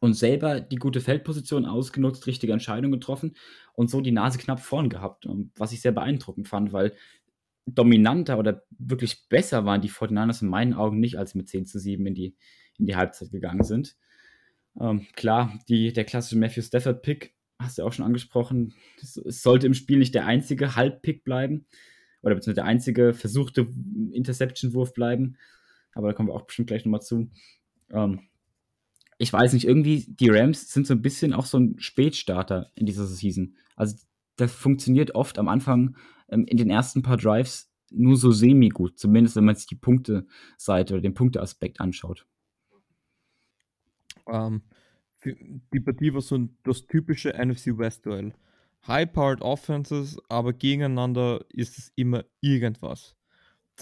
und 0.00 0.14
selber 0.14 0.60
die 0.60 0.76
gute 0.76 1.00
Feldposition 1.00 1.66
ausgenutzt, 1.66 2.26
richtige 2.26 2.52
Entscheidung 2.52 2.90
getroffen 2.90 3.36
und 3.74 3.90
so 3.90 4.00
die 4.00 4.12
Nase 4.12 4.38
knapp 4.38 4.60
vorn 4.60 4.88
gehabt. 4.88 5.28
Was 5.56 5.72
ich 5.72 5.82
sehr 5.82 5.92
beeindruckend 5.92 6.48
fand, 6.48 6.72
weil 6.72 6.94
dominanter 7.66 8.38
oder 8.38 8.64
wirklich 8.78 9.28
besser 9.28 9.64
waren 9.64 9.82
die 9.82 9.90
49ers 9.90 10.42
in 10.42 10.48
meinen 10.48 10.74
Augen 10.74 10.98
nicht, 10.98 11.16
als 11.16 11.34
mit 11.34 11.48
10 11.48 11.66
zu 11.66 11.78
7 11.78 12.04
in 12.06 12.14
die, 12.14 12.34
in 12.78 12.86
die 12.86 12.96
Halbzeit 12.96 13.30
gegangen 13.30 13.62
sind. 13.62 13.96
Ähm, 14.80 15.06
klar, 15.14 15.58
die, 15.68 15.92
der 15.92 16.04
klassische 16.04 16.38
Matthew 16.38 16.62
Stafford-Pick, 16.62 17.34
hast 17.58 17.78
du 17.78 17.84
auch 17.84 17.92
schon 17.92 18.06
angesprochen, 18.06 18.74
es 19.00 19.42
sollte 19.42 19.66
im 19.66 19.74
Spiel 19.74 19.98
nicht 19.98 20.14
der 20.14 20.26
einzige 20.26 20.76
Halbpick 20.76 21.24
bleiben 21.24 21.66
oder 22.22 22.34
beziehungsweise 22.34 22.62
der 22.62 22.64
einzige 22.64 23.12
versuchte 23.12 23.68
Interception-Wurf 24.12 24.94
bleiben. 24.94 25.36
Aber 25.92 26.08
da 26.08 26.14
kommen 26.14 26.28
wir 26.28 26.34
auch 26.34 26.46
bestimmt 26.46 26.68
gleich 26.68 26.84
nochmal 26.84 27.02
zu. 27.02 27.30
Ähm, 27.92 28.20
ich 29.20 29.34
weiß 29.34 29.52
nicht, 29.52 29.66
irgendwie, 29.66 30.06
die 30.08 30.30
Rams 30.30 30.72
sind 30.72 30.86
so 30.86 30.94
ein 30.94 31.02
bisschen 31.02 31.34
auch 31.34 31.44
so 31.44 31.58
ein 31.58 31.78
Spätstarter 31.78 32.70
in 32.74 32.86
dieser 32.86 33.06
Season. 33.06 33.54
Also 33.76 33.96
das 34.36 34.50
funktioniert 34.50 35.14
oft 35.14 35.38
am 35.38 35.48
Anfang 35.48 35.94
ähm, 36.30 36.46
in 36.46 36.56
den 36.56 36.70
ersten 36.70 37.02
paar 37.02 37.18
Drives 37.18 37.70
nur 37.90 38.16
so 38.16 38.32
semi-gut, 38.32 38.98
zumindest 38.98 39.36
wenn 39.36 39.44
man 39.44 39.56
sich 39.56 39.66
die 39.66 39.74
Punkte-Seite 39.76 40.94
oder 40.94 41.02
den 41.02 41.12
Punkteaspekt 41.12 41.80
anschaut. 41.80 42.26
Um, 44.24 44.62
ähm, 45.24 45.34
die 45.74 45.80
Partie 45.80 46.14
war 46.14 46.22
so 46.22 46.48
das 46.62 46.86
typische 46.86 47.34
NFC 47.34 47.76
West-Duell. 47.76 48.32
High-powered 48.86 49.42
Offenses, 49.42 50.18
aber 50.30 50.54
gegeneinander 50.54 51.44
ist 51.50 51.76
es 51.76 51.92
immer 51.94 52.24
irgendwas 52.40 53.19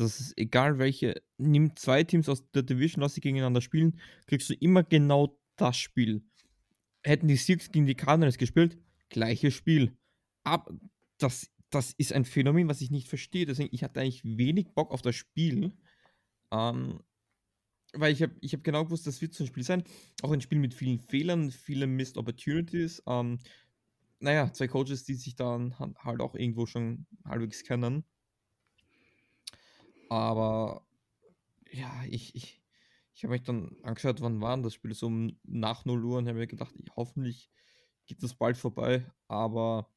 das 0.01 0.21
ist 0.21 0.39
egal 0.39 0.79
welche, 0.79 1.21
nimm 1.39 1.75
zwei 1.77 2.05
Teams 2.05 2.29
aus 2.29 2.49
der 2.53 2.63
Division, 2.63 3.03
lass 3.03 3.15
sie 3.15 3.21
gegeneinander 3.21 3.61
spielen, 3.61 4.01
kriegst 4.27 4.49
du 4.49 4.55
immer 4.55 4.83
genau 4.83 5.39
das 5.57 5.77
Spiel. 5.77 6.23
Hätten 7.03 7.29
die 7.29 7.37
Seahawks 7.37 7.71
gegen 7.71 7.87
die 7.87 7.95
Cardinals 7.95 8.39
gespielt, 8.39 8.79
gleiches 9.09 9.55
Spiel. 9.55 9.97
Aber 10.45 10.73
das, 11.19 11.51
das 11.71 11.93
ist 11.99 12.13
ein 12.13 12.25
Phänomen, 12.25 12.69
was 12.69 12.81
ich 12.81 12.91
nicht 12.91 13.09
verstehe. 13.09 13.47
Deswegen, 13.47 13.71
ich 13.73 13.83
hatte 13.83 14.01
eigentlich 14.01 14.25
wenig 14.25 14.69
Bock 14.75 14.91
auf 14.93 15.03
das 15.03 15.17
Spiel. 15.17 15.73
Ähm, 16.53 17.01
weil 17.95 18.13
ich 18.13 18.23
habe 18.23 18.35
ich 18.41 18.53
hab 18.53 18.63
genau 18.65 18.85
gewusst, 18.85 19.07
das 19.07 19.21
wird 19.21 19.35
so 19.35 19.45
ein 19.45 19.47
Spiel 19.47 19.65
sein. 19.65 19.83
Auch 20.23 20.31
ein 20.31 20.41
Spiel 20.41 20.59
mit 20.59 20.75
vielen 20.75 20.99
Fehlern, 20.99 21.51
vielen 21.51 21.97
Missed 21.97 22.19
Opportunities. 22.19 23.03
Ähm, 23.07 23.39
naja, 24.21 24.53
zwei 24.53 24.69
Coaches, 24.69 25.05
die 25.05 25.15
sich 25.15 25.37
dann 25.37 25.79
halt 25.79 26.21
auch 26.21 26.35
irgendwo 26.35 26.67
schon 26.67 27.07
halbwegs 27.25 27.65
kennen. 27.65 28.05
Aber 30.09 30.87
ja, 31.71 31.91
ich, 32.09 32.35
ich, 32.35 32.63
ich 33.15 33.25
habe 33.25 33.33
mich 33.33 33.43
dann 33.43 33.77
angeschaut, 33.83 34.21
wann 34.21 34.41
war 34.41 34.57
das 34.59 34.75
Spiel? 34.75 34.95
So 34.95 35.11
nach 35.45 35.85
0 35.85 36.05
Uhr 36.05 36.19
und 36.19 36.29
habe 36.29 36.39
mir 36.39 36.47
gedacht, 36.47 36.75
ich, 36.77 36.87
hoffentlich 36.97 37.51
geht 38.07 38.23
das 38.23 38.35
bald 38.35 38.57
vorbei. 38.57 39.11
Aber 39.29 39.91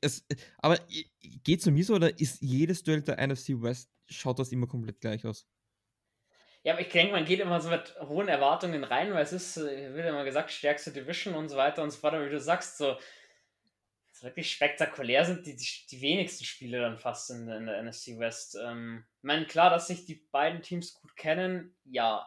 es, 0.00 0.26
aber 0.58 0.78
geht 1.20 1.60
es 1.60 1.66
mir 1.66 1.84
so 1.84 1.94
oder 1.94 2.18
ist 2.18 2.42
jedes 2.42 2.82
Duell 2.82 3.02
der 3.02 3.18
NFC 3.26 3.60
West, 3.60 3.90
schaut 4.08 4.38
das 4.38 4.52
immer 4.52 4.66
komplett 4.66 5.00
gleich 5.00 5.26
aus? 5.26 5.46
Ja, 6.62 6.74
aber 6.74 6.82
ich 6.82 6.88
denke, 6.88 7.12
man 7.12 7.24
geht 7.24 7.40
immer 7.40 7.60
so 7.60 7.70
mit 7.70 7.94
hohen 8.00 8.28
Erwartungen 8.28 8.84
rein, 8.84 9.14
weil 9.14 9.22
es 9.22 9.32
ist, 9.32 9.56
äh, 9.56 9.94
wird 9.94 10.06
immer 10.06 10.24
gesagt, 10.24 10.50
stärkste 10.50 10.92
Division 10.92 11.34
und 11.34 11.48
so 11.48 11.56
weiter 11.56 11.82
und 11.82 11.90
so 11.90 11.98
fort. 11.98 12.14
Aber 12.14 12.26
wie 12.26 12.30
du 12.30 12.40
sagst, 12.40 12.76
so 12.76 12.96
wirklich 14.22 14.50
spektakulär 14.50 15.24
sind 15.24 15.46
die, 15.46 15.56
die, 15.56 15.68
die, 15.90 16.00
wenigsten 16.00 16.44
Spiele 16.44 16.80
dann 16.80 16.98
fast 16.98 17.30
in, 17.30 17.48
in 17.48 17.66
der 17.66 17.82
NFC 17.82 18.18
West. 18.18 18.56
Ähm, 18.60 19.04
ich 19.18 19.24
meine, 19.24 19.46
klar, 19.46 19.70
dass 19.70 19.86
sich 19.86 20.04
die 20.04 20.26
beiden 20.30 20.62
Teams 20.62 20.94
gut 20.94 21.16
kennen, 21.16 21.76
ja. 21.84 22.26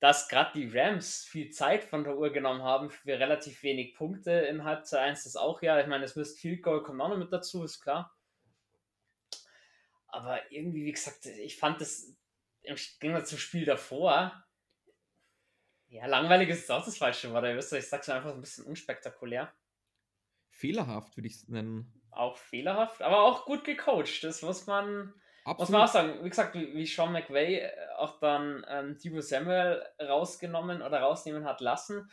Dass 0.00 0.28
gerade 0.28 0.52
die 0.54 0.68
Rams 0.76 1.24
viel 1.24 1.50
Zeit 1.50 1.82
von 1.82 2.04
der 2.04 2.18
Uhr 2.18 2.30
genommen 2.30 2.62
haben 2.62 2.90
für 2.90 3.18
relativ 3.18 3.62
wenig 3.62 3.94
Punkte 3.94 4.30
in 4.30 4.64
Halbzeit 4.64 5.00
1, 5.00 5.24
das 5.24 5.36
auch 5.36 5.62
ja. 5.62 5.80
Ich 5.80 5.86
meine, 5.86 6.02
das 6.02 6.16
Mist 6.16 6.38
Field 6.38 6.62
Goal 6.62 6.82
kommt 6.82 7.00
auch 7.00 7.08
noch 7.08 7.16
mit 7.16 7.32
dazu, 7.32 7.64
ist 7.64 7.80
klar. 7.80 8.14
Aber 10.08 10.40
irgendwie, 10.50 10.84
wie 10.84 10.92
gesagt, 10.92 11.26
ich 11.26 11.56
fand 11.56 11.80
das 11.80 12.14
im 12.62 12.76
Gegensatz 13.00 13.30
zum 13.30 13.38
Spiel 13.38 13.64
davor, 13.64 14.46
ja, 15.88 16.06
langweilig 16.06 16.48
ist 16.48 16.70
auch 16.70 16.84
das 16.84 16.98
falsche 16.98 17.32
Wort. 17.32 17.44
Ich 17.46 17.88
sag's 17.88 18.08
einfach 18.08 18.34
ein 18.34 18.40
bisschen 18.40 18.64
unspektakulär. 18.64 19.52
Fehlerhaft, 20.56 21.16
würde 21.16 21.28
ich 21.28 21.34
es 21.34 21.48
nennen. 21.48 21.92
Auch 22.10 22.36
fehlerhaft, 22.36 23.02
aber 23.02 23.22
auch 23.22 23.44
gut 23.44 23.64
gecoacht. 23.64 24.24
Das 24.24 24.42
muss 24.42 24.66
man, 24.66 25.12
muss 25.44 25.68
man 25.68 25.82
auch 25.82 25.88
sagen. 25.88 26.24
Wie 26.24 26.30
gesagt, 26.30 26.54
wie, 26.54 26.86
Sean 26.86 27.12
McVay 27.12 27.56
äh, 27.58 27.70
auch 27.98 28.18
dann 28.20 28.64
ähm, 28.68 28.96
Debo 29.02 29.20
Samuel 29.20 29.82
rausgenommen 30.00 30.80
oder 30.80 31.00
rausnehmen 31.00 31.44
hat 31.44 31.60
lassen, 31.60 32.10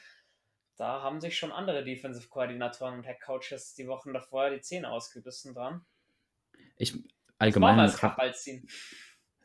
da 0.75 1.01
haben 1.01 1.21
sich 1.21 1.37
schon 1.37 1.51
andere 1.51 1.83
Defensive-Koordinatoren 1.83 2.95
und 2.95 3.05
Head-Coaches 3.05 3.75
die 3.75 3.87
Wochen 3.87 4.13
davor 4.13 4.49
die 4.49 4.61
Zähne 4.61 4.89
ausgebissen 4.89 5.53
dran. 5.53 5.85
Ich 6.77 6.95
allgemein 7.37 7.77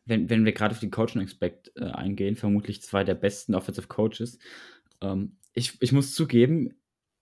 wenn, 0.09 0.31
wenn 0.31 0.47
wir 0.47 0.53
gerade 0.53 0.73
auf 0.73 0.81
den 0.81 0.91
Coaching 0.91 1.23
Aspekt 1.23 1.71
äh, 1.77 1.85
eingehen, 1.85 2.35
vermutlich 2.35 2.81
zwei 2.83 3.05
der 3.05 3.15
besten 3.15 3.55
Offensive 3.55 3.89
Coaches. 3.89 4.39
Ähm, 5.03 5.37
ich, 5.53 5.81
ich 5.83 5.93
muss 5.93 6.15
zugeben, 6.15 6.78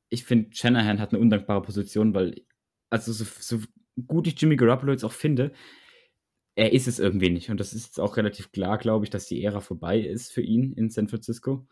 ich 0.08 0.24
finde, 0.24 0.54
Shanahan 0.54 1.00
hat 1.00 1.12
eine 1.12 1.20
undankbare 1.20 1.62
Position, 1.62 2.14
weil, 2.14 2.42
also 2.90 3.12
so, 3.12 3.24
so 3.24 3.60
gut 4.06 4.26
ich 4.26 4.40
Jimmy 4.40 4.56
Garoppolo 4.56 4.92
jetzt 4.92 5.04
auch 5.04 5.12
finde, 5.12 5.52
er 6.54 6.72
ist 6.72 6.88
es 6.88 6.98
irgendwie 6.98 7.30
nicht. 7.30 7.50
Und 7.50 7.60
das 7.60 7.72
ist 7.72 7.86
jetzt 7.86 8.00
auch 8.00 8.16
relativ 8.16 8.52
klar, 8.52 8.78
glaube 8.78 9.04
ich, 9.04 9.10
dass 9.10 9.26
die 9.26 9.44
Ära 9.44 9.60
vorbei 9.60 10.00
ist 10.00 10.32
für 10.32 10.42
ihn 10.42 10.72
in 10.72 10.90
San 10.90 11.08
Francisco. 11.08 11.66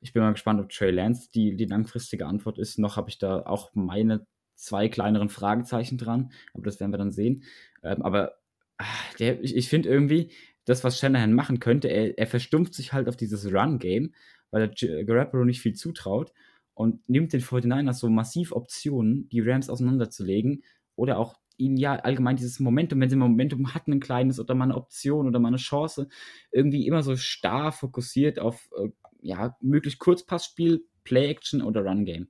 Ich 0.00 0.12
bin 0.12 0.22
mal 0.22 0.32
gespannt, 0.32 0.60
ob 0.60 0.68
Trey 0.68 0.90
Lance 0.90 1.30
die, 1.34 1.56
die 1.56 1.64
langfristige 1.64 2.26
Antwort 2.26 2.58
ist. 2.58 2.78
Noch 2.78 2.96
habe 2.96 3.08
ich 3.08 3.18
da 3.18 3.40
auch 3.40 3.70
meine 3.74 4.26
zwei 4.54 4.88
kleineren 4.88 5.28
Fragezeichen 5.28 5.98
dran, 5.98 6.32
aber 6.54 6.64
das 6.64 6.80
werden 6.80 6.92
wir 6.92 6.98
dann 6.98 7.12
sehen. 7.12 7.44
Ähm, 7.82 8.02
aber 8.02 8.36
ach, 8.76 9.14
der, 9.14 9.42
ich, 9.42 9.56
ich 9.56 9.68
finde 9.68 9.88
irgendwie, 9.88 10.30
das, 10.64 10.84
was 10.84 10.98
Shanahan 10.98 11.32
machen 11.32 11.60
könnte, 11.60 11.88
er, 11.88 12.18
er 12.18 12.26
verstumpft 12.26 12.74
sich 12.74 12.92
halt 12.92 13.08
auf 13.08 13.16
dieses 13.16 13.50
Run-Game, 13.52 14.14
weil 14.50 14.62
er 14.62 15.04
Garoppolo 15.04 15.44
nicht 15.44 15.60
viel 15.60 15.74
zutraut 15.74 16.32
und 16.76 17.08
nimmt 17.08 17.32
den 17.32 17.40
49ers 17.40 17.94
so 17.94 18.08
massiv 18.08 18.52
Optionen, 18.52 19.28
die 19.30 19.40
Rams 19.40 19.70
auseinanderzulegen 19.70 20.62
oder 20.94 21.18
auch 21.18 21.34
ihnen 21.56 21.78
ja 21.78 21.96
allgemein 21.96 22.36
dieses 22.36 22.60
Momentum, 22.60 23.00
wenn 23.00 23.08
sie 23.08 23.16
ein 23.16 23.20
Momentum 23.20 23.74
hatten, 23.74 23.94
ein 23.94 24.00
kleines 24.00 24.38
oder 24.38 24.54
mal 24.54 24.64
eine 24.64 24.76
Option 24.76 25.26
oder 25.26 25.38
mal 25.38 25.48
eine 25.48 25.56
Chance, 25.56 26.08
irgendwie 26.52 26.86
immer 26.86 27.02
so 27.02 27.16
starr 27.16 27.72
fokussiert 27.72 28.38
auf 28.38 28.68
äh, 28.78 28.90
ja, 29.22 29.56
möglich 29.60 29.98
Kurzpassspiel, 29.98 30.84
Play-Action 31.04 31.62
oder 31.62 31.82
Run-Game. 31.82 32.28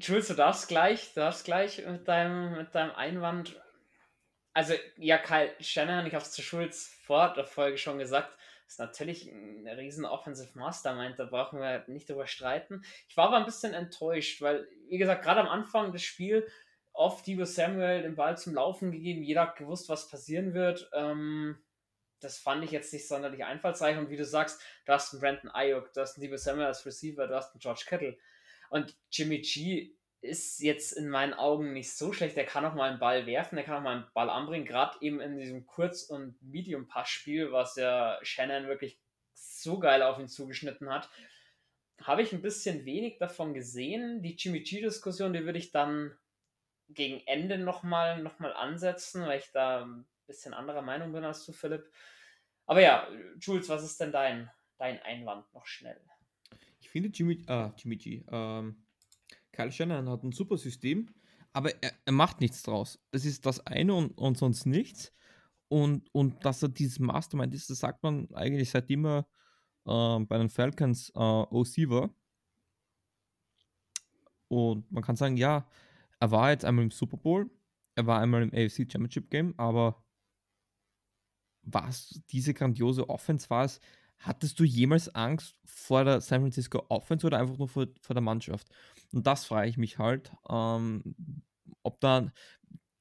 Jules, 0.00 0.26
du 0.26 0.34
darfst 0.34 0.66
gleich, 0.66 1.14
du 1.14 1.20
darfst 1.20 1.44
gleich 1.44 1.86
mit 1.86 2.08
deinem, 2.08 2.56
mit 2.56 2.74
deinem 2.74 2.90
Einwand 2.90 3.56
also, 4.52 4.72
ja, 4.96 5.18
Kyle 5.18 5.50
Shannon, 5.60 6.06
ich 6.06 6.14
habe 6.14 6.24
es 6.24 6.32
zu 6.32 6.40
Schulz 6.40 6.90
vor 7.02 7.34
der 7.34 7.44
Folge 7.44 7.76
schon 7.76 7.98
gesagt, 7.98 8.30
ist 8.66 8.78
natürlich 8.78 9.30
ein 9.30 9.66
riesen 9.68 10.04
Offensive 10.04 10.58
Mastermind, 10.58 11.18
da 11.18 11.24
brauchen 11.24 11.60
wir 11.60 11.84
nicht 11.86 12.08
drüber 12.08 12.26
streiten. 12.26 12.82
Ich 13.08 13.16
war 13.16 13.28
aber 13.28 13.36
ein 13.36 13.44
bisschen 13.44 13.74
enttäuscht, 13.74 14.42
weil, 14.42 14.68
wie 14.88 14.98
gesagt, 14.98 15.24
gerade 15.24 15.40
am 15.40 15.48
Anfang 15.48 15.92
des 15.92 16.02
Spiels 16.02 16.50
oft 16.92 17.26
Debo 17.26 17.44
Samuel 17.44 18.02
den 18.02 18.16
Ball 18.16 18.36
zum 18.36 18.54
Laufen 18.54 18.90
gegeben, 18.90 19.22
jeder 19.22 19.42
hat 19.42 19.56
gewusst, 19.56 19.88
was 19.88 20.08
passieren 20.08 20.54
wird. 20.54 20.90
Ähm, 20.94 21.58
das 22.20 22.38
fand 22.38 22.64
ich 22.64 22.70
jetzt 22.70 22.92
nicht 22.92 23.06
sonderlich 23.06 23.44
einfallsreich. 23.44 23.98
Und 23.98 24.10
wie 24.10 24.16
du 24.16 24.24
sagst, 24.24 24.60
du 24.86 24.92
hast 24.92 25.12
einen 25.12 25.20
Brandon 25.20 25.50
Ayuk, 25.50 25.92
du 25.92 26.00
hast 26.00 26.16
einen 26.16 26.22
Debo 26.22 26.36
Samuel 26.36 26.66
als 26.66 26.86
Receiver, 26.86 27.26
du 27.26 27.34
hast 27.34 27.52
einen 27.52 27.60
George 27.60 27.84
Kettle. 27.86 28.16
Und 28.70 28.96
Jimmy 29.10 29.40
G 29.40 29.95
ist 30.26 30.60
jetzt 30.60 30.92
in 30.92 31.08
meinen 31.08 31.34
Augen 31.34 31.72
nicht 31.72 31.92
so 31.92 32.12
schlecht. 32.12 32.36
Er 32.36 32.44
kann 32.44 32.64
auch 32.64 32.74
mal 32.74 32.90
einen 32.90 32.98
Ball 32.98 33.26
werfen, 33.26 33.58
er 33.58 33.64
kann 33.64 33.76
auch 33.76 33.82
mal 33.82 33.96
einen 33.96 34.06
Ball 34.14 34.30
anbringen, 34.30 34.66
gerade 34.66 34.98
eben 35.00 35.20
in 35.20 35.38
diesem 35.38 35.66
Kurz- 35.66 36.04
und 36.04 36.40
Medium-Pass-Spiel, 36.42 37.52
was 37.52 37.76
ja 37.76 38.18
Shannon 38.22 38.66
wirklich 38.66 38.98
so 39.34 39.78
geil 39.78 40.02
auf 40.02 40.18
ihn 40.18 40.28
zugeschnitten 40.28 40.90
hat. 40.90 41.08
Habe 42.02 42.22
ich 42.22 42.32
ein 42.32 42.42
bisschen 42.42 42.84
wenig 42.84 43.18
davon 43.18 43.54
gesehen. 43.54 44.22
Die 44.22 44.36
Jimmy 44.36 44.60
G-Diskussion, 44.60 45.32
die 45.32 45.44
würde 45.44 45.58
ich 45.58 45.72
dann 45.72 46.16
gegen 46.88 47.26
Ende 47.26 47.58
nochmal 47.58 48.22
noch 48.22 48.38
mal 48.38 48.52
ansetzen, 48.52 49.22
weil 49.26 49.38
ich 49.38 49.50
da 49.52 49.84
ein 49.84 50.06
bisschen 50.26 50.54
anderer 50.54 50.82
Meinung 50.82 51.12
bin 51.12 51.24
als 51.24 51.44
du, 51.46 51.52
Philipp. 51.52 51.90
Aber 52.66 52.80
ja, 52.80 53.08
Jules, 53.40 53.68
was 53.68 53.84
ist 53.84 54.00
denn 54.00 54.12
dein, 54.12 54.50
dein 54.78 55.00
Einwand 55.02 55.52
noch 55.54 55.66
schnell? 55.66 56.00
Ich 56.80 56.90
finde 56.90 57.08
Jimmy, 57.08 57.44
ah, 57.48 57.72
Jimmy 57.76 57.96
G, 57.96 58.24
ähm, 58.30 58.85
Kyle 59.56 59.72
Shannon 59.72 60.08
hat 60.08 60.22
ein 60.22 60.32
super 60.32 60.58
System, 60.58 61.08
aber 61.52 61.70
er, 61.82 61.92
er 62.04 62.12
macht 62.12 62.40
nichts 62.40 62.62
draus. 62.62 62.98
Es 63.10 63.24
ist 63.24 63.46
das 63.46 63.66
eine 63.66 63.94
und, 63.94 64.16
und 64.18 64.36
sonst 64.36 64.66
nichts. 64.66 65.12
Und, 65.68 66.08
und 66.12 66.44
dass 66.44 66.62
er 66.62 66.68
dieses 66.68 66.98
Mastermind 66.98 67.54
ist, 67.54 67.70
das 67.70 67.78
sagt 67.80 68.02
man 68.02 68.28
eigentlich 68.34 68.70
seitdem 68.70 69.06
er 69.06 69.26
äh, 69.86 70.20
bei 70.20 70.38
den 70.38 70.50
Falcons 70.50 71.10
äh, 71.10 71.18
OC 71.18 71.88
war. 71.88 72.10
Und 74.48 74.90
man 74.92 75.02
kann 75.02 75.16
sagen, 75.16 75.36
ja, 75.36 75.68
er 76.20 76.30
war 76.30 76.50
jetzt 76.50 76.64
einmal 76.64 76.84
im 76.84 76.90
Super 76.90 77.16
Bowl, 77.16 77.50
er 77.96 78.06
war 78.06 78.20
einmal 78.20 78.42
im 78.42 78.50
AFC 78.52 78.90
Championship 78.90 79.30
Game, 79.30 79.54
aber 79.56 80.04
was 81.62 82.20
diese 82.30 82.54
grandiose 82.54 83.08
Offense 83.08 83.50
war 83.50 83.64
es, 83.64 83.80
hattest 84.18 84.60
du 84.60 84.64
jemals 84.64 85.12
Angst 85.14 85.58
vor 85.64 86.04
der 86.04 86.20
San 86.20 86.42
Francisco 86.42 86.84
Offense 86.88 87.26
oder 87.26 87.38
einfach 87.38 87.58
nur 87.58 87.68
vor, 87.68 87.86
vor 88.00 88.14
der 88.14 88.22
Mannschaft? 88.22 88.68
Und 89.12 89.26
das 89.26 89.44
frage 89.44 89.68
ich 89.68 89.76
mich 89.76 89.98
halt, 89.98 90.32
ähm, 90.48 91.42
ob 91.82 92.00
da 92.00 92.32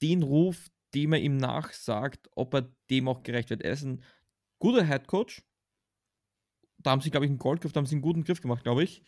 den 0.01 0.23
Ruf, 0.23 0.69
dem 0.93 1.13
er 1.13 1.19
ihm 1.19 1.37
nachsagt, 1.37 2.29
ob 2.35 2.53
er 2.53 2.71
dem 2.89 3.07
auch 3.07 3.23
gerecht 3.23 3.49
wird. 3.49 3.63
Er 3.63 3.73
ist 3.73 3.83
ein 3.83 4.03
guter 4.59 4.85
Head 4.85 5.07
Coach. 5.07 5.43
Da 6.77 6.91
haben 6.91 7.01
sie, 7.01 7.09
glaube 7.09 7.25
ich, 7.25 7.29
einen 7.29 7.39
Goldgriff, 7.39 7.73
da 7.73 7.79
haben 7.79 7.87
sie 7.87 7.95
einen 7.95 8.01
guten 8.01 8.23
Griff 8.23 8.41
gemacht, 8.41 8.63
glaube 8.63 8.83
ich. 8.83 9.03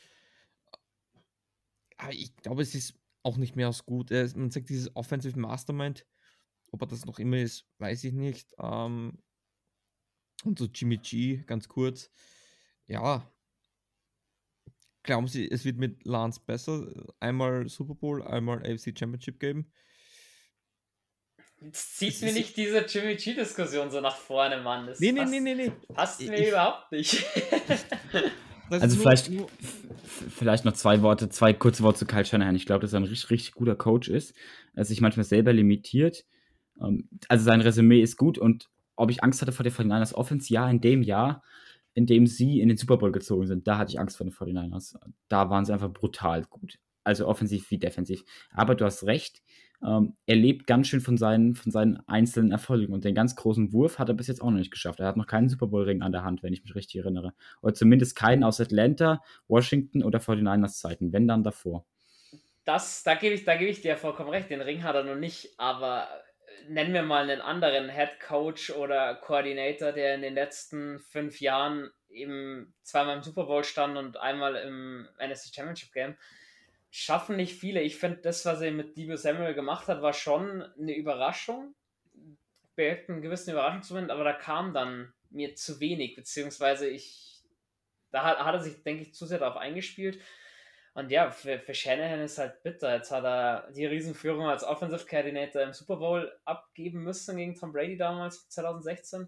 Aber 1.98 2.14
ich 2.14 2.36
glaube, 2.38 2.62
es 2.62 2.76
ist 2.76 3.00
auch 3.24 3.38
nicht 3.38 3.56
mehr 3.56 3.68
als 3.68 3.86
gut. 3.86 4.12
Er, 4.12 4.28
man 4.36 4.52
sagt, 4.52 4.70
dieses 4.70 4.96
Offensive 4.96 5.40
Mastermind, 5.40 6.06
ob 6.72 6.82
er 6.82 6.88
das 6.88 7.06
noch 7.06 7.20
immer 7.20 7.38
ist, 7.38 7.66
weiß 7.78 8.04
ich 8.06 8.14
nicht. 8.14 8.54
Ähm, 8.60 9.20
und 10.44 10.60
so 10.60 10.66
Jimmy 10.66 10.98
G, 10.98 11.44
ganz 11.46 11.68
kurz. 11.68 12.10
Ja, 12.86 13.30
Glauben 15.08 15.28
Sie, 15.28 15.50
es 15.50 15.64
wird 15.64 15.78
mit 15.78 16.06
Lance 16.06 16.42
besser? 16.46 16.86
Einmal 17.22 17.70
Super 17.70 17.96
Bowl, 17.96 18.22
einmal 18.22 18.58
AFC 18.58 18.94
Championship 18.94 19.40
geben? 19.40 19.72
Jetzt 21.62 21.98
zieht 21.98 22.22
mir 22.22 22.34
nicht 22.34 22.58
diese 22.58 22.80
Jimmy 22.86 23.16
G-Diskussion 23.16 23.90
so 23.90 24.02
nach 24.02 24.18
vorne, 24.18 24.62
Mann. 24.62 24.86
Das 24.86 25.00
nee, 25.00 25.14
nee, 25.14 25.22
passt, 25.22 25.32
nee, 25.32 25.40
nee, 25.40 25.56
nee. 25.56 25.72
Passt 25.94 26.22
mir 26.22 26.38
ich, 26.38 26.50
überhaupt 26.50 26.92
nicht. 26.92 27.24
also 28.70 29.00
vielleicht, 29.00 29.32
vielleicht 30.30 30.66
noch 30.66 30.74
zwei 30.74 31.02
Worte, 31.02 31.30
zwei 31.30 31.54
kurze 31.54 31.84
Worte 31.84 32.00
zu 32.00 32.06
Kyle 32.06 32.26
Shanahan. 32.26 32.58
Ich 32.58 32.66
glaube, 32.66 32.82
dass 32.82 32.92
er 32.92 33.00
ein 33.00 33.06
richtig, 33.06 33.30
richtig 33.30 33.54
guter 33.54 33.78
Coach 33.78 34.10
ist. 34.10 34.36
Er 34.76 34.84
sich 34.84 35.00
manchmal 35.00 35.24
selber 35.24 35.54
limitiert. 35.54 36.26
Ähm, 36.82 37.08
also 37.30 37.46
sein 37.46 37.62
Resümee 37.62 38.02
ist 38.02 38.18
gut 38.18 38.38
und 38.38 38.70
ob 38.98 39.10
ich 39.10 39.24
Angst 39.24 39.42
hatte 39.42 39.54
vor 39.54 39.64
der 39.64 39.72
49ers 39.72 40.16
Offense? 40.16 40.52
Ja, 40.52 40.70
in 40.70 40.82
dem 40.82 41.02
Jahr 41.02 41.44
in 41.98 42.06
dem 42.06 42.28
sie 42.28 42.62
in 42.62 42.68
den 42.68 42.78
Super 42.78 42.98
Bowl 42.98 43.12
gezogen 43.12 43.48
sind, 43.48 43.68
da 43.68 43.80
hatte 43.80 43.90
ich 43.90 44.00
Angst 44.00 44.18
vor 44.18 44.28
den 44.28 44.32
49ers. 44.32 45.00
Da 45.30 45.50
waren 45.50 45.66
sie 45.66 45.74
einfach 45.74 45.92
brutal 45.92 46.44
gut. 46.44 46.78
Also 47.04 47.26
offensiv 47.28 47.72
wie 47.72 47.80
defensiv. 47.80 48.24
Aber 48.52 48.76
du 48.76 48.86
hast 48.86 49.06
recht, 49.06 49.42
ähm, 49.84 50.16
er 50.28 50.36
lebt 50.36 50.68
ganz 50.68 50.90
schön 50.90 51.02
von 51.02 51.18
seinen, 51.18 51.56
von 51.56 51.72
seinen 51.72 51.98
einzelnen 52.08 52.52
Erfolgen. 52.52 52.94
Und 52.94 53.04
den 53.04 53.16
ganz 53.16 53.36
großen 53.36 53.74
Wurf 53.74 53.98
hat 53.98 54.10
er 54.10 54.14
bis 54.14 54.28
jetzt 54.28 54.44
auch 54.44 54.52
noch 54.52 54.60
nicht 54.60 54.70
geschafft. 54.70 55.00
Er 55.00 55.08
hat 55.08 55.18
noch 55.18 55.26
keinen 55.26 55.50
Super 55.50 55.66
Bowl-Ring 55.66 56.04
an 56.04 56.12
der 56.12 56.24
Hand, 56.24 56.44
wenn 56.44 56.54
ich 56.54 56.62
mich 56.62 56.76
richtig 56.76 57.02
erinnere. 57.02 57.34
Oder 57.64 57.74
zumindest 57.74 58.16
keinen 58.16 58.44
aus 58.44 58.62
Atlanta, 58.62 59.24
Washington 59.48 60.04
oder 60.04 60.20
49ers 60.20 60.78
Zeiten, 60.80 61.12
wenn 61.14 61.28
dann 61.28 61.44
davor. 61.44 61.88
Das, 62.64 63.02
da 63.02 63.16
gebe 63.16 63.34
ich, 63.34 63.44
geb 63.44 63.62
ich 63.62 63.82
dir 63.82 63.98
vollkommen 63.98 64.30
recht. 64.30 64.52
Den 64.52 64.62
Ring 64.62 64.84
hat 64.84 64.94
er 64.94 65.04
noch 65.04 65.16
nicht, 65.16 65.56
aber 65.58 66.08
nennen 66.68 66.94
wir 66.94 67.04
mal 67.04 67.24
einen 67.24 67.42
anderen 67.42 67.90
Head 67.90 68.20
Coach 68.20 68.72
oder 68.72 69.16
Coordinator, 69.16 69.92
der 69.92 70.16
in 70.16 70.22
den 70.22 70.34
letzten 70.34 71.00
fünf 71.00 71.40
Jahren 71.42 71.92
eben 72.10 72.74
zweimal 72.84 73.18
im 73.18 73.24
Super 73.24 73.46
Bowl 73.46 73.64
stand 73.64 73.98
und 73.98 74.18
einmal 74.18 74.56
im 74.56 75.08
NFC 75.20 75.54
Championship 75.54 75.92
Game, 75.94 76.18
schaffen 76.90 77.36
nicht 77.36 77.60
viele. 77.60 77.82
Ich 77.82 77.98
finde, 77.98 78.18
das, 78.18 78.46
was 78.46 78.62
er 78.62 78.72
mit 78.72 78.98
Debo 78.98 79.16
Samuel 79.16 79.54
gemacht 79.54 79.88
hat, 79.88 80.02
war 80.02 80.14
schon 80.14 80.64
eine 80.80 80.96
Überraschung. 80.96 81.76
Birgt 82.76 83.10
einen 83.10 83.22
gewissen 83.22 83.52
Überraschungsmoment, 83.52 84.12
aber 84.12 84.24
da 84.24 84.34
kam 84.34 84.74
dann 84.74 85.14
mir 85.30 85.56
zu 85.56 85.80
wenig, 85.80 86.16
beziehungsweise 86.16 86.88
ich, 86.88 87.44
da 88.12 88.24
hat, 88.24 88.40
hat 88.40 88.56
er 88.56 88.62
sich, 88.62 88.84
denke 88.84 89.04
ich, 89.04 89.14
zu 89.14 89.26
sehr 89.26 89.40
darauf 89.40 89.58
eingespielt. 89.58 90.22
Und 90.98 91.12
ja, 91.12 91.30
für, 91.30 91.60
für 91.60 91.76
Shanahan 91.76 92.22
ist 92.22 92.40
halt 92.40 92.64
bitter. 92.64 92.96
Jetzt 92.96 93.12
hat 93.12 93.24
er 93.24 93.72
die 93.72 93.86
Riesenführung 93.86 94.48
als 94.48 94.64
Offensive 94.64 95.06
Coordinator 95.06 95.62
im 95.62 95.72
Super 95.72 95.98
Bowl 95.98 96.36
abgeben 96.44 97.04
müssen 97.04 97.38
gegen 97.38 97.54
Tom 97.54 97.72
Brady 97.72 97.98
damals, 97.98 98.50
2016. 98.50 99.28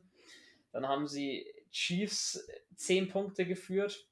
Dann 0.72 0.88
haben 0.88 1.08
sie 1.08 1.46
Chiefs 1.70 2.44
10 2.76 3.10
Punkte 3.10 3.46
geführt 3.46 4.08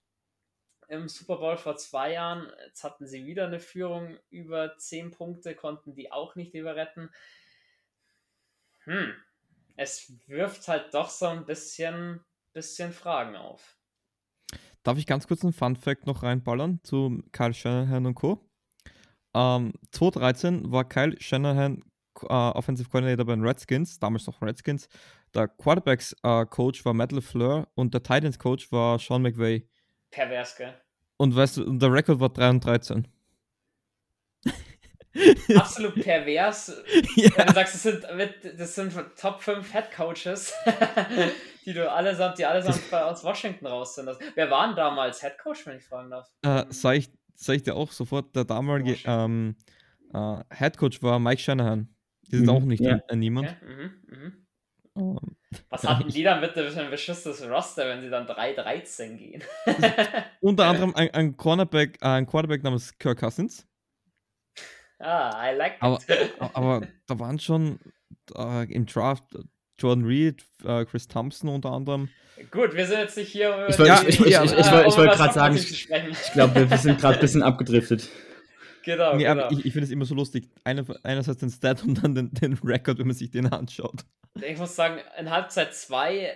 im 0.88 1.08
Super 1.08 1.38
Bowl 1.38 1.58
vor 1.58 1.78
zwei 1.78 2.14
Jahren. 2.14 2.47
Jetzt 2.68 2.84
hatten 2.84 3.08
sie 3.08 3.26
wieder 3.26 3.47
eine 3.47 3.60
Führung 3.60 4.20
über 4.30 4.78
10 4.78 5.10
Punkte, 5.10 5.55
konnten 5.55 5.95
die 5.95 6.12
auch 6.12 6.36
nicht 6.36 6.53
überretten. 6.53 7.12
Hm, 8.84 9.16
es 9.78 10.14
wirft 10.28 10.68
halt 10.68 10.93
doch 10.93 11.10
so 11.10 11.26
ein 11.26 11.47
bisschen, 11.47 12.24
bisschen 12.53 12.93
Fragen 12.93 13.36
auf. 13.36 13.77
Darf 14.88 14.98
ich 14.98 15.06
ganz 15.06 15.28
kurz 15.28 15.44
einen 15.44 15.52
Fun 15.52 15.76
Fact 15.76 16.08
noch 16.08 16.24
reinballern 16.24 16.80
zu 16.82 17.22
Kyle 17.34 17.54
Shanahan 17.54 18.06
und 18.06 18.16
Co. 18.16 18.40
Ähm, 19.36 19.74
2013 19.92 20.72
war 20.72 20.88
Kyle 20.88 21.14
Shanahan 21.20 21.84
äh, 22.22 22.28
Offensive 22.28 22.90
Coordinator 22.90 23.26
bei 23.26 23.36
den 23.36 23.44
Redskins, 23.44 24.00
damals 24.00 24.26
noch 24.28 24.42
Redskins. 24.42 24.88
Der 25.36 25.50
Quarterbacks 25.50 26.16
äh, 26.24 26.46
Coach 26.46 26.86
war 26.86 26.94
Matt 26.94 27.12
LeFleur 27.12 27.68
und 27.76 27.94
der 27.94 28.02
Titans 28.02 28.40
Coach 28.40 28.72
war 28.72 28.98
Sean 28.98 29.24
McVay. 29.24 29.68
Pervers, 30.10 30.56
gell? 30.56 30.74
Und 31.18 31.36
weißt 31.36 31.58
du, 31.58 31.78
der 31.78 31.92
Rekord 31.92 32.22
war 32.22 32.30
3 32.30 32.50
und 32.50 32.64
13. 32.64 33.08
Absolut 35.56 35.96
pervers. 35.96 36.72
ja. 37.18 37.30
Wenn 37.36 37.48
du 37.48 37.54
sagst, 37.54 37.74
das 37.74 37.84
sind, 37.84 38.06
das 38.58 38.76
sind 38.76 38.94
Top 39.20 39.42
5 39.42 39.70
Head 39.70 39.92
Coaches, 39.92 40.54
die 41.68 41.74
du 41.74 41.91
allesamt, 41.91 42.39
die 42.39 42.45
allesamt 42.45 42.93
aus 42.93 43.24
Washington 43.26 43.68
raus 43.68 43.95
sind. 43.95 44.09
Wer 44.36 44.49
war 44.49 44.68
denn 44.68 44.78
damals 44.78 45.20
Head 45.20 45.38
Coach, 45.38 45.68
wenn 45.68 45.78
ich 45.78 45.84
fragen 45.84 46.09
darf? 46.09 46.32
Äh, 46.41 46.63
sag, 46.70 46.95
ich, 46.95 47.11
sag 47.36 47.57
ich 47.57 47.63
dir 47.63 47.76
auch 47.76 47.91
sofort, 47.91 48.34
der 48.34 48.45
damalige 48.45 48.97
ähm, 49.03 49.57
äh, 50.13 50.38
Head 50.55 50.78
Coach 50.78 51.03
war 51.03 51.20
Mike 51.20 51.41
Shanahan. 51.41 51.93
Die 52.32 52.38
sind 52.38 52.45
mhm. 52.45 52.51
auch 52.51 52.61
nicht 52.61 52.80
ja. 52.80 52.99
ein, 53.09 53.20
niemand. 53.20 53.49
Okay. 53.49 53.65
Mhm. 53.65 53.91
Mhm. 54.07 54.47
Um, 54.93 55.20
Was 55.70 55.84
hatten 55.84 56.09
die 56.09 56.24
dann 56.24 56.41
bitte 56.41 56.72
für 56.72 56.82
ein 56.82 56.89
beschissenes 56.89 57.47
Roster, 57.47 57.88
wenn 57.88 58.01
sie 58.01 58.09
dann 58.09 58.26
3-13 58.26 59.15
gehen? 59.18 59.43
Unter 60.41 60.65
anderem 60.65 60.95
ein, 60.95 61.13
ein, 61.13 61.38
Cornerback, 61.38 61.97
äh, 62.01 62.07
ein 62.07 62.26
Quarterback 62.26 62.63
namens 62.63 62.97
Kirk 62.97 63.20
Cousins. 63.20 63.68
Ah, 64.99 65.51
I 65.51 65.55
like 65.55 65.76
aber, 65.82 65.99
aber 66.53 66.88
da 67.07 67.20
waren 67.20 67.38
schon 67.38 67.78
äh, 68.36 68.72
im 68.74 68.86
Draft 68.88 69.38
Jordan 69.78 70.06
Reed, 70.06 70.44
äh, 70.64 70.86
Chris 70.86 71.08
Thompson 71.08 71.50
unter 71.50 71.72
anderem. 71.72 72.10
Gut, 72.52 72.76
wir 72.76 72.86
sind 72.86 73.00
jetzt 73.00 73.18
nicht 73.18 73.30
hier. 73.30 73.68
Ich 73.70 73.80
wollte 73.80 73.92
ja, 73.92 74.02
ich, 74.02 74.20
ich, 74.20 74.26
ich, 74.26 74.28
ich 74.28 74.98
wollt 74.98 75.12
gerade 75.12 75.34
sagen, 75.34 75.56
ich, 75.56 75.90
ich 75.90 76.32
glaube, 76.34 76.70
wir 76.70 76.78
sind 76.78 77.00
gerade 77.00 77.16
ein 77.16 77.22
bisschen 77.22 77.44
abgedriftet. 77.44 78.10
Genau, 78.84 79.18
nee, 79.18 79.26
genau. 79.26 79.50
ich, 79.52 79.66
ich 79.66 79.74
finde 79.74 79.84
es 79.84 79.92
immer 79.92 80.06
so 80.06 80.16
lustig. 80.16 80.48
Einer, 80.64 80.86
einerseits 81.04 81.40
den 81.40 81.50
Stat 81.50 81.84
und 81.84 82.02
dann 82.02 82.16
den, 82.16 82.32
den 82.32 82.54
Record, 82.64 83.00
wenn 83.00 83.08
man 83.08 83.18
sich 83.18 83.30
den 83.30 83.52
anschaut. 83.52 84.06
Ich 84.42 84.58
muss 84.58 84.78
sagen, 84.78 85.02
in 85.20 85.30
Halbzeit 85.30 85.76
2 85.76 86.34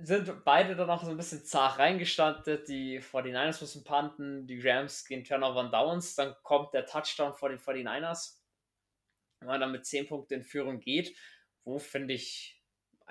sind 0.00 0.44
beide 0.44 0.76
dann 0.76 0.90
auch 0.90 1.02
so 1.02 1.10
ein 1.10 1.16
bisschen 1.16 1.46
zart 1.46 1.78
reingestandet. 1.78 2.68
Die 2.68 3.00
49ers 3.00 3.62
müssen 3.62 3.84
panten, 3.84 4.46
die 4.46 4.60
Rams 4.60 5.06
gehen 5.06 5.24
Turnover 5.24 5.60
und 5.60 5.72
Downs. 5.72 6.14
Dann 6.14 6.34
kommt 6.42 6.74
der 6.74 6.84
Touchdown 6.84 7.32
vor 7.32 7.48
den 7.48 7.58
49ers. 7.58 8.34
Wenn 9.40 9.48
man 9.48 9.60
dann 9.60 9.72
mit 9.72 9.86
10 9.86 10.06
Punkten 10.06 10.34
in 10.34 10.42
Führung 10.42 10.80
geht, 10.80 11.16
wo 11.64 11.78
finde 11.78 12.12
ich 12.12 12.53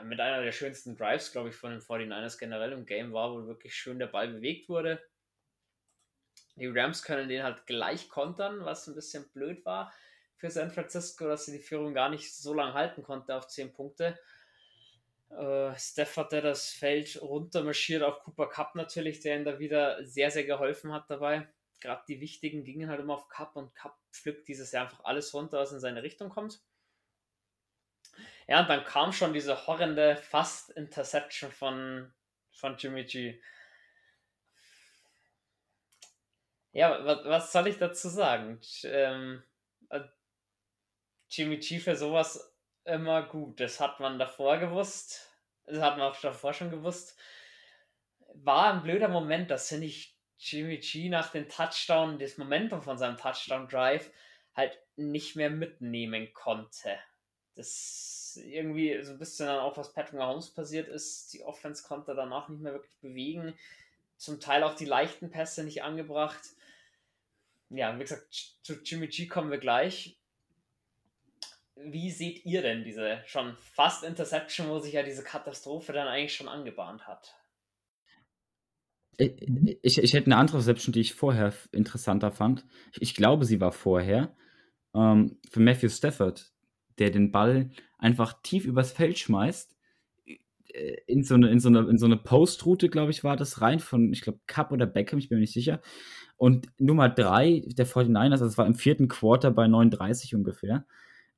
mit 0.01 0.19
einer 0.19 0.41
der 0.41 0.51
schönsten 0.51 0.95
Drives, 0.95 1.31
glaube 1.31 1.49
ich, 1.49 1.55
von 1.55 1.71
den 1.71 1.81
49ers 1.81 2.39
generell 2.39 2.71
im 2.71 2.85
Game 2.85 3.13
war, 3.13 3.31
wo 3.31 3.45
wirklich 3.45 3.75
schön 3.75 3.99
der 3.99 4.07
Ball 4.07 4.27
bewegt 4.27 4.69
wurde. 4.69 5.01
Die 6.55 6.67
Rams 6.67 7.03
können 7.03 7.29
den 7.29 7.43
halt 7.43 7.65
gleich 7.65 8.09
kontern, 8.09 8.63
was 8.65 8.87
ein 8.87 8.95
bisschen 8.95 9.29
blöd 9.31 9.65
war 9.65 9.93
für 10.35 10.51
San 10.51 10.71
Francisco, 10.71 11.25
dass 11.25 11.45
sie 11.45 11.53
die 11.53 11.63
Führung 11.63 11.93
gar 11.93 12.09
nicht 12.09 12.35
so 12.35 12.53
lange 12.53 12.73
halten 12.73 13.01
konnte 13.01 13.35
auf 13.35 13.47
10 13.47 13.71
Punkte. 13.71 14.19
Äh, 15.29 15.73
Steph 15.77 16.17
hat 16.17 16.33
das 16.33 16.69
Feld 16.69 17.21
runtermarschiert, 17.21 18.03
auch 18.03 18.23
Cooper 18.23 18.49
Cup 18.49 18.75
natürlich, 18.75 19.21
der 19.21 19.37
ihm 19.37 19.45
da 19.45 19.59
wieder 19.59 20.05
sehr, 20.05 20.31
sehr 20.31 20.43
geholfen 20.43 20.91
hat 20.91 21.09
dabei. 21.09 21.47
Gerade 21.79 22.03
die 22.07 22.19
wichtigen 22.19 22.63
gingen 22.63 22.89
halt 22.89 22.99
immer 22.99 23.15
auf 23.15 23.29
Cup 23.29 23.55
und 23.55 23.73
Cup 23.73 23.97
pflückt 24.11 24.47
dieses 24.47 24.71
Jahr 24.71 24.83
einfach 24.83 25.03
alles 25.05 25.33
runter, 25.33 25.59
was 25.59 25.71
in 25.71 25.79
seine 25.79 26.03
Richtung 26.03 26.29
kommt. 26.29 26.61
Ja, 28.47 28.61
und 28.61 28.69
dann 28.69 28.83
kam 28.83 29.11
schon 29.11 29.33
diese 29.33 29.67
horrende 29.67 30.15
Fast-Interception 30.15 31.51
von, 31.51 32.13
von 32.51 32.77
Jimmy 32.77 33.05
G. 33.05 33.41
Ja, 36.71 37.05
was, 37.05 37.25
was 37.25 37.51
soll 37.51 37.67
ich 37.67 37.77
dazu 37.77 38.09
sagen? 38.09 38.59
Ähm, 38.83 39.43
äh, 39.89 40.01
Jimmy 41.29 41.57
G 41.57 41.79
für 41.79 41.95
sowas 41.95 42.53
immer 42.85 43.23
gut. 43.23 43.59
Das 43.59 43.79
hat 43.79 43.99
man 43.99 44.19
davor 44.19 44.57
gewusst. 44.57 45.29
Das 45.65 45.79
hat 45.79 45.97
man 45.97 46.11
auch 46.11 46.19
davor 46.19 46.53
schon 46.53 46.71
gewusst. 46.71 47.17
War 48.33 48.73
ein 48.73 48.83
blöder 48.83 49.07
Moment, 49.07 49.51
dass 49.51 49.71
er 49.71 49.77
nicht 49.77 50.17
Jimmy 50.37 50.79
G 50.79 51.09
nach 51.09 51.31
dem 51.31 51.47
Touchdown, 51.47 52.19
das 52.19 52.37
Momentum 52.37 52.81
von 52.81 52.97
seinem 52.97 53.17
Touchdown-Drive 53.17 54.11
halt 54.55 54.77
nicht 54.95 55.35
mehr 55.35 55.49
mitnehmen 55.49 56.33
konnte. 56.33 56.97
Das 57.55 58.39
irgendwie 58.43 59.01
so 59.03 59.11
ein 59.11 59.19
bisschen 59.19 59.45
dann 59.47 59.59
auch, 59.59 59.77
was 59.77 59.93
Patrick 59.93 60.19
Mahomes 60.19 60.49
passiert 60.49 60.87
ist. 60.87 61.33
Die 61.33 61.43
Offense 61.43 61.83
konnte 61.83 62.15
danach 62.15 62.49
nicht 62.49 62.61
mehr 62.61 62.73
wirklich 62.73 62.97
bewegen. 62.99 63.53
Zum 64.17 64.39
Teil 64.39 64.63
auch 64.63 64.75
die 64.75 64.85
leichten 64.85 65.29
Pässe 65.29 65.63
nicht 65.63 65.83
angebracht 65.83 66.41
ja, 67.77 67.95
wie 67.97 68.03
gesagt, 68.03 68.33
zu 68.61 68.73
Jimmy 68.83 69.07
G 69.07 69.27
kommen 69.27 69.51
wir 69.51 69.57
gleich. 69.57 70.19
Wie 71.75 72.11
seht 72.11 72.45
ihr 72.45 72.61
denn 72.61 72.83
diese 72.83 73.23
schon 73.25 73.57
fast 73.57 74.03
Interception, 74.03 74.69
wo 74.69 74.79
sich 74.79 74.93
ja 74.93 75.03
diese 75.03 75.23
Katastrophe 75.23 75.91
dann 75.91 76.07
eigentlich 76.07 76.35
schon 76.35 76.47
angebahnt 76.47 77.07
hat? 77.07 77.35
Ich, 79.17 79.97
ich 79.97 80.13
hätte 80.13 80.27
eine 80.27 80.37
andere 80.37 80.59
Reception, 80.59 80.93
die 80.93 81.01
ich 81.01 81.13
vorher 81.13 81.53
interessanter 81.71 82.31
fand. 82.31 82.65
Ich 82.99 83.15
glaube, 83.15 83.45
sie 83.45 83.59
war 83.59 83.71
vorher. 83.71 84.35
Ähm, 84.95 85.39
für 85.49 85.59
Matthew 85.59 85.89
Stafford, 85.89 86.52
der 86.99 87.11
den 87.11 87.31
Ball 87.31 87.69
einfach 87.97 88.41
tief 88.43 88.65
übers 88.65 88.91
Feld 88.91 89.17
schmeißt. 89.17 89.75
Äh, 90.73 90.97
in 91.07 91.23
so 91.23 91.35
eine, 91.35 91.49
in 91.49 91.59
so 91.59 91.69
eine, 91.69 91.79
in 91.89 91.97
so 91.97 92.05
eine 92.05 92.17
Postroute, 92.17 92.89
glaube 92.89 93.11
ich, 93.11 93.23
war 93.23 93.37
das 93.37 93.61
rein 93.61 93.79
von, 93.79 94.11
ich 94.11 94.21
glaube, 94.21 94.39
Cup 94.47 94.71
oder 94.71 94.85
Beckham, 94.85 95.19
ich 95.19 95.29
bin 95.29 95.37
mir 95.37 95.41
nicht 95.41 95.53
sicher. 95.53 95.81
Und 96.37 96.67
Nummer 96.79 97.09
drei 97.09 97.63
der 97.67 97.87
49ers, 97.87 98.31
also 98.31 98.45
das 98.45 98.57
war 98.57 98.65
im 98.65 98.75
vierten 98.75 99.07
Quarter 99.07 99.51
bei 99.51 99.67
39 99.67 100.35
ungefähr, 100.35 100.85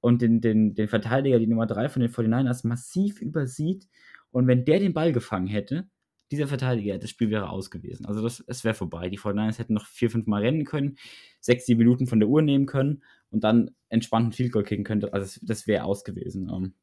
und 0.01 0.21
den, 0.21 0.39
den, 0.39 0.75
den 0.75 0.87
Verteidiger, 0.87 1.39
die 1.39 1.47
Nummer 1.47 1.65
drei 1.65 1.89
von 1.89 2.01
den 2.01 2.11
49ers, 2.11 2.67
massiv 2.67 3.21
übersieht. 3.21 3.87
Und 4.29 4.45
wenn 4.47 4.63
der 4.63 4.79
den 4.79 4.93
Ball 4.93 5.11
gefangen 5.11 5.47
hätte, 5.47 5.89
dieser 6.31 6.47
Verteidiger, 6.47 6.97
das 6.97 7.09
Spiel 7.09 7.29
wäre 7.29 7.49
aus 7.49 7.71
gewesen. 7.71 8.05
Also 8.05 8.21
das, 8.21 8.43
es 8.47 8.63
wäre 8.63 8.75
vorbei. 8.75 9.09
Die 9.09 9.19
49ers 9.19 9.57
hätten 9.57 9.73
noch 9.73 9.85
vier, 9.85 10.09
fünf 10.09 10.27
Mal 10.27 10.41
rennen 10.41 10.65
können, 10.65 10.97
sechs, 11.39 11.65
sieben 11.65 11.79
Minuten 11.79 12.07
von 12.07 12.19
der 12.19 12.29
Uhr 12.29 12.41
nehmen 12.41 12.65
können 12.65 13.03
und 13.35 13.43
dann 13.43 13.71
entspannt 13.89 14.29
ein 14.29 14.31
Field 14.31 14.53
Goal 14.53 14.63
kicken 14.63 14.85
können. 14.85 15.03
Also 15.11 15.41
das, 15.43 15.67
wäre 15.67 15.83
aus 15.83 16.05
gewesen. 16.05 16.49
Ähm, 16.49 16.73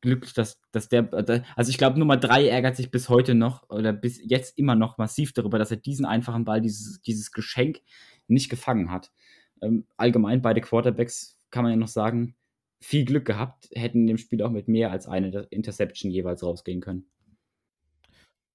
glücklich, 0.00 0.32
dass, 0.32 0.58
dass 0.72 0.88
der, 0.88 1.10
also 1.56 1.68
ich 1.68 1.76
glaube, 1.76 1.98
Nummer 1.98 2.16
drei 2.16 2.48
ärgert 2.48 2.74
sich 2.74 2.90
bis 2.90 3.10
heute 3.10 3.34
noch 3.34 3.68
oder 3.68 3.92
bis 3.92 4.18
jetzt 4.24 4.56
immer 4.56 4.74
noch 4.74 4.96
massiv 4.96 5.34
darüber, 5.34 5.58
dass 5.58 5.70
er 5.70 5.76
diesen 5.76 6.06
einfachen 6.06 6.46
Ball, 6.46 6.62
dieses, 6.62 7.02
dieses 7.02 7.32
Geschenk 7.32 7.82
nicht 8.28 8.48
gefangen 8.48 8.90
hat. 8.90 9.12
Ähm, 9.60 9.86
allgemein 9.98 10.40
beide 10.40 10.62
Quarterbacks 10.62 11.38
kann 11.50 11.64
man 11.64 11.72
ja 11.72 11.76
noch 11.76 11.88
sagen, 11.88 12.34
viel 12.80 13.04
Glück 13.04 13.26
gehabt, 13.26 13.68
hätten 13.74 14.00
in 14.00 14.06
dem 14.06 14.16
Spiel 14.16 14.42
auch 14.42 14.50
mit 14.50 14.68
mehr 14.68 14.90
als 14.90 15.06
eine 15.06 15.48
Interception 15.50 16.10
jeweils 16.10 16.42
rausgehen 16.42 16.80
können. 16.80 17.10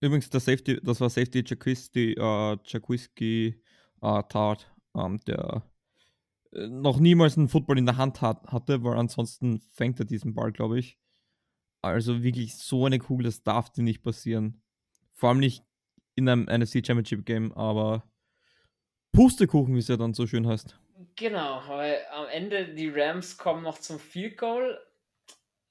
Übrigens, 0.01 0.31
das, 0.31 0.45
Safety, 0.45 0.79
das 0.81 0.99
war 0.99 1.11
Safety 1.11 1.43
Jacquiski, 1.45 2.13
äh, 2.13 2.57
Jacquiski 2.65 3.61
äh, 4.01 4.23
Tart, 4.29 4.73
ähm, 4.95 5.19
der 5.27 5.63
äh, 5.63 5.74
noch 6.55 6.99
niemals 6.99 7.37
einen 7.37 7.49
Football 7.49 7.77
in 7.77 7.85
der 7.85 7.97
Hand 7.97 8.21
hat, 8.21 8.47
hatte, 8.47 8.83
weil 8.83 8.97
ansonsten 8.97 9.59
fängt 9.71 9.99
er 9.99 10.05
diesen 10.05 10.33
Ball, 10.33 10.51
glaube 10.51 10.79
ich. 10.79 10.97
Also 11.81 12.23
wirklich 12.23 12.55
so 12.55 12.85
eine 12.85 12.99
Kugel, 12.99 13.25
das 13.25 13.43
darf 13.43 13.71
dir 13.71 13.83
nicht 13.83 14.03
passieren. 14.03 14.63
Vor 15.13 15.29
allem 15.29 15.39
nicht 15.39 15.63
in 16.15 16.27
einem 16.27 16.45
NFC 16.45 16.85
Championship 16.85 17.25
Game, 17.25 17.51
aber 17.53 18.09
Pustekuchen, 19.11 19.75
wie 19.75 19.79
es 19.79 19.87
ja 19.87 19.97
dann 19.97 20.13
so 20.13 20.25
schön 20.27 20.47
heißt. 20.47 20.79
Genau, 21.15 21.61
weil 21.67 21.99
am 22.11 22.27
Ende 22.27 22.73
die 22.73 22.89
Rams 22.89 23.37
kommen 23.37 23.63
noch 23.63 23.79
zum 23.79 23.99
Field 23.99 24.37
Goal. 24.37 24.79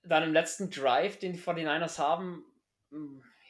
Dann 0.02 0.22
im 0.22 0.32
letzten 0.32 0.70
Drive, 0.70 1.18
den 1.18 1.32
die 1.32 1.38
49ers 1.38 1.98
haben, 1.98 2.44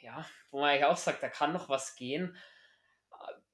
ja, 0.01 0.25
wo 0.51 0.59
man 0.59 0.69
eigentlich 0.69 0.85
auch 0.85 0.97
sagt, 0.97 1.21
da 1.21 1.27
kann 1.27 1.53
noch 1.53 1.67
was 1.67 1.95
gehen. 1.95 2.35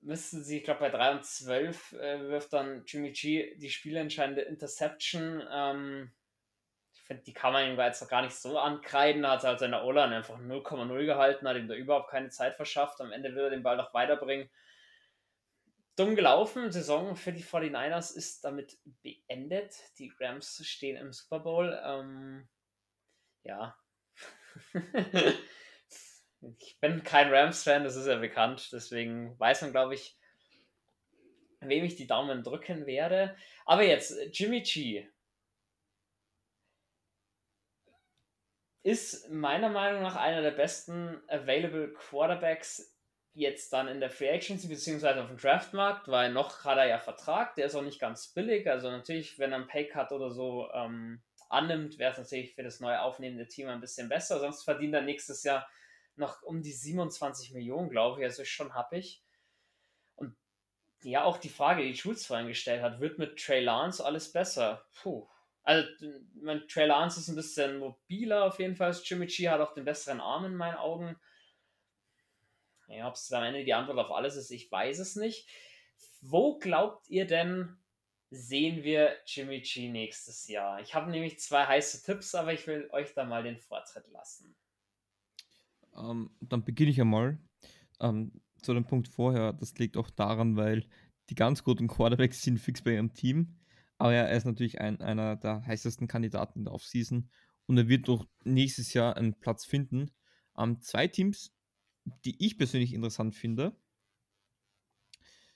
Müssen 0.02 0.44
sie, 0.44 0.58
ich 0.58 0.64
glaube, 0.64 0.80
bei 0.82 0.90
3 0.90 1.12
und 1.12 1.26
12 1.26 1.94
äh, 1.94 2.22
wirft 2.28 2.54
dann 2.54 2.84
Jimmy 2.86 3.12
G 3.12 3.56
die 3.58 3.70
spielentscheidende 3.70 4.42
Interception. 4.42 5.44
Ähm, 5.52 6.12
finde, 7.12 7.24
die 7.24 7.34
kann 7.34 7.52
man 7.52 7.70
ihm 7.70 7.78
jetzt 7.78 8.08
gar 8.10 8.22
nicht 8.22 8.36
so 8.36 8.58
ankreiden. 8.58 9.28
Hat 9.28 9.44
halt 9.44 9.60
seine 9.60 9.84
O-Line 9.84 10.16
einfach 10.16 10.40
0,0 10.40 11.06
gehalten, 11.06 11.48
hat 11.48 11.58
ihm 11.58 11.68
da 11.68 11.76
überhaupt 11.76 12.10
keine 12.10 12.30
Zeit 12.30 12.56
verschafft. 12.56 13.02
Am 13.02 13.12
Ende 13.12 13.36
will 13.36 13.44
er 13.44 13.50
den 13.50 13.64
Ball 13.64 13.76
noch 13.76 13.94
weiterbringen. 13.94 14.50
Dumm 15.98 16.16
gelaufen. 16.16 16.72
Saison 16.72 17.16
für 17.18 17.34
die 17.34 17.44
49ers 17.44 18.16
ist 18.16 18.46
damit 18.46 18.78
beendet. 19.04 19.76
Die 20.00 20.14
Rams 20.20 20.66
stehen 20.66 20.96
im 20.96 21.12
Super 21.12 21.40
Bowl. 21.40 21.78
Ähm, 21.84 22.48
ja. 23.44 23.76
ich 26.58 26.80
bin 26.80 27.04
kein 27.04 27.34
Rams-Fan, 27.34 27.84
das 27.84 27.96
ist 27.96 28.08
ja 28.08 28.18
bekannt. 28.18 28.70
Deswegen 28.72 29.40
weiß 29.40 29.62
man, 29.62 29.72
glaube 29.72 29.94
ich, 29.94 30.18
wem 31.60 31.84
ich 31.84 31.96
die 31.96 32.08
Daumen 32.08 32.44
drücken 32.44 32.86
werde. 32.86 33.36
Aber 33.66 33.84
jetzt, 33.84 34.18
Jimmy 34.34 34.62
G. 34.62 35.08
Ist 38.84 39.30
meiner 39.30 39.70
Meinung 39.70 40.02
nach 40.02 40.16
einer 40.16 40.42
der 40.42 40.52
besten 40.52 41.22
Available 41.28 41.94
Quarterbacks 41.94 42.98
jetzt 43.34 43.72
dann 43.72 43.88
in 43.88 44.00
der 44.00 44.10
Free 44.10 44.32
Agency 44.32 44.68
beziehungsweise 44.68 45.22
auf 45.22 45.28
dem 45.28 45.38
Draftmarkt, 45.38 46.08
weil 46.08 46.34
noch 46.34 46.66
hat 46.66 46.78
er 46.78 46.88
ja 46.88 46.98
Vertrag, 47.00 47.56
der 47.56 47.68
ist 47.68 47.76
auch 47.76 47.84
nicht 47.84 48.00
ganz 48.00 48.34
billig. 48.34 48.68
Also 48.68 48.90
natürlich, 48.90 49.38
wenn 49.38 49.52
er 49.52 49.60
einen 49.60 49.68
Paycut 49.68 50.12
oder 50.12 50.32
so 50.32 50.70
ähm, 50.74 51.22
annimmt, 51.48 52.00
wäre 52.00 52.12
es 52.12 52.18
natürlich 52.18 52.56
für 52.56 52.64
das 52.64 52.80
neu 52.80 52.98
aufnehmende 52.98 53.48
Team 53.48 53.70
ein 53.70 53.82
bisschen 53.82 54.10
besser. 54.10 54.40
Sonst 54.40 54.64
verdient 54.64 54.96
er 54.96 55.04
nächstes 55.04 55.44
Jahr 55.44 55.70
noch 56.16 56.42
um 56.44 56.62
die 56.62 56.74
27 56.74 57.54
Millionen, 57.54 57.90
glaube 57.90 58.22
ich. 58.22 58.26
Also 58.26 58.46
schon 58.46 58.74
happig. 58.74 59.24
Und 60.16 60.36
ja, 61.04 61.24
auch 61.24 61.38
die 61.38 61.50
Frage, 61.50 61.84
die 61.84 61.96
Schulz 61.96 62.26
vorhin 62.26 62.48
gestellt 62.48 62.82
hat, 62.82 63.00
wird 63.00 63.18
mit 63.18 63.40
Trey 63.40 63.62
Lance 63.62 64.04
alles 64.04 64.32
besser? 64.32 64.86
Puh. 65.02 65.28
Also, 65.64 65.88
mein 66.34 66.68
Trey 66.68 66.88
Lance 66.88 67.20
ist 67.20 67.28
ein 67.28 67.36
bisschen 67.36 67.78
mobiler 67.78 68.46
auf 68.46 68.60
jeden 68.60 68.76
Fall. 68.76 68.96
Jimmy 69.04 69.28
G 69.28 69.50
hat 69.50 69.62
auch 69.62 69.74
den 69.74 69.86
besseren 69.86 70.20
Arm 70.20 70.46
in 70.46 70.56
meinen 70.56 70.78
Augen. 70.78 71.20
Ja, 72.88 73.08
ob 73.08 73.16
es 73.16 73.32
am 73.32 73.44
Ende 73.44 73.64
die 73.64 73.74
Antwort 73.74 74.00
auf 74.00 74.12
alles 74.12 74.36
ist, 74.36 74.52
ich 74.52 74.72
weiß 74.72 75.00
es 75.00 75.16
nicht. 75.16 75.48
Wo 76.20 76.58
glaubt 76.58 77.08
ihr 77.10 77.26
denn, 77.26 77.78
sehen 78.32 78.84
wir 78.84 79.18
Jimmy 79.26 79.62
G 79.62 79.90
nächstes 79.90 80.48
Jahr? 80.48 80.82
Ich 80.82 80.94
habe 80.94 81.10
nämlich 81.10 81.40
zwei 81.40 81.66
heiße 81.66 82.04
Tipps, 82.04 82.36
aber 82.36 82.54
ich 82.54 82.68
will 82.68 82.90
euch 82.92 83.14
da 83.14 83.24
mal 83.24 83.44
den 83.44 83.58
Vortritt 83.58 84.08
lassen. 84.08 84.56
Ähm, 85.96 86.32
dann 86.40 86.64
beginne 86.64 86.92
ich 86.92 87.02
einmal. 87.02 87.40
Ähm, 88.00 88.42
zu 88.62 88.74
dem 88.74 88.86
Punkt 88.86 89.08
vorher, 89.08 89.54
das 89.54 89.78
liegt 89.78 89.98
auch 89.98 90.10
daran, 90.10 90.56
weil 90.56 90.86
die 91.30 91.36
ganz 91.36 91.64
guten 91.64 91.88
Quarterbacks 91.88 92.42
sind 92.42 92.60
fix 92.60 92.82
bei 92.82 92.94
ihrem 92.94 93.14
Team. 93.14 93.56
Aber 93.98 94.14
er 94.14 94.32
ist 94.36 94.46
natürlich 94.46 94.82
ein, 94.82 95.00
einer 95.02 95.36
der 95.36 95.66
heißesten 95.66 96.08
Kandidaten 96.08 96.60
in 96.60 96.66
der 96.66 96.74
Offseason 96.74 97.30
und 97.68 97.78
er 97.78 97.88
wird 97.88 98.08
doch 98.08 98.28
nächstes 98.44 98.94
Jahr 98.94 99.16
einen 99.16 99.40
Platz 99.40 99.66
finden. 99.66 100.12
Ähm, 100.58 100.82
zwei 100.82 101.08
Teams, 101.08 101.54
die 102.26 102.44
ich 102.44 102.58
persönlich 102.58 102.94
interessant 102.94 103.36
finde, 103.36 103.76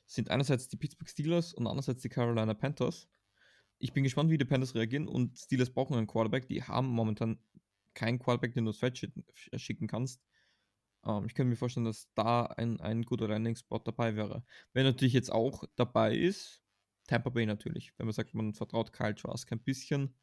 sind 0.06 0.30
einerseits 0.30 0.68
die 0.68 0.78
Pittsburgh 0.78 1.10
Steelers 1.10 1.54
und 1.54 1.68
andererseits 1.68 2.04
die 2.04 2.10
Carolina 2.10 2.54
Panthers. 2.54 3.10
Ich 3.80 3.94
bin 3.94 4.04
gespannt, 4.04 4.30
wie 4.30 4.38
die 4.38 4.46
Panthers 4.46 4.76
reagieren 4.76 5.08
und 5.08 5.38
Steelers 5.38 5.72
brauchen 5.72 5.98
einen 5.98 6.08
Quarterback. 6.08 6.48
Die 6.48 6.64
haben 6.64 6.88
momentan 6.88 7.40
keinen 7.96 8.20
Quarterback, 8.20 8.54
den 8.54 8.66
du 8.66 8.72
ins 8.72 8.80
Feld 8.80 8.98
schicken 9.56 9.88
kannst. 9.88 10.22
Ähm, 11.06 11.26
ich 11.26 11.34
könnte 11.34 11.50
mir 11.50 11.56
vorstellen, 11.56 11.86
dass 11.86 12.12
da 12.14 12.43
ein, 12.46 12.80
ein 12.82 13.04
guter 13.04 13.28
Landing-Spot 13.28 13.80
dabei 13.80 14.16
wäre. 14.16 14.43
Wer 14.74 14.84
natürlich 14.84 15.14
jetzt 15.14 15.32
auch 15.32 15.64
dabei 15.76 16.16
ist, 16.16 16.62
Tampa 17.08 17.30
Bay 17.30 17.46
natürlich. 17.46 17.93
Wenn 17.98 18.08
man 18.08 18.14
sagt, 18.14 18.34
man 18.34 18.54
vertraut 18.54 18.93
Kyle 18.93 19.16
Trask 19.16 19.52
ein 19.52 19.60
bisschen, 19.60 20.16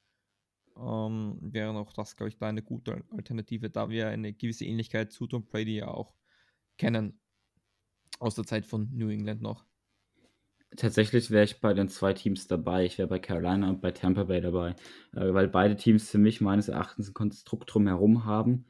ähm, 0.76 1.38
wäre 1.40 1.70
auch 1.72 1.92
das, 1.92 2.16
glaube 2.16 2.28
ich, 2.28 2.38
da 2.38 2.48
eine 2.48 2.62
gute 2.62 3.04
Alternative, 3.10 3.70
da 3.70 3.88
wir 3.88 4.08
eine 4.08 4.32
gewisse 4.32 4.64
Ähnlichkeit 4.64 5.12
zu 5.12 5.26
Tom 5.26 5.46
Brady 5.46 5.76
ja 5.76 5.88
auch 5.88 6.14
kennen. 6.78 7.20
Aus 8.18 8.34
der 8.34 8.44
Zeit 8.44 8.66
von 8.66 8.88
New 8.92 9.08
England 9.08 9.42
noch. 9.42 9.66
Tatsächlich 10.76 11.30
wäre 11.30 11.44
ich 11.44 11.60
bei 11.60 11.74
den 11.74 11.88
zwei 11.88 12.14
Teams 12.14 12.46
dabei. 12.46 12.84
Ich 12.84 12.96
wäre 12.96 13.08
bei 13.08 13.18
Carolina 13.18 13.68
und 13.68 13.82
bei 13.82 13.90
Tampa 13.90 14.24
Bay 14.24 14.40
dabei, 14.40 14.70
äh, 15.14 15.32
weil 15.34 15.48
beide 15.48 15.76
Teams 15.76 16.10
für 16.10 16.18
mich 16.18 16.40
meines 16.40 16.68
Erachtens 16.68 17.08
ein 17.08 17.14
Konstrukt 17.14 17.72
drumherum 17.72 18.24
haben, 18.24 18.64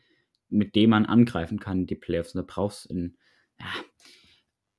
mit 0.49 0.75
dem 0.75 0.91
man 0.91 1.07
angreifen 1.07 1.61
kann 1.61 1.81
in 1.81 1.87
die 1.87 1.95
Playoffs. 1.95 2.35
Und 2.35 2.41
da 2.41 2.45
brauchst 2.47 2.87
du 2.87 2.95
einen 2.95 3.17
ja, 3.61 3.67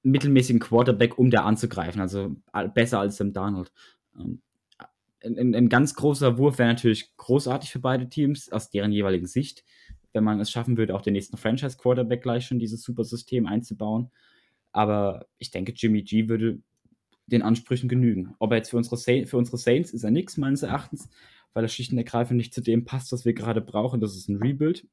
mittelmäßigen 0.04 0.60
Quarterback, 0.60 1.18
um 1.18 1.32
da 1.32 1.44
anzugreifen. 1.46 2.02
Also 2.02 2.36
besser 2.74 3.00
als 3.00 3.18
dem 3.18 3.32
Donald. 3.32 3.72
Ähm, 4.20 4.42
ein, 5.24 5.56
ein, 5.56 5.70
ganz 5.70 5.96
großer 5.96 6.38
Wurf 6.38 6.58
wäre 6.58 6.68
natürlich 6.68 7.16
großartig 7.16 7.72
für 7.72 7.80
beide 7.80 8.10
Teams 8.10 8.52
aus 8.52 8.70
deren 8.70 8.92
jeweiligen 8.92 9.28
Sicht, 9.28 9.64
wenn 10.12 10.26
man 10.26 10.42
es 10.42 10.52
schaffen 10.52 10.78
würde, 10.78 10.94
auch 10.94 11.02
den 11.02 11.14
nächsten 11.14 11.38
Franchise-Quarterback 11.38 12.22
gleich 12.22 12.46
schon 12.46 12.60
dieses 12.60 12.84
Supersystem 12.84 13.48
einzubauen. 13.48 14.12
Aber 14.74 15.28
ich 15.38 15.52
denke, 15.52 15.72
Jimmy 15.72 16.04
G 16.04 16.28
würde 16.28 16.60
den 17.28 17.42
Ansprüchen 17.42 17.90
genügen. 17.90 18.36
Ob 18.40 18.52
er 18.52 18.58
jetzt 18.58 18.70
für 18.70 18.78
unsere, 18.78 18.98
Sa 18.98 19.26
für 19.26 19.38
unsere 19.38 19.58
Saints 19.58 19.92
ist 19.92 20.04
er 20.04 20.12
nichts, 20.12 20.38
meines 20.38 20.64
Erachtens, 20.64 21.10
weil 21.54 21.64
er 21.64 21.70
schlicht 21.70 21.92
und 21.92 21.98
ergreifend 21.98 22.38
nicht 22.38 22.54
zu 22.54 22.62
dem 22.62 22.86
passt, 22.86 23.12
was 23.12 23.26
wir 23.26 23.34
gerade 23.34 23.62
brauchen. 23.62 24.02
Das 24.02 24.16
ist 24.16 24.30
ein 24.30 24.38
Rebuild. 24.38 24.88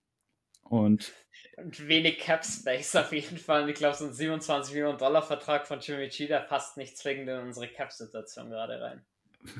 Und, 0.63 1.13
und 1.57 1.89
wenig 1.89 2.19
Cap 2.19 2.45
Space 2.45 2.95
auf 2.95 3.13
jeden 3.13 3.39
Fall. 3.39 3.69
ich 3.69 3.75
glaube, 3.75 3.97
so 3.97 4.07
ein 4.07 4.13
27 4.13 4.75
Millionen 4.75 4.99
Dollar 4.99 5.23
Vertrag 5.23 5.67
von 5.67 5.81
Jimmy 5.81 6.09
G, 6.09 6.29
der 6.29 6.41
passt 6.41 6.77
nicht 6.77 6.97
zwingend 6.97 7.29
in 7.29 7.39
unsere 7.39 7.67
Cap-Situation 7.67 8.51
gerade 8.51 8.81
rein. 8.81 9.03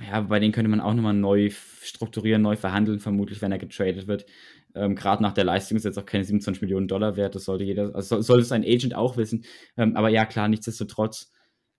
Ja, 0.07 0.21
bei 0.21 0.39
denen 0.39 0.53
könnte 0.53 0.71
man 0.71 0.81
auch 0.81 0.93
nochmal 0.93 1.15
neu 1.15 1.51
strukturieren, 1.51 2.43
neu 2.43 2.55
verhandeln, 2.55 3.01
vermutlich, 3.01 3.41
wenn 3.41 3.51
er 3.51 3.59
getradet 3.59 4.07
wird. 4.07 4.27
Ähm, 4.75 4.95
Gerade 4.95 5.23
nach 5.23 5.33
der 5.33 5.45
Leistung 5.45 5.77
ist 5.77 5.85
jetzt 5.85 5.99
auch 5.99 6.07
keine 6.07 6.25
27 6.25 6.63
Millionen 6.63 6.87
Dollar 6.87 7.17
wert, 7.17 7.35
das 7.35 7.45
sollte 7.45 7.65
jeder, 7.65 7.95
also 7.95 8.21
sollte 8.21 8.45
sein 8.45 8.63
Agent 8.63 8.95
auch 8.95 9.17
wissen. 9.17 9.45
Ähm, 9.77 9.97
aber 9.97 10.11
ja, 10.11 10.27
klar, 10.27 10.49
nichtsdestotrotz, 10.49 11.33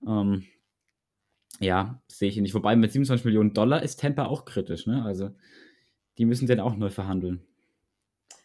ähm, 0.05 0.45
ja, 1.59 2.01
sehe 2.07 2.29
ich 2.29 2.37
ihn 2.37 2.43
nicht. 2.43 2.55
Wobei 2.55 2.75
mit 2.75 2.91
27 2.91 3.25
Millionen 3.25 3.53
Dollar 3.53 3.83
ist 3.83 3.99
Tampa 3.99 4.25
auch 4.25 4.45
kritisch, 4.45 4.87
ne? 4.87 5.03
Also, 5.05 5.31
die 6.17 6.25
müssen 6.25 6.47
den 6.47 6.59
auch 6.59 6.75
neu 6.75 6.89
verhandeln. 6.89 7.45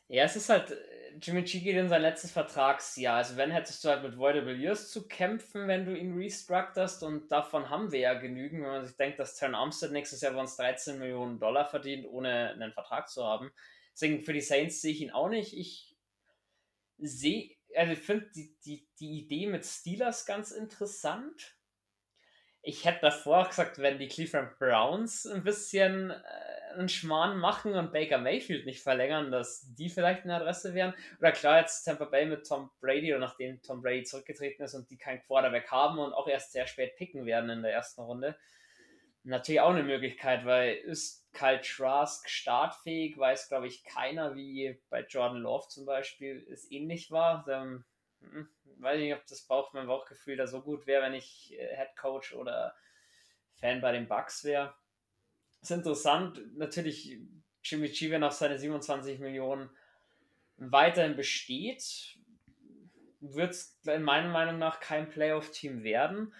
Ja, 0.09 0.24
es 0.24 0.36
ist 0.36 0.48
halt, 0.48 0.76
Jimmy 1.20 1.42
G 1.42 1.61
geht 1.61 1.76
in 1.76 1.88
sein 1.88 2.02
letztes 2.02 2.30
Vertragsjahr. 2.30 3.16
Also 3.16 3.36
wenn 3.36 3.50
hättest 3.50 3.82
du 3.84 3.88
halt 3.88 4.02
mit 4.02 4.18
Voidable 4.18 4.54
Years 4.54 4.90
zu 4.90 5.09
kämpfen, 5.09 5.66
wenn 5.66 5.84
du 5.84 5.96
ihn 5.96 6.16
restructurst 6.16 7.02
und 7.02 7.30
davon 7.32 7.70
haben 7.70 7.90
wir 7.90 8.00
ja 8.00 8.14
genügend, 8.14 8.62
wenn 8.62 8.70
man 8.70 8.84
sich 8.84 8.96
denkt, 8.96 9.18
dass 9.18 9.36
Terran 9.36 9.54
Armstead 9.54 9.92
nächstes 9.92 10.20
Jahr 10.20 10.32
bei 10.32 10.40
uns 10.40 10.57
13 10.57 10.98
Millionen 10.98 11.38
Dollar 11.38 11.64
verdient, 11.68 12.07
ohne 12.07 12.50
einen 12.50 12.72
Vertrag 12.72 13.09
zu 13.09 13.24
haben. 13.24 13.50
Deswegen 13.92 14.24
für 14.24 14.32
die 14.32 14.42
Saints 14.42 14.82
sehe 14.82 14.92
ich 14.92 15.00
ihn 15.00 15.11
auch 15.11 15.28
nicht. 15.28 15.57
Ich 15.57 15.96
sehe, 16.98 17.50
also 17.74 17.92
ich 17.92 17.98
finde 17.98 18.30
die, 18.34 18.54
die, 18.64 18.86
die 19.00 19.18
Idee 19.18 19.46
mit 19.46 19.64
Steelers 19.64 20.26
ganz 20.26 20.50
interessant. 20.50 21.55
Ich 22.68 22.84
hätte 22.84 23.02
davor 23.02 23.46
gesagt, 23.46 23.78
wenn 23.78 24.00
die 24.00 24.08
Cleveland 24.08 24.58
Browns 24.58 25.24
ein 25.24 25.44
bisschen 25.44 26.10
äh, 26.10 26.74
einen 26.74 26.88
Schmarrn 26.88 27.38
machen 27.38 27.74
und 27.74 27.92
Baker 27.92 28.18
Mayfield 28.18 28.66
nicht 28.66 28.82
verlängern, 28.82 29.30
dass 29.30 29.72
die 29.76 29.88
vielleicht 29.88 30.24
eine 30.24 30.34
Adresse 30.34 30.74
wären. 30.74 30.92
Oder 31.20 31.30
klar, 31.30 31.60
jetzt 31.60 31.84
Tampa 31.84 32.06
Bay 32.06 32.26
mit 32.26 32.44
Tom 32.44 32.68
Brady 32.80 33.12
oder 33.12 33.20
nachdem 33.20 33.62
Tom 33.62 33.82
Brady 33.82 34.02
zurückgetreten 34.02 34.64
ist 34.64 34.74
und 34.74 34.90
die 34.90 34.98
kein 34.98 35.22
Quarterback 35.22 35.70
haben 35.70 36.00
und 36.00 36.12
auch 36.12 36.26
erst 36.26 36.50
sehr 36.50 36.66
spät 36.66 36.96
picken 36.96 37.24
werden 37.24 37.50
in 37.50 37.62
der 37.62 37.72
ersten 37.72 38.00
Runde. 38.00 38.36
Natürlich 39.22 39.60
auch 39.60 39.70
eine 39.70 39.84
Möglichkeit, 39.84 40.44
weil 40.44 40.74
ist 40.74 41.32
Kyle 41.32 41.60
Trask 41.60 42.28
startfähig, 42.28 43.16
weiß 43.16 43.48
glaube 43.48 43.68
ich 43.68 43.84
keiner, 43.84 44.34
wie 44.34 44.76
bei 44.90 45.06
Jordan 45.08 45.38
Love 45.38 45.68
zum 45.68 45.86
Beispiel 45.86 46.44
es 46.50 46.68
ähnlich 46.72 47.12
war. 47.12 47.46
Ähm, 47.46 47.84
weiß 48.78 48.98
nicht, 48.98 49.14
ob 49.14 49.26
das 49.26 49.42
Bauch, 49.42 49.72
mein 49.72 49.86
Bauchgefühl 49.86 50.36
da 50.36 50.46
so 50.46 50.62
gut 50.62 50.86
wäre, 50.86 51.02
wenn 51.02 51.14
ich 51.14 51.54
äh, 51.58 51.76
Head 51.76 51.96
Coach 51.96 52.34
oder 52.34 52.74
Fan 53.54 53.80
bei 53.80 53.92
den 53.92 54.08
Bucks 54.08 54.44
wäre 54.44 54.74
ist 55.66 55.76
interessant. 55.76 56.40
Natürlich, 56.56 57.18
Jimmy 57.62 57.88
G, 57.88 58.10
wenn 58.10 58.22
auf 58.22 58.32
seine 58.32 58.58
27 58.58 59.18
Millionen 59.18 59.70
weiterhin 60.56 61.16
besteht, 61.16 62.18
wird 63.20 63.50
es 63.50 63.78
in 63.84 64.02
meiner 64.02 64.28
Meinung 64.28 64.58
nach 64.58 64.80
kein 64.80 65.08
Playoff-Team 65.08 65.82
werden. 65.82 66.32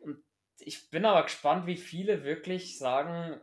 Und 0.00 0.22
ich 0.58 0.90
bin 0.90 1.04
aber 1.04 1.22
gespannt, 1.22 1.66
wie 1.66 1.76
viele 1.76 2.24
wirklich 2.24 2.78
sagen, 2.78 3.40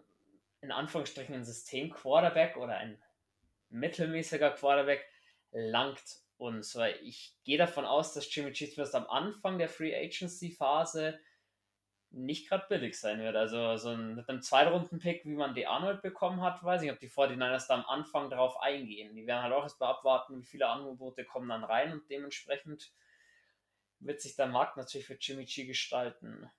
in 0.61 0.71
Anführungsstrichen 0.71 1.35
ein 1.35 1.43
System-Quarterback 1.43 2.57
oder 2.57 2.77
ein 2.77 3.01
mittelmäßiger 3.69 4.51
Quarterback 4.51 5.03
langt 5.51 6.19
uns, 6.37 6.75
weil 6.75 6.95
ich 7.03 7.35
gehe 7.43 7.57
davon 7.57 7.85
aus, 7.85 8.13
dass 8.13 8.33
Jimmy 8.33 8.51
G 8.51 8.69
zumindest 8.69 8.95
am 8.95 9.07
Anfang 9.07 9.57
der 9.57 9.69
Free 9.69 9.95
Agency 9.95 10.51
Phase 10.51 11.19
nicht 12.11 12.47
gerade 12.47 12.65
billig 12.69 12.97
sein 12.97 13.19
wird. 13.19 13.35
Also 13.35 13.75
so 13.77 13.89
ein, 13.89 14.15
mit 14.15 14.29
einem 14.29 14.41
Zweitrunden-Pick, 14.41 15.25
wie 15.25 15.35
man 15.35 15.53
die 15.53 15.67
Arnold 15.67 16.01
bekommen 16.01 16.41
hat, 16.41 16.63
weiß 16.63 16.81
ich, 16.83 16.91
ob 16.91 16.99
die 16.99 17.09
49ers 17.09 17.67
da 17.67 17.75
am 17.75 17.85
Anfang 17.85 18.29
darauf 18.29 18.57
eingehen. 18.61 19.15
Die 19.15 19.27
werden 19.27 19.43
halt 19.43 19.53
auch 19.53 19.63
erstmal 19.63 19.91
abwarten, 19.91 20.39
wie 20.39 20.45
viele 20.45 20.67
Angebote 20.67 21.25
kommen 21.25 21.49
dann 21.49 21.63
rein 21.63 21.91
und 21.91 22.09
dementsprechend 22.09 22.93
wird 23.99 24.21
sich 24.21 24.35
der 24.35 24.47
Markt 24.47 24.77
natürlich 24.77 25.07
für 25.07 25.17
Jimmy 25.19 25.45
G 25.45 25.65
gestalten. 25.65 26.49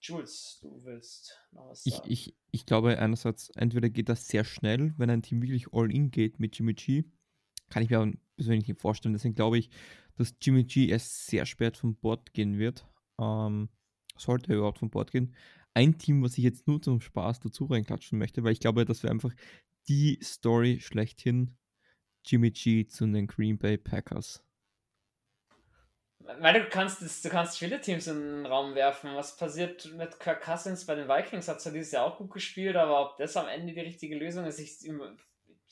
Jules, 0.00 0.58
du 0.60 0.84
willst 0.84 1.40
noch 1.52 1.70
was 1.70 1.84
sagen. 1.84 2.02
Ich, 2.04 2.28
ich, 2.28 2.36
ich 2.50 2.66
glaube 2.66 2.98
einerseits, 2.98 3.50
entweder 3.50 3.88
geht 3.88 4.08
das 4.08 4.28
sehr 4.28 4.44
schnell, 4.44 4.94
wenn 4.98 5.10
ein 5.10 5.22
Team 5.22 5.42
wirklich 5.42 5.72
all-in 5.72 6.10
geht 6.10 6.38
mit 6.38 6.58
Jimmy 6.58 6.74
G. 6.74 7.04
Kann 7.70 7.82
ich 7.82 7.90
mir 7.90 8.12
persönlich 8.36 8.68
nicht 8.68 8.80
vorstellen. 8.80 9.12
Deswegen 9.12 9.34
glaube 9.34 9.58
ich, 9.58 9.70
dass 10.16 10.34
Jimmy 10.40 10.64
G 10.64 10.88
erst 10.88 11.26
sehr 11.26 11.46
spät 11.46 11.76
vom 11.76 11.96
Bord 11.96 12.32
gehen 12.32 12.58
wird. 12.58 12.86
Ähm, 13.20 13.68
sollte 14.16 14.52
er 14.52 14.58
überhaupt 14.58 14.78
vom 14.78 14.90
Bord 14.90 15.10
gehen. 15.10 15.34
Ein 15.74 15.98
Team, 15.98 16.22
was 16.22 16.38
ich 16.38 16.44
jetzt 16.44 16.66
nur 16.66 16.80
zum 16.80 17.00
Spaß 17.00 17.40
dazu 17.40 17.66
reinklatschen 17.66 18.18
möchte, 18.18 18.42
weil 18.42 18.52
ich 18.52 18.60
glaube, 18.60 18.84
das 18.84 19.02
wäre 19.02 19.12
einfach 19.12 19.32
die 19.88 20.18
Story 20.22 20.80
schlechthin. 20.80 21.56
Jimmy 22.24 22.50
G 22.50 22.86
zu 22.86 23.06
den 23.06 23.26
Green 23.26 23.58
Bay 23.58 23.76
Packers. 23.76 24.42
Weil 26.18 26.60
du 26.60 26.68
kannst, 26.68 27.24
du 27.24 27.28
kannst 27.28 27.58
viele 27.58 27.80
Teams 27.80 28.08
in 28.08 28.18
den 28.18 28.46
Raum 28.46 28.74
werfen. 28.74 29.14
Was 29.14 29.36
passiert 29.36 29.92
mit 29.96 30.18
Kirk 30.18 30.42
Cousins 30.42 30.84
bei 30.84 30.96
den 30.96 31.08
Vikings? 31.08 31.46
Hat 31.46 31.60
zwar 31.60 31.72
dieses 31.72 31.92
Jahr 31.92 32.04
auch 32.04 32.18
gut 32.18 32.32
gespielt, 32.32 32.74
aber 32.74 33.00
ob 33.00 33.16
das 33.16 33.36
am 33.36 33.46
Ende 33.46 33.72
die 33.72 33.80
richtige 33.80 34.16
Lösung 34.16 34.44
ist, 34.44 34.58
ich, 34.58 34.90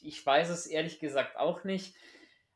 ich 0.01 0.25
weiß 0.25 0.51
es 0.51 0.67
ehrlich 0.67 1.01
gesagt 1.01 1.37
auch 1.37 1.65
nicht. 1.65 1.97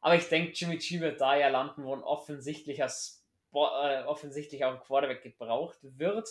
Aber 0.01 0.15
ich 0.15 0.29
denke, 0.29 0.53
Jimmy 0.53 0.79
G 0.79 1.01
wird 1.01 1.21
da 1.21 1.37
ja 1.37 1.49
landen, 1.49 1.85
wo 1.85 1.95
ein 1.95 2.03
offensichtlicher, 2.03 2.89
Sport, 2.89 3.85
äh, 3.85 4.05
offensichtlich 4.05 4.65
auch 4.65 4.73
ein 4.73 4.81
Quarterback 4.81 5.23
gebraucht 5.23 5.79
wird. 5.83 6.29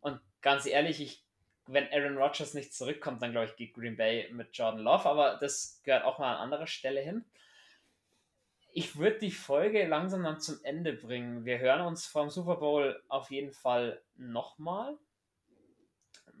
Und 0.00 0.20
ganz 0.40 0.66
ehrlich, 0.66 1.00
ich, 1.00 1.24
wenn 1.66 1.88
Aaron 1.92 2.16
Rodgers 2.16 2.54
nicht 2.54 2.74
zurückkommt, 2.74 3.22
dann 3.22 3.32
glaube 3.32 3.46
ich, 3.46 3.56
geht 3.56 3.74
Green 3.74 3.96
Bay 3.96 4.32
mit 4.32 4.56
Jordan 4.56 4.80
Love. 4.80 5.06
Aber 5.06 5.36
das 5.40 5.80
gehört 5.84 6.04
auch 6.04 6.18
mal 6.18 6.34
an 6.34 6.42
anderer 6.42 6.66
Stelle 6.66 7.00
hin 7.00 7.24
ich 8.72 8.96
würde 8.96 9.18
die 9.18 9.30
Folge 9.30 9.86
langsam 9.86 10.22
dann 10.22 10.40
zum 10.40 10.58
Ende 10.62 10.92
bringen. 10.92 11.44
Wir 11.44 11.58
hören 11.58 11.80
uns 11.82 12.06
vom 12.06 12.30
Super 12.30 12.56
Bowl 12.56 13.02
auf 13.08 13.30
jeden 13.30 13.52
Fall 13.52 14.00
nochmal. 14.16 14.96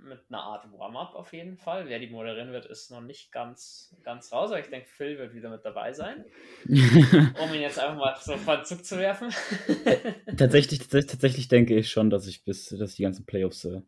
Mit 0.02 0.20
einer 0.28 0.42
Art 0.42 0.66
Warm-up 0.72 1.14
auf 1.14 1.32
jeden 1.32 1.56
Fall. 1.56 1.88
Wer 1.88 1.98
die 1.98 2.08
moderieren 2.08 2.52
wird, 2.52 2.66
ist 2.66 2.90
noch 2.90 3.00
nicht 3.00 3.32
ganz, 3.32 3.94
ganz 4.02 4.32
raus, 4.32 4.50
aber 4.50 4.60
ich 4.60 4.68
denke, 4.68 4.88
Phil 4.88 5.18
wird 5.18 5.34
wieder 5.34 5.50
mit 5.50 5.64
dabei 5.64 5.92
sein. 5.92 6.24
um 6.66 7.54
ihn 7.54 7.60
jetzt 7.60 7.78
einfach 7.78 7.96
mal 7.96 8.16
so 8.20 8.36
vor 8.36 8.62
Zug 8.64 8.84
zu 8.84 8.98
werfen. 8.98 9.28
tatsächlich, 10.36 10.88
tatsächlich 10.88 11.48
denke 11.48 11.76
ich 11.76 11.90
schon, 11.90 12.10
dass 12.10 12.26
ich 12.26 12.44
bis 12.44 12.70
dass 12.70 12.94
die 12.94 13.02
ganzen 13.02 13.26
Playoffs 13.26 13.64
äh, 13.64 13.82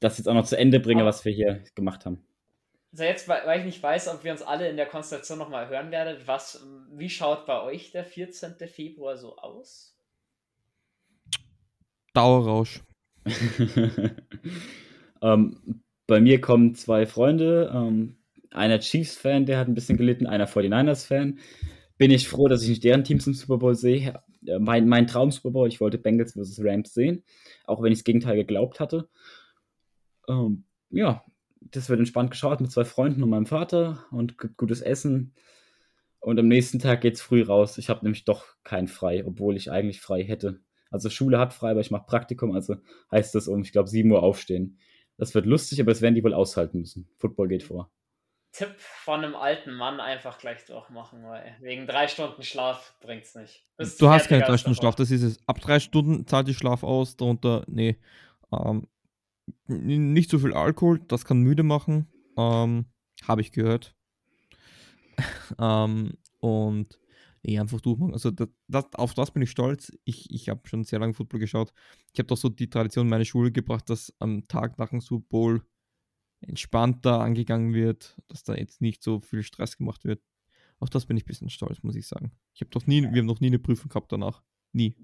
das 0.00 0.18
jetzt 0.18 0.26
auch 0.28 0.34
noch 0.34 0.46
zu 0.46 0.56
Ende 0.58 0.80
bringe, 0.80 1.04
was 1.04 1.24
wir 1.24 1.32
hier 1.32 1.64
gemacht 1.74 2.04
haben. 2.04 2.24
Also 2.92 3.04
jetzt, 3.04 3.26
weil 3.26 3.58
ich 3.58 3.64
nicht 3.64 3.82
weiß, 3.82 4.06
ob 4.08 4.22
wir 4.22 4.30
uns 4.30 4.42
alle 4.42 4.68
in 4.68 4.76
der 4.76 4.86
Konstellation 4.86 5.38
nochmal 5.38 5.68
hören 5.68 5.90
werden, 5.90 6.16
was, 6.26 6.64
wie 6.92 7.10
schaut 7.10 7.44
bei 7.46 7.60
euch 7.62 7.90
der 7.90 8.04
14. 8.04 8.54
Februar 8.68 9.16
so 9.16 9.36
aus? 9.36 9.96
Dauerrausch. 12.12 12.82
ähm, 15.24 15.82
bei 16.06 16.20
mir 16.20 16.40
kommen 16.40 16.74
zwei 16.74 17.06
Freunde, 17.06 17.72
ähm, 17.74 18.16
einer 18.50 18.78
Chiefs-Fan, 18.78 19.46
der 19.46 19.58
hat 19.58 19.68
ein 19.68 19.74
bisschen 19.74 19.96
gelitten, 19.96 20.26
einer 20.26 20.46
49ers-Fan. 20.46 21.38
Bin 21.96 22.10
ich 22.10 22.28
froh, 22.28 22.46
dass 22.46 22.62
ich 22.62 22.68
nicht 22.68 22.84
deren 22.84 23.04
Teams 23.04 23.26
im 23.26 23.34
Super 23.34 23.58
Bowl 23.58 23.74
sehe. 23.74 24.20
Mein, 24.58 24.86
mein 24.86 25.06
Traum-Super 25.06 25.50
Bowl, 25.50 25.68
ich 25.68 25.80
wollte 25.80 25.98
Bengals 25.98 26.32
vs. 26.32 26.60
Rams 26.62 26.92
sehen, 26.92 27.24
auch 27.64 27.82
wenn 27.82 27.92
ich 27.92 28.00
das 28.00 28.04
Gegenteil 28.04 28.36
geglaubt 28.36 28.78
hatte. 28.80 29.08
Ähm, 30.28 30.64
ja, 30.90 31.24
das 31.60 31.88
wird 31.88 32.00
entspannt 32.00 32.30
geschaut 32.30 32.60
mit 32.60 32.70
zwei 32.70 32.84
Freunden 32.84 33.22
und 33.22 33.30
meinem 33.30 33.46
Vater 33.46 34.04
und 34.10 34.36
gibt 34.38 34.58
gutes 34.58 34.82
Essen. 34.82 35.32
Und 36.20 36.38
am 36.38 36.48
nächsten 36.48 36.78
Tag 36.78 37.00
geht 37.00 37.14
es 37.14 37.22
früh 37.22 37.42
raus. 37.42 37.78
Ich 37.78 37.88
habe 37.88 38.04
nämlich 38.04 38.24
doch 38.24 38.44
kein 38.62 38.88
frei, 38.88 39.24
obwohl 39.26 39.56
ich 39.56 39.70
eigentlich 39.70 40.00
frei 40.00 40.22
hätte. 40.22 40.60
Also 40.90 41.08
Schule 41.10 41.38
hat 41.38 41.54
frei, 41.54 41.70
aber 41.70 41.80
ich 41.80 41.90
mache 41.90 42.06
Praktikum, 42.06 42.52
also 42.52 42.76
heißt 43.10 43.34
das 43.34 43.48
um, 43.48 43.62
ich 43.62 43.72
glaube, 43.72 43.88
7 43.88 44.10
Uhr 44.10 44.22
aufstehen. 44.22 44.78
Das 45.16 45.34
wird 45.34 45.46
lustig, 45.46 45.80
aber 45.80 45.92
das 45.92 46.00
werden 46.00 46.14
die 46.14 46.24
wohl 46.24 46.34
aushalten 46.34 46.80
müssen. 46.80 47.08
Football 47.18 47.48
geht 47.48 47.62
vor. 47.62 47.90
Tipp 48.52 48.74
von 48.78 49.24
einem 49.24 49.34
alten 49.34 49.72
Mann 49.72 49.98
einfach 49.98 50.38
gleich 50.38 50.64
durchmachen, 50.64 51.24
weil 51.24 51.56
wegen 51.60 51.88
drei 51.88 52.06
Stunden 52.06 52.42
Schlaf 52.44 52.94
bringt 53.00 53.24
es 53.24 53.34
nicht. 53.34 53.66
Bist 53.76 54.00
du 54.00 54.08
hast 54.08 54.28
keine 54.28 54.44
drei 54.44 54.56
Stunden 54.56 54.76
Schlaf, 54.76 54.94
das 54.94 55.10
ist 55.10 55.22
es. 55.22 55.38
Ab 55.48 55.60
drei 55.60 55.80
Stunden 55.80 56.26
zahlt 56.26 56.46
die 56.46 56.54
Schlaf 56.54 56.84
aus, 56.84 57.16
darunter, 57.16 57.64
nee. 57.66 57.98
Ähm, 58.52 58.86
nicht 59.66 60.30
so 60.30 60.38
viel 60.38 60.54
Alkohol, 60.54 61.00
das 61.08 61.24
kann 61.24 61.38
müde 61.40 61.64
machen, 61.64 62.06
ähm, 62.36 62.86
habe 63.26 63.40
ich 63.40 63.50
gehört. 63.50 63.96
ähm, 65.58 66.16
und 66.38 66.98
nee, 67.44 67.58
einfach 67.58 67.80
durchmachen. 67.80 68.12
Also 68.12 68.30
das, 68.30 68.48
das, 68.68 68.86
auf 68.94 69.14
das 69.14 69.30
bin 69.30 69.42
ich 69.42 69.50
stolz. 69.50 69.92
Ich, 70.04 70.30
ich 70.30 70.48
habe 70.48 70.66
schon 70.68 70.84
sehr 70.84 70.98
lange 70.98 71.14
Football 71.14 71.40
geschaut. 71.40 71.72
Ich 72.12 72.18
habe 72.18 72.26
doch 72.26 72.36
so 72.36 72.48
die 72.48 72.70
Tradition 72.70 73.06
in 73.06 73.10
meine 73.10 73.24
Schule 73.24 73.52
gebracht, 73.52 73.88
dass 73.90 74.14
am 74.18 74.46
Tag 74.48 74.78
nach 74.78 74.90
dem 74.90 75.00
Super 75.00 75.26
Bowl 75.28 75.62
entspannter 76.40 77.20
angegangen 77.20 77.72
wird, 77.72 78.16
dass 78.28 78.44
da 78.44 78.54
jetzt 78.54 78.80
nicht 78.80 79.02
so 79.02 79.20
viel 79.20 79.42
Stress 79.42 79.76
gemacht 79.76 80.04
wird. 80.04 80.22
Auf 80.78 80.90
das 80.90 81.06
bin 81.06 81.16
ich 81.16 81.24
ein 81.24 81.26
bisschen 81.26 81.50
stolz, 81.50 81.82
muss 81.82 81.96
ich 81.96 82.06
sagen. 82.06 82.32
Ich 82.52 82.60
habe 82.60 82.70
doch 82.70 82.86
nie, 82.86 83.02
wir 83.02 83.20
haben 83.20 83.26
noch 83.26 83.40
nie 83.40 83.46
eine 83.46 83.58
Prüfung 83.58 83.88
gehabt 83.88 84.12
danach. 84.12 84.42
Nie 84.72 84.94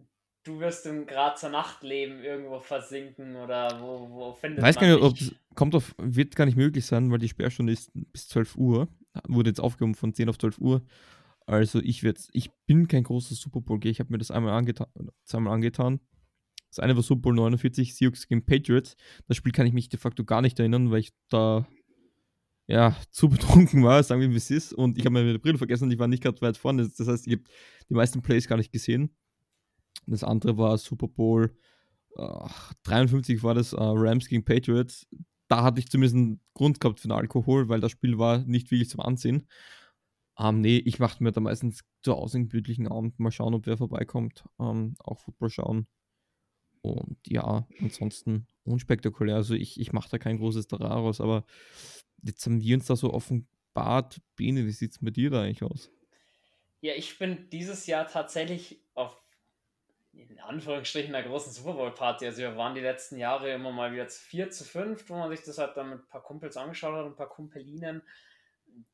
du 0.44 0.60
wirst 0.60 0.86
im 0.86 1.06
Grazer 1.06 1.50
Nachtleben 1.50 2.22
irgendwo 2.22 2.60
versinken 2.60 3.36
oder 3.36 3.80
wo, 3.80 4.10
wo 4.10 4.32
findet 4.32 4.62
Weiß 4.62 4.76
man 4.76 4.84
gar 4.84 4.94
nicht, 4.94 5.04
ob 5.04 5.16
es 5.16 5.34
kommt 5.54 5.74
auf, 5.74 5.94
wird 5.98 6.36
gar 6.36 6.46
nicht 6.46 6.56
möglich 6.56 6.86
sein, 6.86 7.10
weil 7.10 7.18
die 7.18 7.28
Sperrstunde 7.28 7.72
ist 7.72 7.90
bis 7.94 8.28
12 8.28 8.56
Uhr. 8.56 8.88
Wurde 9.28 9.50
jetzt 9.50 9.60
aufgehoben 9.60 9.94
von 9.94 10.14
10 10.14 10.28
auf 10.28 10.38
12 10.38 10.58
Uhr. 10.58 10.82
Also 11.50 11.80
ich 11.80 12.04
werde 12.04 12.20
ich 12.30 12.52
bin 12.66 12.86
kein 12.86 13.02
großer 13.02 13.34
Super 13.34 13.60
Bowl 13.60 13.80
Geher. 13.80 13.90
Ich 13.90 13.98
habe 13.98 14.12
mir 14.12 14.18
das 14.18 14.30
einmal 14.30 14.52
angetan, 14.52 14.86
zweimal 15.24 15.52
angetan. 15.52 15.98
Das 16.68 16.78
eine 16.78 16.94
war 16.94 17.02
Super 17.02 17.22
Bowl 17.22 17.34
49, 17.34 17.96
Seahawks 17.96 18.28
gegen 18.28 18.46
Patriots. 18.46 18.94
Das 19.26 19.36
Spiel 19.36 19.50
kann 19.50 19.66
ich 19.66 19.72
mich 19.72 19.88
de 19.88 19.98
facto 19.98 20.24
gar 20.24 20.42
nicht 20.42 20.60
erinnern, 20.60 20.92
weil 20.92 21.00
ich 21.00 21.10
da 21.28 21.66
ja, 22.68 22.96
zu 23.10 23.28
betrunken 23.28 23.82
war, 23.82 24.00
sagen 24.04 24.20
wir 24.20 24.30
wie 24.30 24.36
es 24.36 24.52
ist. 24.52 24.72
Und 24.72 24.96
ich 24.96 25.04
habe 25.04 25.14
meine 25.14 25.40
Brille 25.40 25.58
vergessen 25.58 25.84
und 25.84 25.90
ich 25.90 25.98
war 25.98 26.06
nicht 26.06 26.22
gerade 26.22 26.40
weit 26.40 26.56
vorne. 26.56 26.88
Das 26.88 27.08
heißt, 27.08 27.26
ich 27.26 27.32
habe 27.32 27.42
die 27.88 27.94
meisten 27.94 28.22
Plays 28.22 28.46
gar 28.46 28.56
nicht 28.56 28.70
gesehen. 28.70 29.16
Das 30.06 30.22
andere 30.22 30.56
war 30.56 30.78
Super 30.78 31.08
Bowl 31.08 31.52
äh, 32.14 32.48
53 32.84 33.42
war 33.42 33.54
das 33.54 33.72
äh, 33.72 33.76
Rams 33.80 34.28
gegen 34.28 34.44
Patriots. 34.44 35.08
Da 35.48 35.64
hatte 35.64 35.80
ich 35.80 35.90
zumindest 35.90 36.14
einen 36.14 36.40
Grund 36.54 36.80
gehabt 36.80 37.00
für 37.00 37.08
den 37.08 37.12
Alkohol, 37.16 37.68
weil 37.68 37.80
das 37.80 37.90
Spiel 37.90 38.18
war 38.18 38.38
nicht 38.38 38.70
wirklich 38.70 38.88
zum 38.88 39.00
Ansehen. 39.00 39.48
Ähm, 40.40 40.62
nee, 40.62 40.78
ich 40.78 40.98
mache 40.98 41.22
mir 41.22 41.32
da 41.32 41.40
meistens 41.40 41.84
zu 42.02 42.14
Hause 42.14 42.38
einen 42.38 42.48
gemütlichen 42.48 42.88
Abend 42.88 43.18
mal 43.20 43.30
schauen, 43.30 43.54
ob 43.54 43.66
wer 43.66 43.76
vorbeikommt. 43.76 44.44
Ähm, 44.58 44.94
auch 44.98 45.20
Football 45.20 45.50
schauen. 45.50 45.86
Und 46.80 47.18
ja, 47.26 47.66
ansonsten 47.80 48.46
unspektakulär. 48.64 49.36
Also 49.36 49.54
ich, 49.54 49.78
ich 49.78 49.92
mache 49.92 50.08
da 50.08 50.18
kein 50.18 50.38
großes 50.38 50.66
Daraus, 50.66 51.20
aber 51.20 51.44
jetzt 52.22 52.46
haben 52.46 52.62
wir 52.62 52.74
uns 52.74 52.86
da 52.86 52.96
so 52.96 53.12
offenbart. 53.12 54.20
Bene, 54.34 54.64
wie 54.64 54.70
sieht 54.70 54.92
es 54.92 55.02
mit 55.02 55.16
dir 55.16 55.28
da 55.28 55.42
eigentlich 55.42 55.62
aus? 55.62 55.90
Ja, 56.80 56.94
ich 56.94 57.18
bin 57.18 57.50
dieses 57.50 57.86
Jahr 57.86 58.06
tatsächlich 58.06 58.82
auf 58.94 59.22
in 60.12 60.40
Anführungsstrichen 60.40 61.14
einer 61.14 61.26
großen 61.26 61.52
Super 61.52 61.74
Bowl 61.74 61.92
Party. 61.92 62.24
Also 62.26 62.38
wir 62.38 62.56
waren 62.56 62.74
die 62.74 62.80
letzten 62.80 63.16
Jahre 63.16 63.52
immer 63.52 63.72
mal 63.72 63.92
wieder 63.92 64.08
zu 64.08 64.20
vier, 64.20 64.50
zu 64.50 64.64
fünf, 64.64 65.08
wo 65.08 65.14
man 65.14 65.30
sich 65.30 65.44
das 65.44 65.58
halt 65.58 65.76
dann 65.76 65.90
mit 65.90 65.98
ein 66.00 66.08
paar 66.08 66.22
Kumpels 66.22 66.56
angeschaut 66.56 66.94
hat, 66.94 67.06
ein 67.06 67.14
paar 67.14 67.28
Kumpelinen. 67.28 68.02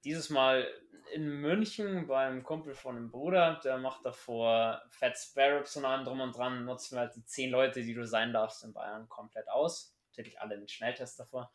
Dieses 0.04 0.30
Mal 0.30 0.66
in 1.14 1.40
München 1.40 2.06
beim 2.06 2.42
Kumpel 2.42 2.74
von 2.74 2.96
einem 2.96 3.10
Bruder, 3.10 3.60
der 3.64 3.78
macht 3.78 4.04
davor 4.04 4.82
Fat 4.90 5.16
Sparrows 5.16 5.76
und 5.76 5.84
allem 5.84 6.04
drum 6.04 6.20
und 6.20 6.36
dran, 6.36 6.64
nutzen 6.64 6.96
wir 6.96 7.00
halt 7.02 7.16
die 7.16 7.24
zehn 7.24 7.50
Leute, 7.50 7.82
die 7.82 7.94
du 7.94 8.06
sein 8.06 8.32
darfst 8.32 8.64
in 8.64 8.72
Bayern, 8.72 9.08
komplett 9.08 9.48
aus. 9.48 9.96
Natürlich 10.10 10.40
alle 10.40 10.58
den 10.58 10.68
Schnelltest 10.68 11.18
davor. 11.20 11.52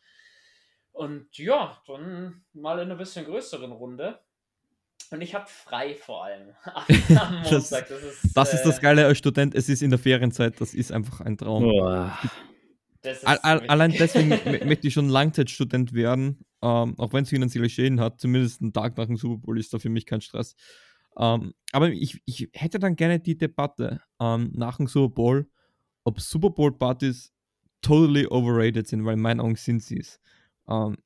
Und 0.93 1.37
ja, 1.37 1.81
dann 1.87 2.43
mal 2.53 2.79
in 2.79 2.85
einer 2.85 2.95
bisschen 2.95 3.25
größeren 3.25 3.71
Runde. 3.71 4.19
Und 5.09 5.21
ich 5.21 5.35
habe 5.35 5.47
frei 5.47 5.95
vor 5.95 6.25
allem. 6.25 6.55
Am 6.63 7.41
Montag. 7.41 7.49
Das, 7.49 7.69
das, 7.69 7.91
ist, 7.91 8.37
das, 8.37 8.53
ist, 8.53 8.63
das 8.63 8.77
äh, 8.77 8.81
Geile 8.81 9.05
als 9.05 9.17
Student. 9.17 9.55
Es 9.55 9.67
ist 9.67 9.81
in 9.81 9.89
der 9.89 9.99
Ferienzeit. 9.99 10.59
Das 10.61 10.73
ist 10.73 10.91
einfach 10.91 11.21
ein 11.21 11.37
Traum. 11.37 11.65
All, 13.23 13.67
allein 13.67 13.91
deswegen 13.91 14.29
möchte 14.67 14.87
ich 14.87 14.93
schon 14.93 15.09
Langzeitstudent 15.09 15.93
werden. 15.93 16.45
Ähm, 16.61 16.95
auch 16.97 17.13
wenn 17.13 17.23
es 17.23 17.29
finanzielle 17.29 17.69
Schäden 17.69 17.99
hat. 17.99 18.21
Zumindest 18.21 18.61
einen 18.61 18.73
Tag 18.73 18.97
nach 18.97 19.07
dem 19.07 19.17
Super 19.17 19.37
Bowl 19.37 19.59
ist 19.59 19.73
da 19.73 19.79
für 19.79 19.89
mich 19.89 20.05
kein 20.05 20.21
Stress. 20.21 20.55
Ähm, 21.17 21.53
aber 21.71 21.89
ich, 21.89 22.21
ich 22.25 22.49
hätte 22.53 22.79
dann 22.79 22.95
gerne 22.95 23.19
die 23.19 23.37
Debatte 23.37 24.01
ähm, 24.19 24.51
nach 24.53 24.77
dem 24.77 24.87
Super 24.87 25.13
Bowl, 25.13 25.49
ob 26.03 26.19
Super 26.21 26.51
Bowl 26.51 26.71
Partys 26.71 27.33
totally 27.81 28.27
overrated 28.27 28.87
sind, 28.87 29.05
weil 29.05 29.15
in 29.15 29.21
meinen 29.21 29.39
Augen 29.39 29.55
sind 29.55 29.83
sie 29.83 29.99
es. 29.99 30.19
Ähm, 30.67 30.97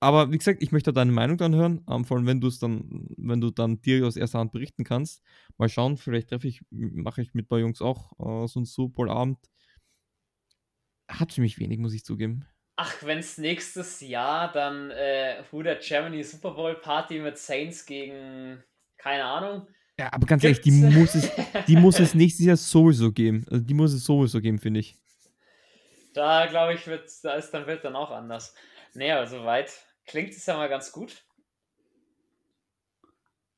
aber 0.00 0.30
wie 0.30 0.38
gesagt, 0.38 0.62
ich 0.62 0.72
möchte 0.72 0.92
deine 0.92 1.12
Meinung 1.12 1.38
dann 1.38 1.54
hören, 1.54 1.84
ähm, 1.88 2.04
vor 2.04 2.16
allem 2.16 2.26
wenn 2.26 2.40
du 2.40 2.46
es 2.48 2.58
dann, 2.58 3.08
wenn 3.16 3.40
du 3.40 3.50
dann 3.50 3.80
dir 3.80 4.06
aus 4.06 4.16
erster 4.16 4.38
Hand 4.38 4.52
berichten 4.52 4.84
kannst. 4.84 5.22
Mal 5.56 5.68
schauen, 5.68 5.96
vielleicht 5.96 6.28
treffe 6.28 6.48
ich, 6.48 6.62
mache 6.70 7.20
ich 7.20 7.34
mit 7.34 7.46
ein 7.46 7.48
paar 7.48 7.58
Jungs 7.58 7.82
auch 7.82 8.12
äh, 8.18 8.46
so 8.46 8.60
einen 8.60 8.66
Super 8.66 8.94
Bowl-Abend. 8.94 9.38
Hat 11.08 11.32
für 11.32 11.40
mich 11.40 11.58
wenig, 11.58 11.78
muss 11.78 11.94
ich 11.94 12.04
zugeben. 12.04 12.44
Ach, 12.80 12.94
wenn 13.02 13.18
es 13.18 13.38
nächstes 13.38 14.00
Jahr 14.00 14.52
dann 14.52 14.92
äh, 14.92 15.42
Huda 15.50 15.74
Germany 15.74 16.22
Super 16.22 16.52
Bowl 16.52 16.76
Party 16.76 17.18
mit 17.18 17.36
Saints 17.36 17.84
gegen, 17.84 18.62
keine 18.96 19.24
Ahnung. 19.24 19.66
Ja, 19.98 20.12
aber 20.12 20.28
ganz 20.28 20.44
ehrlich, 20.44 20.60
die 20.60 20.70
muss, 20.70 21.16
es, 21.16 21.28
die 21.66 21.74
muss 21.74 21.98
es 21.98 22.14
nächstes 22.14 22.46
Jahr 22.46 22.56
sowieso 22.56 23.10
geben. 23.10 23.44
Also 23.50 23.64
die 23.64 23.74
muss 23.74 23.92
es 23.92 24.04
sowieso 24.04 24.40
geben, 24.40 24.60
finde 24.60 24.78
ich. 24.78 24.94
Da 26.14 26.46
glaube 26.46 26.74
ich, 26.74 26.86
wird, 26.86 27.10
da 27.24 27.32
ist 27.32 27.50
dann 27.50 27.66
Welt 27.66 27.82
dann 27.82 27.96
auch 27.96 28.12
anders. 28.12 28.54
Naja, 28.94 29.26
soweit 29.26 29.72
klingt 30.06 30.30
es 30.30 30.46
ja 30.46 30.56
mal 30.56 30.68
ganz 30.68 30.92
gut. 30.92 31.24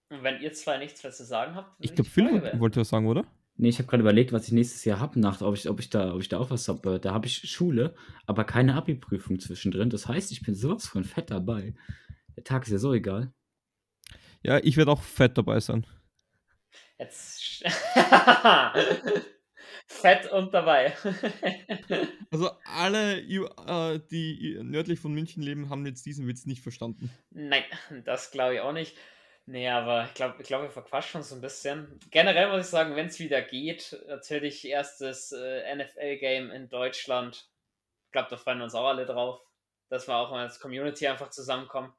Und 0.09 0.23
wenn 0.23 0.41
ihr 0.41 0.55
zwei 0.55 0.79
nichts 0.79 1.03
mehr 1.03 1.13
zu 1.13 1.27
sagen 1.27 1.57
habt, 1.57 1.77
ich 1.79 1.95
glaube, 1.95 2.09
Phil 2.09 2.59
wollte 2.59 2.81
was 2.81 2.89
sagen, 2.89 3.07
oder? 3.07 3.27
Nee, 3.61 3.69
ich 3.69 3.79
habe 3.79 3.89
gerade 3.89 4.01
überlegt, 4.01 4.33
was 4.33 4.47
ich 4.47 4.53
nächstes 4.53 4.87
Jahr 4.87 5.01
habe, 5.01 5.21
nach, 5.21 5.43
ob 5.43 5.55
ich, 5.55 5.69
ob, 5.69 5.81
ich 5.81 5.91
da, 5.91 6.15
ob 6.15 6.23
ich 6.23 6.31
da 6.31 6.39
auch 6.39 6.49
was 6.49 6.67
habe. 6.69 6.99
Da 6.99 7.13
habe 7.13 7.27
ich 7.27 7.51
Schule, 7.51 7.95
aber 8.25 8.45
keine 8.45 8.75
Abi-Prüfung 8.75 9.39
zwischendrin. 9.39 9.91
Das 9.91 10.09
heißt, 10.09 10.33
ich 10.33 10.41
bin 10.41 10.55
sowas 10.55 10.87
von 10.87 11.05
fett 11.05 11.31
dabei. 11.31 11.75
Der 12.37 12.45
Tag 12.45 12.63
ist 12.63 12.71
ja 12.71 12.79
so 12.79 12.95
egal. 12.95 13.35
Ja, 14.43 14.57
ich 14.63 14.79
werde 14.79 14.91
auch 14.91 15.03
fett 15.03 15.37
dabei 15.37 15.61
sein. 15.61 15.87
Jetzt. 16.99 17.63
fett 19.87 20.33
und 20.33 20.55
dabei. 20.55 20.95
also 22.31 22.53
alle, 22.65 23.21
äh, 23.21 24.01
die 24.11 24.59
nördlich 24.63 25.01
von 25.01 25.13
München 25.13 25.43
leben, 25.43 25.69
haben 25.69 25.85
jetzt 25.85 26.07
diesen 26.07 26.27
Witz 26.27 26.47
nicht 26.47 26.63
verstanden. 26.63 27.11
Nein, 27.29 27.65
das 28.07 28.31
glaube 28.31 28.55
ich 28.55 28.61
auch 28.61 28.73
nicht. 28.73 28.97
Nee, 29.51 29.69
aber 29.69 30.05
ich 30.05 30.15
glaube, 30.15 30.37
ich 30.39 30.47
glaub, 30.47 30.63
wir 30.63 30.71
verquatschen 30.71 31.21
uns 31.21 31.33
ein 31.33 31.41
bisschen. 31.41 31.99
Generell 32.13 32.51
muss 32.51 32.67
ich 32.67 32.71
sagen, 32.71 32.95
wenn 32.95 33.09
es 33.09 33.19
wieder 33.19 33.43
geht, 33.43 34.01
natürlich 34.07 34.65
erstes 34.65 35.33
äh, 35.33 35.75
NFL-Game 35.75 36.53
in 36.53 36.69
Deutschland. 36.69 37.51
Ich 38.07 38.13
glaube, 38.13 38.29
da 38.31 38.37
freuen 38.37 38.59
wir 38.59 38.65
uns 38.65 38.77
auch 38.77 38.87
alle 38.87 39.07
drauf, 39.07 39.41
dass 39.89 40.07
wir 40.07 40.15
auch 40.15 40.31
mal 40.31 40.45
als 40.45 40.61
Community 40.61 41.09
einfach 41.09 41.31
zusammenkommen. 41.31 41.93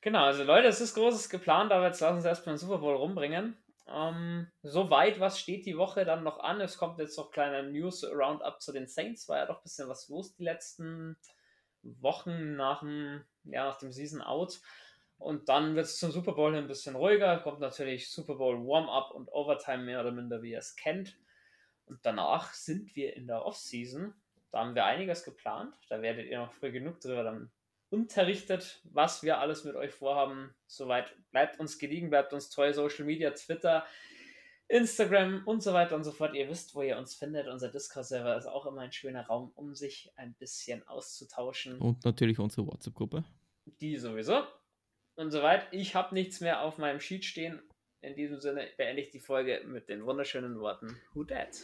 Genau, 0.00 0.24
also 0.24 0.44
Leute, 0.44 0.66
es 0.68 0.80
ist 0.80 0.94
Großes 0.94 1.28
geplant, 1.28 1.72
aber 1.72 1.88
jetzt 1.88 2.00
lassen 2.00 2.14
wir 2.14 2.16
uns 2.16 2.24
erstmal 2.24 2.54
den 2.54 2.60
Super 2.60 2.78
Bowl 2.78 2.96
rumbringen. 2.96 3.62
Ähm, 3.86 4.50
soweit, 4.62 5.20
was 5.20 5.38
steht 5.38 5.66
die 5.66 5.76
Woche 5.76 6.06
dann 6.06 6.24
noch 6.24 6.40
an? 6.40 6.62
Es 6.62 6.78
kommt 6.78 6.98
jetzt 6.98 7.18
noch 7.18 7.30
kleiner 7.30 7.64
News-Roundup 7.64 8.62
zu 8.62 8.72
den 8.72 8.86
Saints. 8.86 9.28
War 9.28 9.36
ja 9.40 9.46
doch 9.46 9.58
ein 9.58 9.64
bisschen 9.64 9.90
was 9.90 10.08
los 10.08 10.34
die 10.36 10.44
letzten 10.44 11.18
Wochen 11.82 12.56
nach 12.56 12.80
dem, 12.80 13.26
ja, 13.42 13.66
nach 13.66 13.76
dem 13.76 13.92
Season 13.92 14.22
Out. 14.22 14.62
Und 15.18 15.48
dann 15.48 15.74
wird 15.74 15.86
es 15.86 15.98
zum 15.98 16.10
Super 16.10 16.32
Bowl 16.32 16.54
ein 16.54 16.66
bisschen 16.66 16.96
ruhiger. 16.96 17.38
Kommt 17.38 17.60
natürlich 17.60 18.10
Super 18.10 18.34
Bowl 18.34 18.56
Warm-up 18.56 19.12
und 19.12 19.32
Overtime 19.32 19.84
mehr 19.84 20.00
oder 20.00 20.12
minder, 20.12 20.42
wie 20.42 20.52
ihr 20.52 20.58
es 20.58 20.76
kennt. 20.76 21.16
Und 21.86 22.00
danach 22.02 22.52
sind 22.52 22.94
wir 22.96 23.14
in 23.16 23.26
der 23.26 23.44
Off-Season. 23.44 24.14
Da 24.50 24.58
haben 24.60 24.74
wir 24.74 24.84
einiges 24.84 25.24
geplant. 25.24 25.74
Da 25.88 26.02
werdet 26.02 26.26
ihr 26.26 26.38
noch 26.38 26.52
früh 26.52 26.72
genug 26.72 27.00
drüber 27.00 27.22
dann 27.22 27.50
unterrichtet, 27.90 28.80
was 28.84 29.22
wir 29.22 29.38
alles 29.38 29.64
mit 29.64 29.76
euch 29.76 29.92
vorhaben. 29.92 30.54
Soweit 30.66 31.14
bleibt 31.30 31.60
uns 31.60 31.78
gediegen, 31.78 32.10
bleibt 32.10 32.32
uns 32.32 32.50
treu. 32.50 32.72
Social 32.72 33.04
Media, 33.04 33.30
Twitter, 33.30 33.86
Instagram 34.68 35.42
und 35.46 35.62
so 35.62 35.72
weiter 35.72 35.94
und 35.94 36.04
so 36.04 36.12
fort. 36.12 36.34
Ihr 36.34 36.48
wisst, 36.48 36.74
wo 36.74 36.82
ihr 36.82 36.98
uns 36.98 37.14
findet. 37.14 37.48
Unser 37.48 37.68
Discord-Server 37.68 38.36
ist 38.36 38.46
auch 38.46 38.66
immer 38.66 38.80
ein 38.80 38.92
schöner 38.92 39.26
Raum, 39.26 39.52
um 39.54 39.74
sich 39.74 40.10
ein 40.16 40.34
bisschen 40.34 40.86
auszutauschen. 40.88 41.78
Und 41.78 42.04
natürlich 42.04 42.38
unsere 42.38 42.66
WhatsApp-Gruppe. 42.66 43.24
Die 43.80 43.96
sowieso. 43.96 44.42
Und 45.16 45.30
soweit. 45.30 45.68
Ich 45.72 45.94
habe 45.94 46.14
nichts 46.14 46.40
mehr 46.40 46.62
auf 46.62 46.78
meinem 46.78 47.00
Sheet 47.00 47.24
stehen. 47.24 47.62
In 48.00 48.16
diesem 48.16 48.40
Sinne 48.40 48.68
beende 48.76 49.00
ich 49.00 49.10
die 49.10 49.20
Folge 49.20 49.62
mit 49.64 49.88
den 49.88 50.04
wunderschönen 50.04 50.58
Worten 50.58 51.00
Who 51.14 51.24
Dat? 51.24 51.62